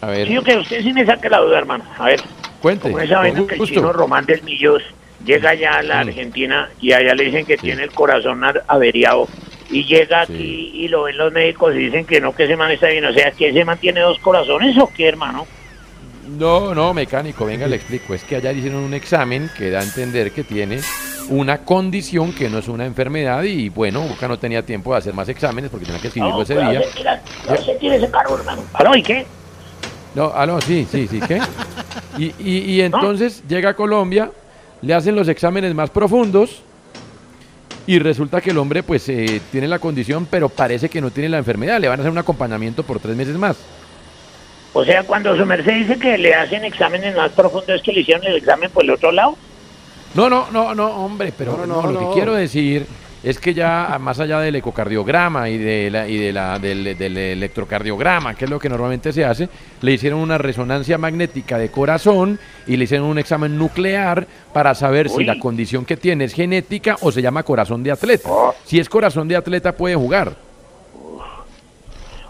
A 0.00 0.06
ver, 0.06 0.26
sí, 0.26 0.38
que 0.42 0.56
usted 0.56 0.80
sí 0.82 0.94
me 0.94 1.04
saque 1.04 1.28
la 1.28 1.40
duda 1.40 1.58
hermano, 1.58 1.84
a 1.98 2.06
ver, 2.06 2.22
cuente. 2.62 2.90
como 2.90 3.00
esa 3.00 3.18
vaina 3.18 3.46
que 3.46 3.56
el 3.56 3.60
chino 3.66 3.92
Román 3.92 4.24
del 4.24 4.42
Millos 4.44 4.82
llega 5.24 5.50
allá 5.50 5.78
a 5.78 5.82
la. 5.82 6.00
Argentina 6.00 6.68
y 6.80 6.92
allá 6.92 7.14
le 7.14 7.24
dicen 7.24 7.46
que 7.46 7.56
tiene 7.56 7.82
el 7.84 7.90
corazón 7.92 8.42
averiado 8.66 9.28
y 9.70 9.84
llega 9.84 10.22
aquí 10.22 10.70
y 10.74 10.88
lo 10.88 11.04
ven 11.04 11.16
los 11.16 11.32
médicos 11.32 11.74
y 11.74 11.78
dicen 11.78 12.04
que 12.04 12.20
no, 12.20 12.34
que 12.34 12.44
ese 12.44 12.56
man 12.56 12.70
está 12.70 12.88
bien, 12.88 13.04
o 13.04 13.12
sea, 13.12 13.30
que 13.32 13.48
ese 13.50 13.64
man 13.64 13.78
tiene 13.78 14.00
dos 14.00 14.18
corazones 14.18 14.76
o 14.78 14.90
qué 14.96 15.08
hermano. 15.08 15.46
No, 16.38 16.74
no, 16.74 16.94
mecánico, 16.94 17.44
venga, 17.44 17.66
le 17.66 17.76
explico. 17.76 18.14
Es 18.14 18.22
que 18.24 18.36
allá 18.36 18.52
hicieron 18.52 18.82
un 18.82 18.94
examen 18.94 19.50
que 19.56 19.70
da 19.70 19.80
a 19.80 19.82
entender 19.82 20.30
que 20.32 20.44
tiene 20.44 20.80
una 21.28 21.58
condición 21.64 22.32
que 22.32 22.48
no 22.48 22.58
es 22.58 22.68
una 22.68 22.86
enfermedad 22.86 23.42
y 23.44 23.68
bueno, 23.68 24.00
Boca 24.02 24.26
no 24.28 24.38
tenía 24.38 24.64
tiempo 24.64 24.92
de 24.92 24.98
hacer 24.98 25.14
más 25.14 25.28
exámenes 25.28 25.70
porque 25.70 25.86
tenía 25.86 26.00
que 26.00 26.08
escribirlo 26.08 26.36
No, 26.36 26.42
ese 26.42 26.54
pero 26.54 26.70
día. 26.70 26.82
se 26.82 26.98
tira- 26.98 27.22
no 27.48 27.56
se 27.56 27.74
tire 27.76 27.96
ese 27.96 28.06
hermano. 28.06 28.62
¿Aló 28.74 28.96
y 28.96 29.02
qué? 29.02 29.26
No, 30.14 30.32
aló, 30.34 30.60
sí, 30.60 30.86
sí, 30.90 31.06
sí, 31.08 31.20
¿qué? 31.26 31.40
Y, 32.18 32.34
y- 32.38 32.58
y 32.72 32.80
entonces 32.82 33.42
llega 33.48 33.70
a 33.70 33.74
Colombia, 33.74 34.30
le 34.82 34.94
hacen 34.94 35.14
los 35.14 35.28
exámenes 35.28 35.74
más 35.74 35.90
profundos 35.90 36.62
y 37.86 37.98
resulta 37.98 38.40
que 38.40 38.50
el 38.50 38.58
hombre 38.58 38.82
pues 38.82 39.08
eh, 39.08 39.40
tiene 39.50 39.66
la 39.68 39.78
condición, 39.78 40.26
pero 40.30 40.48
parece 40.48 40.88
que 40.88 41.00
no 41.00 41.10
tiene 41.10 41.28
la 41.28 41.38
enfermedad. 41.38 41.80
Le 41.80 41.88
van 41.88 41.98
a 41.98 42.02
hacer 42.02 42.12
un 42.12 42.18
acompañamiento 42.18 42.82
por 42.82 43.00
tres 43.00 43.16
meses 43.16 43.36
más. 43.36 43.56
O 44.72 44.84
sea, 44.84 45.02
cuando 45.02 45.36
su 45.36 45.44
merced 45.44 45.74
dice 45.74 45.98
que 45.98 46.16
le 46.16 46.32
hacen 46.34 46.64
exámenes 46.64 47.16
más 47.16 47.32
profundos, 47.32 47.70
es 47.76 47.82
que 47.82 47.92
le 47.92 48.00
hicieron 48.02 48.24
el 48.26 48.36
examen 48.36 48.70
por 48.70 48.84
el 48.84 48.90
otro 48.90 49.10
lado. 49.10 49.36
No, 50.14 50.30
no, 50.30 50.48
no, 50.52 50.74
no, 50.74 50.86
hombre, 51.04 51.32
pero 51.36 51.56
No, 51.56 51.66
no, 51.66 51.82
no, 51.82 51.90
lo 51.92 52.00
no. 52.00 52.08
que 52.10 52.14
quiero 52.14 52.34
decir 52.34 52.86
es 53.22 53.38
que 53.38 53.52
ya 53.52 53.98
más 54.00 54.18
allá 54.18 54.40
del 54.40 54.56
ecocardiograma 54.56 55.48
y, 55.48 55.58
de 55.58 55.90
la, 55.90 56.08
y 56.08 56.16
de 56.16 56.32
la, 56.32 56.58
del, 56.58 56.96
del 56.96 57.16
electrocardiograma, 57.16 58.34
que 58.34 58.46
es 58.46 58.50
lo 58.50 58.58
que 58.58 58.68
normalmente 58.68 59.12
se 59.12 59.24
hace, 59.24 59.48
le 59.82 59.92
hicieron 59.92 60.20
una 60.20 60.38
resonancia 60.38 60.96
magnética 60.96 61.58
de 61.58 61.70
corazón 61.70 62.38
y 62.66 62.76
le 62.76 62.84
hicieron 62.84 63.08
un 63.08 63.18
examen 63.18 63.58
nuclear 63.58 64.26
para 64.52 64.74
saber 64.74 65.08
si 65.10 65.24
la 65.24 65.38
condición 65.38 65.84
que 65.84 65.96
tiene 65.96 66.24
es 66.24 66.34
genética 66.34 66.96
o 67.02 67.12
se 67.12 67.20
llama 67.20 67.42
corazón 67.42 67.82
de 67.82 67.90
atleta. 67.90 68.30
Si 68.64 68.78
es 68.78 68.88
corazón 68.88 69.28
de 69.28 69.36
atleta 69.36 69.72
puede 69.72 69.96
jugar. 69.96 70.32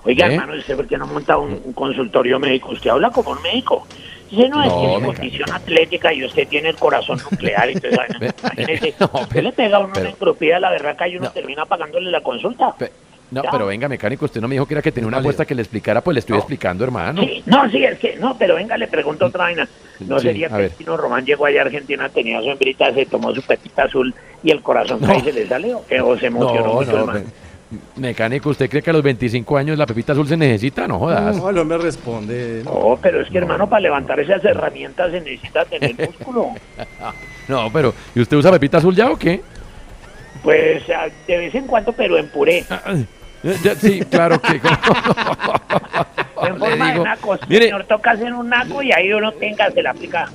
Oiga, 0.03 0.29
¿Eh? 0.29 0.35
hermano, 0.35 0.59
¿usted 0.59 0.77
por 0.77 0.87
qué 0.87 0.97
no 0.97 1.07
monta 1.07 1.37
un, 1.37 1.61
un 1.63 1.73
consultorio 1.73 2.41
médico? 2.41 2.71
Usted 2.71 2.91
habla 2.91 3.11
como 3.11 3.31
un 3.33 3.43
médico. 3.43 3.87
Dice, 4.31 4.49
no, 4.49 4.63
es 4.63 4.69
No, 4.69 4.81
que 4.81 4.99
me 5.01 5.07
condición 5.07 5.51
atlética 5.53 6.13
y 6.15 6.25
usted 6.25 6.47
tiene 6.49 6.69
el 6.71 6.77
corazón 6.77 7.19
nuclear. 7.31 7.69
vaina. 7.97 8.35
Imagínese, 8.43 8.95
usted 9.13 9.43
le 9.43 9.53
pega 9.53 9.77
a 9.79 9.81
uno 9.81 9.91
pero- 9.93 10.07
una 10.07 10.11
engrupida 10.11 10.57
a 10.57 10.61
la 10.61 10.71
berraca 10.71 11.09
y 11.09 11.17
uno 11.17 11.31
termina 11.31 11.67
pagándole 11.67 12.11
la 12.11 12.21
consulta. 12.21 12.75
No, 13.33 13.45
Ya. 13.45 13.51
pero 13.53 13.67
venga, 13.67 13.89
mecánico, 13.89 14.25
usted 14.25 14.41
no 14.41 14.49
me 14.49 14.57
dijo 14.57 14.67
que 14.67 14.75
era 14.75 14.83
que 14.83 14.91
tenía 14.91 15.07
una 15.07 15.19
apuesta 15.19 15.45
que 15.45 15.55
le 15.55 15.63
explicara, 15.63 16.01
pues 16.01 16.15
le 16.15 16.19
estoy 16.19 16.37
explicando, 16.37 16.83
hermano. 16.83 17.23
Sí, 17.23 17.43
no, 17.47 17.69
sí, 17.71 17.85
es 17.85 17.97
que, 18.01 18.17
no, 18.17 18.37
pero 18.37 18.57
venga, 18.57 18.77
le 18.77 18.89
pregunto 18.89 19.27
otra 19.27 19.45
vaina. 19.45 19.69
¿No 20.01 20.19
Sí, 20.19 20.27
sería 20.29 20.49
que 20.49 20.71
chino 20.77 20.97
Román 20.97 21.25
llegó 21.25 21.47
allá 21.47 21.61
a 21.63 21.65
Argentina, 21.67 22.09
tenía 22.09 22.41
su 22.41 22.51
hembrita, 22.51 22.93
se 22.93 23.07
tomó 23.07 23.33
su 23.33 23.41
pepita 23.43 23.85
azul 23.85 24.13
y 24.43 24.51
el 24.51 24.63
corazón 24.63 24.99
No. 25.01 25.13
ahí 25.13 25.21
se 25.21 25.33
le 25.33 25.47
sale 25.47 25.73
o, 25.75 25.87
qué? 25.87 26.01
o 26.01 26.19
se 26.19 26.27
emocionó 26.27 26.67
No, 26.67 26.73
mucho, 26.75 26.91
no, 26.93 26.99
hermano? 26.99 27.21
Me- 27.71 28.09
mecánico, 28.09 28.51
¿usted 28.51 28.69
cree 28.69 28.83
que 28.83 28.91
a 28.91 28.93
los 28.93 29.03
25 29.03 29.57
años 29.57 29.79
la 29.79 29.87
pepita 29.87 30.13
azul 30.13 30.27
se 30.29 30.37
necesita? 30.37 30.87
No 30.89 30.99
jodas. 30.99 31.37
No, 31.37 31.51
el 31.51 31.59
hombre 31.59 31.79
responde. 31.79 32.63
No, 32.65 32.99
pero 33.01 33.21
es 33.21 33.29
que, 33.31 33.39
hermano, 33.39 33.69
para 33.69 33.81
levantar 33.81 34.19
esas 34.21 34.45
herramientas 34.45 35.11
se 35.13 35.21
necesita 35.21 35.65
tener 35.65 35.95
músculo. 36.07 36.49
No, 37.49 37.71
pero 37.73 37.95
¿y 38.15 38.21
usted 38.21 38.37
usa 38.37 38.51
pepita 38.53 38.79
azul 38.79 38.95
ya 38.95 39.11
o 39.11 39.17
qué? 39.19 39.41
Pues 40.43 40.83
ah, 40.97 41.07
de 41.27 41.37
vez 41.37 41.55
en 41.55 41.67
cuando, 41.67 41.93
pero 41.93 42.17
en 42.19 42.29
puré. 42.29 42.65
Eh, 43.45 43.57
ya, 43.63 43.75
sí, 43.75 44.01
claro 44.11 44.41
que. 44.41 44.55
en 46.47 46.59
forma 46.59 46.87
de 46.87 46.93
digo, 46.93 47.05
naco. 47.05 47.39
mire- 47.49 47.65
Señor, 47.67 47.85
toca 47.85 48.11
hacer 48.13 48.33
un 48.33 48.49
naco 48.49 48.83
y 48.83 48.93
ahí 48.93 49.13
uno 49.13 49.33
tenga, 49.33 49.71
se 49.71 49.83
la 49.83 49.91
aplica. 49.91 50.29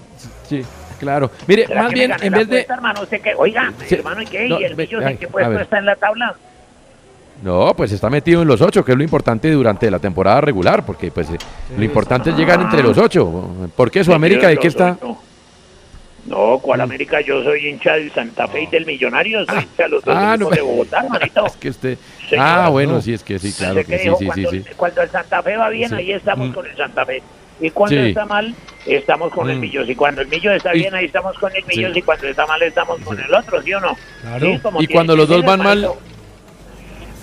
Sí, 0.48 0.64
claro. 1.00 1.32
Mire, 1.48 1.66
¿Será 1.68 1.84
más 1.84 1.90
que 1.92 1.96
me 2.00 2.08
bien, 2.08 2.18
en 2.22 2.34
vez 2.34 2.48
de. 2.50 2.66
hermano, 2.70 3.02
¿usted 3.02 3.22
qué? 3.22 3.34
Oiga, 3.36 3.74
Sí, 3.88 3.96
hermano, 3.96 4.22
¿y 4.22 4.26
qué? 4.26 4.48
no, 4.48 4.60
¿Y 4.60 4.64
el 4.66 4.76
ve- 4.76 4.84
millo 4.86 5.00
ay, 5.00 5.14
en 5.14 5.18
qué 5.18 5.28
puesto 5.28 5.60
está 5.60 5.80
en 5.80 5.86
la 5.86 5.96
tabla? 5.96 6.36
No, 7.44 7.74
pues 7.76 7.92
está 7.92 8.10
metido 8.10 8.42
en 8.42 8.48
los 8.48 8.62
ocho, 8.62 8.84
que 8.84 8.94
es 8.94 8.98
lo 8.98 9.04
importante 9.04 9.52
durante 9.52 9.92
la 9.92 10.00
temporada 10.00 10.42
regular, 10.42 10.86
porque 10.86 11.12
pues 11.12 11.30
eh, 11.30 11.38
lo 11.78 11.84
importante 11.84 12.30
es 12.32 12.38
llegar 12.38 12.60
entre 12.62 12.82
los 12.82 12.98
ocho. 12.98 13.50
¿Por 13.76 13.92
qué 13.92 14.04
Sudamérica? 14.04 14.48
¿De 14.48 14.58
qué 14.58 14.68
está? 14.68 14.98
No, 16.26 16.58
¿cuál 16.60 16.82
América? 16.82 17.22
Yo 17.22 17.44
soy 17.44 17.68
hincha 17.68 17.94
del 17.94 18.12
Santa 18.12 18.48
Fe 18.48 18.64
y 18.64 18.68
del 18.68 18.86
Millonario, 18.88 19.46
soy 19.46 19.60
hincha 19.60 19.84
de 19.84 19.90
los 19.90 20.04
dos 20.04 20.16
ah, 20.18 20.36
no. 20.40 20.50
de 20.50 20.60
Bogotá, 20.62 21.02
hermanito. 21.04 21.46
Es 21.46 21.56
que 21.58 21.70
usted. 21.70 21.98
Señor, 22.28 22.46
ah, 22.48 22.70
bueno, 22.70 22.94
no. 22.94 23.02
sí, 23.02 23.14
es 23.14 23.22
que 23.22 23.38
sí, 23.38 23.54
claro 23.54 23.76
que 23.76 23.84
que 23.86 24.00
sí, 24.00 24.26
cuando, 24.26 24.50
sí. 24.50 24.64
cuando 24.76 25.02
el 25.04 25.10
Santa 25.10 25.44
Fe 25.44 25.56
va 25.56 25.70
bien, 25.70 25.90
Sí. 25.90 25.96
ahí 25.96 26.12
estamos 26.14 26.50
Mm. 26.50 26.54
con 26.54 26.66
el 26.66 26.76
Santa 26.76 27.06
Fe. 27.06 27.22
Y 27.62 27.70
cuando 27.70 28.02
Sí. 28.02 28.08
está 28.10 28.26
mal, 28.26 28.56
estamos 28.88 29.32
con 29.32 29.50
el 29.52 29.58
Mm. 29.58 29.62
Millos. 29.62 29.88
Y 29.90 29.96
cuando 29.96 30.22
el 30.22 30.28
Millos 30.28 30.56
está 30.56 30.76
Y- 30.76 30.80
bien, 30.80 30.96
ahí 30.96 31.06
estamos 31.06 31.38
con 31.38 31.56
el 31.56 31.64
Millos. 31.66 31.94
Sí. 31.94 32.00
Y 32.00 32.02
cuando 32.02 32.28
está 32.28 32.48
mal, 32.48 32.62
estamos 32.64 33.00
con 33.02 33.20
el 33.20 33.32
otro, 33.34 33.62
¿sí 33.62 33.74
o 33.74 33.80
no? 33.80 33.96
Claro. 34.24 34.48
Y 34.80 34.88
cuando 34.88 35.16
los 35.16 35.28
dos 35.30 35.46
van 35.46 35.60
mal. 35.62 35.88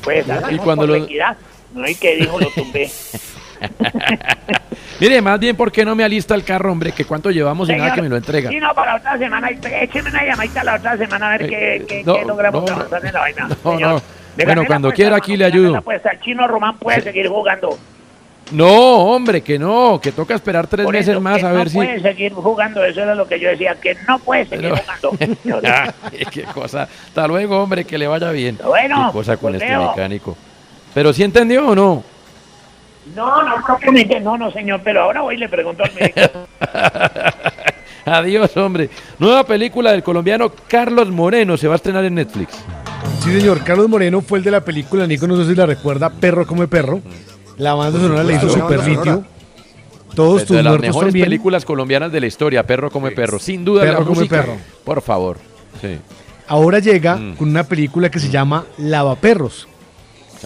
Pues 0.03 0.27
Y 0.51 0.59
cuando 0.59 0.95
equidad. 0.95 1.37
No 1.75 1.85
hay 1.85 1.95
que 1.95 2.17
dijo, 2.17 2.39
lo 2.39 2.49
tumbé. 2.51 2.91
Mire, 5.01 5.21
más 5.23 5.39
bien, 5.41 5.57
¿por 5.57 5.73
qué 5.73 5.85
no 5.85 5.95
me 5.95 6.05
alista 6.05 6.35
el 6.35 6.45
carro, 6.45 6.71
hombre? 6.71 6.93
Que 6.93 7.05
cuánto 7.05 7.31
llevamos 7.31 7.69
y 7.69 7.73
nada 7.73 7.85
Señor, 7.85 7.95
que 7.97 8.03
me 8.03 8.09
lo 8.09 8.17
entrega. 8.17 8.51
Sí, 8.51 8.61
no, 8.61 8.75
para 8.75 8.97
otra 8.97 9.19
semana. 9.19 9.49
Écheme 9.51 10.11
una 10.11 10.25
llamadita 10.25 10.63
la 10.65 10.75
otra 10.77 10.97
semana 10.97 11.29
a 11.29 11.31
ver 11.39 11.43
Eh, 11.43 11.49
qué, 11.49 11.77
eh, 11.77 11.85
qué, 11.87 12.05
no, 12.05 12.15
qué 12.17 12.25
logramos 12.25 12.65
no, 12.71 12.77
avanzar 12.77 13.05
en 13.07 13.13
la 13.13 13.21
vaina. 13.21 13.49
No, 13.49 13.73
señor. 13.73 13.81
no. 13.81 14.03
Bueno, 14.45 14.65
cuando 14.67 14.89
apuesta, 14.89 14.97
quiera 15.03 15.17
aquí 15.17 15.37
le 15.37 15.45
ayudo. 15.45 15.77
apuesta. 15.79 16.11
El 16.11 16.21
chino 16.21 16.47
Román 16.47 16.77
puede 16.79 16.99
Sí. 16.99 17.05
seguir 17.05 17.29
jugando. 17.29 17.79
No, 18.53 18.69
hombre, 18.69 19.41
que 19.41 19.59
no, 19.59 19.99
que 20.03 20.13
toca 20.13 20.35
esperar 20.35 20.67
tres 20.67 20.85
Por 20.85 20.93
meses 20.95 21.09
eso, 21.11 21.21
más 21.21 21.39
que 21.39 21.47
a 21.47 21.49
no 21.51 21.55
ver 21.57 21.71
si. 21.71 21.77
puede 21.77 22.01
seguir 22.01 22.33
jugando, 22.35 22.85
eso 22.85 23.01
era 23.03 23.15
lo 23.15 23.27
que 23.27 23.41
yo 23.41 23.49
decía, 23.49 23.75
que 23.81 23.97
no 24.07 24.19
puede 24.19 24.45
seguir 24.47 24.73
Pero- 24.99 25.11
jugando. 25.17 25.63
Ay, 26.11 26.25
qué 26.31 26.43
cosa. 26.45 26.83
Hasta 27.07 27.27
luego, 27.27 27.63
hombre, 27.63 27.85
que 27.85 27.97
le 27.99 28.07
vaya 28.07 28.31
bien. 28.31 28.59
Bueno, 28.65 29.07
Qué 29.09 29.13
cosa 29.19 29.37
con 29.37 29.53
pues 29.53 29.63
este 29.63 29.77
veo. 29.77 29.91
mecánico. 29.91 30.37
Pero 30.95 31.13
sí 31.13 31.23
entendió 31.23 31.69
o 31.69 31.75
no? 31.75 32.05
No, 33.17 33.43
no, 33.43 33.55
propiamente, 33.67 34.21
no, 34.21 34.37
no, 34.39 34.51
señor, 34.53 34.81
pero 34.85 35.03
ahora 35.03 35.23
voy 35.23 35.35
y 35.35 35.39
le 35.39 35.49
pregunto 35.49 35.83
al 35.83 35.93
médico. 35.95 36.21
Adiós, 38.05 38.57
hombre. 38.57 38.91
Nueva 39.19 39.45
película 39.45 39.93
del 39.93 40.03
colombiano 40.03 40.53
Carlos 40.69 41.09
Moreno 41.11 41.57
se 41.57 41.69
va 41.69 41.75
a 41.75 41.77
estrenar 41.77 42.05
en 42.05 42.15
Netflix. 42.17 42.53
Sí, 43.23 43.33
señor. 43.41 43.63
Carlos 43.65 43.89
Moreno 43.89 44.21
fue 44.21 44.39
el 44.39 44.45
de 44.45 44.51
la 44.51 44.61
película, 44.61 45.07
Nico, 45.07 45.27
no 45.27 45.37
sé 45.37 45.47
si 45.49 45.55
la 45.55 45.67
recuerda, 45.67 46.11
Perro 46.11 46.47
come 46.47 46.67
perro. 46.69 47.01
La 47.63 47.75
banda 47.75 47.99
sonora 48.01 48.25
la 48.25 48.33
hizo 48.33 48.49
sonora. 48.49 48.87
litio. 48.87 49.25
Todos 50.15 50.45
tus 50.45 50.57
de 50.57 50.63
las 50.63 50.79
mejores 50.79 51.09
también. 51.09 51.25
películas 51.27 51.65
colombianas 51.65 52.13
de 52.13 52.21
la 52.21 52.27
historia, 52.27 52.67
Perro 52.67 52.91
come 52.91 53.13
perro. 53.13 53.39
Sin 53.39 53.65
duda 53.65 53.83
Perro 53.83 54.01
la 54.01 54.05
come 54.05 54.17
música. 54.19 54.41
perro. 54.43 54.57
Por 54.85 55.01
favor. 55.01 55.39
Sí. 55.81 55.99
Ahora 56.49 56.81
llega 56.81 57.17
Mm. 57.17 57.37
con 57.37 57.49
una 57.49 57.65
película 57.65 58.11
que 58.11 58.19
se 58.21 58.29
llama 58.29 58.67
Lavaperros. 58.79 59.69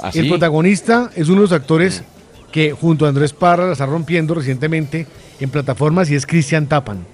¿Así? 0.03 0.21
El 0.21 0.29
protagonista 0.29 1.11
es 1.17 1.29
uno 1.29 1.37
de 1.37 1.43
los 1.43 1.53
actores 1.53 2.05
que 2.53 2.73
junto 2.73 3.07
a 3.07 3.09
Andrés 3.09 3.33
Parra 3.33 3.67
la 3.67 3.73
está 3.73 3.87
rompiendo 3.87 4.35
recientemente 4.35 5.07
en 5.41 5.51
plataformas 5.51 6.11
y 6.11 6.15
es 6.15 6.27
Cristian 6.27 6.67
Tapan. 6.67 7.05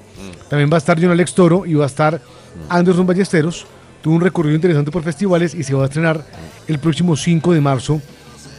También 0.50 0.68
va 0.70 0.74
a 0.74 0.78
estar 0.78 1.00
John 1.00 1.10
Alex 1.12 1.34
Toro 1.34 1.64
y 1.64 1.74
va 1.74 1.84
a 1.84 1.86
estar 1.86 2.20
Anderson 2.68 3.06
Ballesteros 3.06 3.66
tuvo 4.02 4.16
un 4.16 4.20
recorrido 4.20 4.56
interesante 4.56 4.90
por 4.90 5.02
festivales 5.04 5.54
y 5.54 5.62
se 5.62 5.72
va 5.74 5.82
a 5.82 5.86
estrenar 5.86 6.22
el 6.68 6.78
próximo 6.80 7.16
5 7.16 7.52
de 7.54 7.60
marzo 7.60 8.02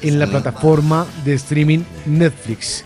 en 0.03 0.19
la 0.19 0.27
plataforma 0.27 1.05
de 1.25 1.33
streaming 1.33 1.79
Netflix. 2.05 2.83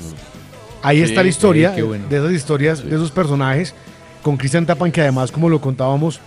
Ahí 0.83 0.97
Sí, 0.97 1.03
está 1.03 1.23
la 1.23 1.29
historia 1.29 1.69
sí, 1.71 1.77
qué 1.77 1.83
bueno. 1.83 2.05
de 2.07 2.17
esas 2.17 2.31
historias, 2.31 2.83
de 2.83 2.95
esos 2.95 3.11
personajes, 3.11 3.73
con 4.21 4.37
Cristian 4.37 4.65
Tapan, 4.65 4.91
que 4.91 5.01
además, 5.01 5.31
como 5.31 5.49
lo 5.49 5.59
contábamos, 5.59 6.19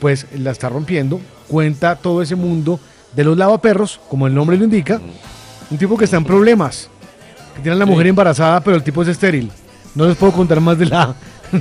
pues 0.00 0.26
la 0.36 0.50
está 0.50 0.68
rompiendo. 0.68 1.20
Cuenta 1.48 1.96
todo 1.96 2.22
ese 2.22 2.34
mundo 2.34 2.78
de 3.14 3.24
los 3.24 3.36
lavaperros, 3.36 4.00
como 4.08 4.26
el 4.26 4.34
nombre 4.34 4.56
lo 4.56 4.64
indica. 4.64 5.00
Un 5.70 5.78
tipo 5.78 5.96
que 5.96 6.04
está 6.04 6.16
en 6.18 6.24
problemas, 6.24 6.88
que 7.56 7.62
tiene 7.62 7.76
a 7.76 7.78
la 7.78 7.84
Sí. 7.86 7.90
mujer 7.90 8.06
embarazada, 8.08 8.60
pero 8.60 8.76
el 8.76 8.82
tipo 8.82 9.02
es 9.02 9.08
estéril. 9.08 9.50
No 9.94 10.06
les 10.06 10.16
puedo 10.16 10.32
contar 10.32 10.60
más 10.60 10.78
de 10.78 10.86
la, 10.86 11.14
no, 11.52 11.58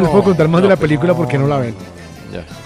les 0.00 0.08
puedo 0.08 0.22
contar 0.24 0.48
más 0.48 0.62
de 0.62 0.68
la 0.68 0.76
película 0.76 1.14
porque 1.14 1.36
no 1.38 1.46
la 1.46 1.58
ven. 1.58 1.74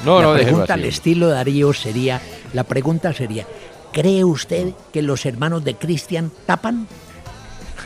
No, 0.05 0.21
la 0.21 0.29
no, 0.29 0.35
pregunta 0.35 0.75
al 0.75 0.85
estilo 0.85 1.29
Darío 1.29 1.73
sería, 1.73 2.21
la 2.55 2.65
pregunta 2.65 3.13
sería, 3.13 3.47
¿cree 3.93 4.25
usted 4.25 4.73
que 4.93 5.03
los 5.03 5.27
hermanos 5.27 5.65
de 5.65 5.75
Cristian 5.75 6.31
tapan? 6.47 6.87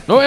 No, 0.07 0.19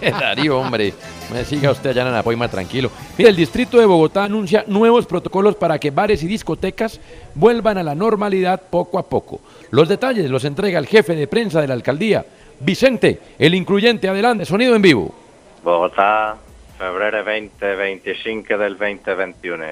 Darío, 0.00 0.58
hombre, 0.58 0.94
me 1.30 1.44
siga 1.44 1.70
usted 1.70 1.90
allá 1.90 2.02
en 2.02 2.08
Anapoima 2.08 2.48
tranquilo. 2.48 2.90
Mira, 3.18 3.28
el 3.28 3.36
distrito 3.36 3.78
de 3.78 3.84
Bogotá 3.84 4.24
anuncia 4.24 4.64
nuevos 4.66 5.04
protocolos 5.06 5.54
para 5.56 5.78
que 5.78 5.90
bares 5.90 6.22
y 6.22 6.26
discotecas 6.26 6.98
vuelvan 7.34 7.76
a 7.76 7.82
la 7.82 7.94
normalidad 7.94 8.62
poco 8.70 8.98
a 8.98 9.02
poco. 9.02 9.40
Los 9.70 9.88
detalles 9.88 10.30
los 10.30 10.44
entrega 10.44 10.78
el 10.78 10.86
jefe 10.86 11.14
de 11.14 11.26
prensa 11.26 11.60
de 11.60 11.68
la 11.68 11.74
alcaldía, 11.74 12.24
Vicente, 12.60 13.20
el 13.38 13.54
incluyente. 13.54 14.08
Adelante, 14.08 14.46
sonido 14.46 14.74
en 14.76 14.82
vivo. 14.82 15.14
Bogotá, 15.62 16.36
febrero 16.78 17.24
20-25 17.24 18.56
del 18.56 18.78
2021. 18.78 19.64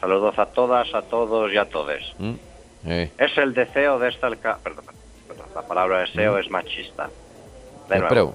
Saludos 0.00 0.38
a 0.38 0.46
todas, 0.46 0.94
a 0.94 1.02
todos 1.02 1.52
y 1.52 1.56
a 1.56 1.64
todes. 1.64 2.04
Eh, 2.86 3.10
Es 3.18 3.36
el 3.38 3.54
deseo 3.54 3.98
de 3.98 4.08
esta 4.08 4.28
alcaldía... 4.28 4.62
Perdón, 4.62 4.84
perdón, 5.28 5.46
la 5.54 5.62
palabra 5.62 6.00
deseo 6.00 6.38
es 6.38 6.50
machista. 6.50 7.10
De 7.88 7.96
eh, 7.96 7.98
nuevo. 7.98 8.08
pero, 8.08 8.34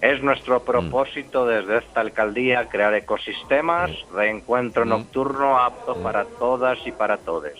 Es 0.00 0.22
nuestro 0.22 0.60
propósito 0.62 1.46
desde 1.46 1.78
esta 1.78 2.00
alcaldía 2.00 2.68
crear 2.68 2.94
ecosistemas 2.94 3.90
de 4.16 4.30
encuentro 4.30 4.84
nocturno 4.84 5.58
apto 5.58 5.96
para 6.02 6.24
todas 6.24 6.78
y 6.86 6.92
para 6.92 7.16
todes. 7.18 7.58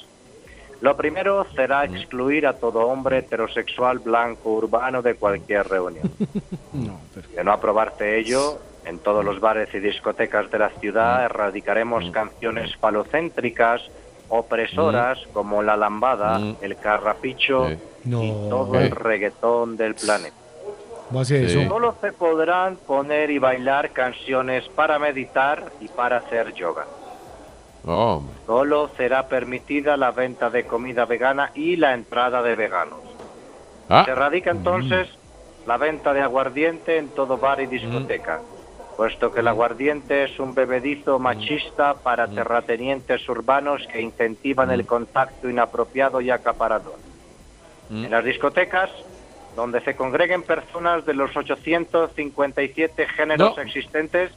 Lo 0.80 0.97
primero 0.97 1.47
será 1.55 1.84
excluir 1.84 2.47
a 2.47 2.55
todo 2.55 2.86
hombre 2.86 3.18
heterosexual 3.18 3.98
blanco 3.98 4.55
urbano 4.55 5.02
de 5.02 5.14
cualquier 5.14 5.68
reunión. 5.68 6.10
De 7.34 7.44
no 7.44 7.52
aprobarse 7.52 8.18
ello, 8.18 8.59
en 8.86 8.98
todos 8.98 9.24
los 9.24 9.40
bares 9.40 9.72
y 9.74 9.78
discotecas 9.78 10.51
de 10.51 10.59
la 10.59 10.70
ciudad 10.70 11.24
erradicaremos 11.24 12.10
canciones 12.10 12.74
falocéntricas, 12.76 13.82
opresoras 14.31 15.19
como 15.32 15.62
la 15.62 15.77
lambada, 15.77 16.40
el 16.62 16.77
carrapicho 16.77 17.69
No. 18.05 18.23
y 18.23 18.31
todo 18.48 18.78
el 18.78 18.90
reggaetón 18.93 19.77
del 19.77 19.94
planeta. 19.94 20.35
¿Cómo 21.09 21.20
hace 21.20 21.44
eso? 21.44 21.69
Solo 21.69 21.94
se 22.01 22.12
podrán 22.12 22.77
poner 22.77 23.31
y 23.31 23.39
bailar 23.39 23.90
canciones 23.90 24.69
para 24.69 24.98
meditar 24.98 25.73
y 25.81 25.89
para 25.89 26.19
hacer 26.19 26.55
yoga. 26.55 26.86
hombre. 27.85 28.32
Solo 28.47 28.90
será 28.97 29.27
permitida 29.27 29.97
la 29.97 30.12
venta 30.12 30.51
de 30.51 30.65
comida 30.66 31.05
vegana 31.07 31.51
y 31.55 31.77
la 31.77 31.94
entrada 31.94 32.43
de 32.43 32.55
veganos. 32.55 33.01
Ah. 33.89 34.05
Se 34.05 34.15
radica 34.15 34.51
entonces 34.52 35.09
la 35.66 35.77
venta 35.77 36.12
de 36.12 36.20
aguardiente 36.20 36.97
en 36.98 37.09
todo 37.09 37.36
bar 37.39 37.61
y 37.61 37.66
discoteca, 37.66 38.40
puesto 39.01 39.32
que 39.32 39.40
el 39.40 39.48
aguardiente 39.48 40.24
es 40.24 40.39
un 40.39 40.52
bebedizo 40.55 41.18
machista 41.18 41.94
para 41.94 42.28
terratenientes 42.28 43.27
urbanos 43.31 43.81
que 43.90 43.98
incentivan 44.02 44.70
el 44.70 44.85
contacto 44.85 45.48
inapropiado 45.48 46.20
y 46.20 46.28
acaparador. 46.31 46.98
En 47.89 48.10
las 48.10 48.22
discotecas, 48.22 48.90
donde 49.56 49.81
se 49.81 49.97
congreguen 49.97 50.43
personas 50.43 51.06
de 51.06 51.14
los 51.14 51.35
857 51.35 53.09
géneros 53.16 53.56
No. 53.56 53.62
existentes, 53.62 54.32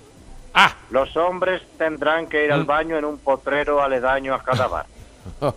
los 0.91 1.14
hombres 1.18 1.61
tendrán 1.77 2.27
que 2.27 2.45
ir 2.45 2.53
al 2.53 2.64
baño 2.64 2.98
en 2.98 3.03
un 3.03 3.18
potrero 3.18 3.81
aledaño 3.81 4.34
a 4.34 4.41
cada 4.44 4.68
bar, 4.69 4.85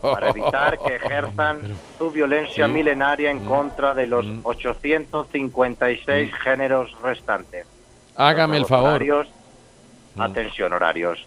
para 0.03 0.31
evitar 0.31 0.81
que 0.85 0.97
ejerzan 1.01 1.77
su 1.97 2.11
violencia 2.11 2.67
Sí. 2.67 2.73
milenaria 2.73 3.31
en 3.31 3.45
contra 3.45 3.95
de 3.95 4.09
los 4.09 4.27
856 4.43 6.35
géneros 6.43 6.91
restantes. 7.03 7.69
Hágame 8.17 8.57
el 8.59 8.67
favor. 8.67 8.91
horarios, 8.91 9.27
atención, 10.19 10.73
horarios. 10.73 11.25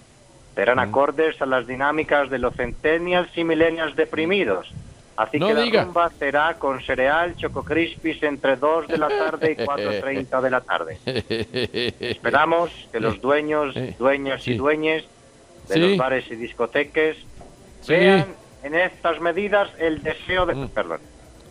Serán 0.56 0.80
acordes 0.80 1.42
a 1.42 1.46
las 1.46 1.68
dinámicas 1.68 2.30
de 2.30 2.40
los 2.40 2.54
centennials 2.56 3.30
y 3.38 3.44
millennials 3.44 3.96
deprimidos. 3.96 4.70
Así 5.16 5.38
No 5.38 5.48
que 5.48 5.54
la 5.54 5.62
diga. 5.62 5.84
rumba 5.84 6.10
será 6.18 6.54
con 6.56 6.82
cereal, 6.82 7.36
choco 7.36 7.64
crispies 7.64 8.22
entre 8.24 8.56
2 8.56 8.88
de 8.88 8.98
la 8.98 9.08
tarde 9.10 9.52
y 9.52 9.56
4.30 9.56 10.42
de 10.42 10.50
la 10.50 10.62
tarde. 10.62 10.98
Esperamos 12.00 12.72
que 12.92 13.00
los 13.00 13.20
dueños, 13.22 13.76
dueñas 13.98 14.42
y 14.48 14.52
Sí. 14.54 14.58
dueñes 14.58 15.04
de 15.68 15.74
Sí. 15.74 15.80
los 15.80 15.98
bares 15.98 16.26
y 16.32 16.36
discoteques 16.36 17.18
Sí. 17.82 17.94
vean 17.94 18.26
en 18.64 18.76
estas 18.76 19.20
medidas 19.22 19.70
el 19.78 20.02
deseo 20.04 20.46
de, 20.46 20.68
perdón, 20.68 21.00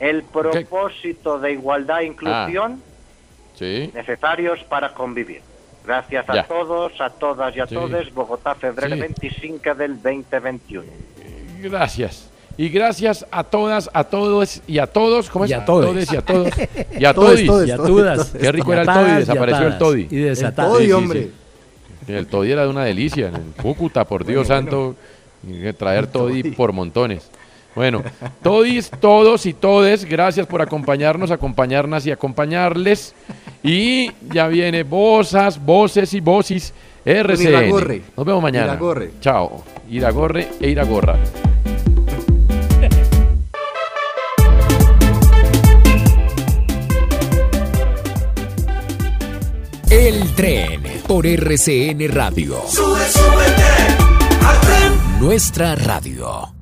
el 0.01 0.23
propósito 0.23 1.39
de 1.39 1.52
igualdad 1.52 2.01
e 2.01 2.06
inclusión 2.06 2.82
Sí. 3.59 3.90
necesarios 3.94 4.60
para 4.68 4.94
convivir. 4.94 5.40
Gracias 5.85 6.28
a 6.28 6.35
Ya. 6.35 6.44
todos, 6.47 6.93
a 7.01 7.10
todas 7.10 7.56
y 7.56 7.60
a 7.60 7.66
Sí. 7.66 7.74
todos, 7.74 8.12
Bogotá, 8.12 8.55
febrero 8.55 8.94
Sí. 8.94 9.01
25 9.01 9.74
del 9.74 10.01
2021. 10.02 10.85
Gracias. 11.60 12.30
Y 12.56 12.68
gracias 12.70 13.24
a 13.30 13.44
todas, 13.44 13.89
a 13.93 14.05
todos 14.05 14.60
y 14.66 14.78
a 14.78 14.86
todos. 14.89 15.30
¿Cómo 15.30 15.44
es? 15.44 15.51
Y 15.52 15.55
a. 15.55 15.64
Todes 15.64 16.12
y 16.12 16.16
a 16.16 16.22
todos. 16.22 16.48
Y 16.98 17.05
a 17.05 17.14
todes, 17.14 17.40
Y 17.68 17.70
a 17.70 17.76
todas. 17.76 18.30
Qué 18.30 18.51
rico 18.52 18.72
era 18.72 18.82
el 18.82 18.89
toddy, 18.89 19.10
y 19.12 19.14
desapareció 19.16 19.66
el 19.68 19.78
toddy. 19.78 20.09
Y 20.10 20.16
desatadas. 20.16 20.76
Sí, 20.78 20.85
El 20.85 20.90
toddy, 20.90 20.93
hombre. 20.93 21.30
El 22.09 22.26
toddy 22.26 22.51
era 22.52 22.62
de 22.64 22.68
una 22.68 22.85
delicia. 22.85 23.28
En 23.28 23.52
Cúcuta, 23.62 24.05
por 24.05 24.24
Dios 24.24 24.48
santo. 24.48 24.97
Traer 25.78 26.09
toddy 26.09 26.43
por 26.51 26.72
montones. 26.72 27.30
Bueno, 27.78 28.02
todis, 28.42 28.90
todos 28.90 29.46
y 29.46 29.55
todes, 29.55 30.05
gracias 30.05 30.48
por 30.48 30.60
acompañarnos, 30.60 31.30
acompañarnos 31.30 32.05
y 32.06 32.10
acompañarles. 32.10 33.14
Y 33.62 34.10
ya 34.32 34.48
viene 34.48 34.82
Bozas, 34.82 35.64
Voces 35.64 36.12
y 36.12 36.18
Vocis 36.18 36.74
RCN. 37.05 38.02
Nos 38.16 38.26
vemos 38.26 38.42
mañana. 38.42 38.72
Iragorre. 38.72 39.12
Chao. 39.20 39.62
Iragorre 39.88 40.48
e 40.60 40.70
Iragorra. 40.70 41.20
El 49.88 50.34
tren 50.34 50.82
por 51.06 51.24
RCN 51.24 52.09
Radio. 52.09 52.56
Sube, 52.66 53.06
súbete 53.06 53.62
al 54.44 54.60
tren. 54.62 55.20
Nuestra 55.20 55.76
radio. 55.76 56.57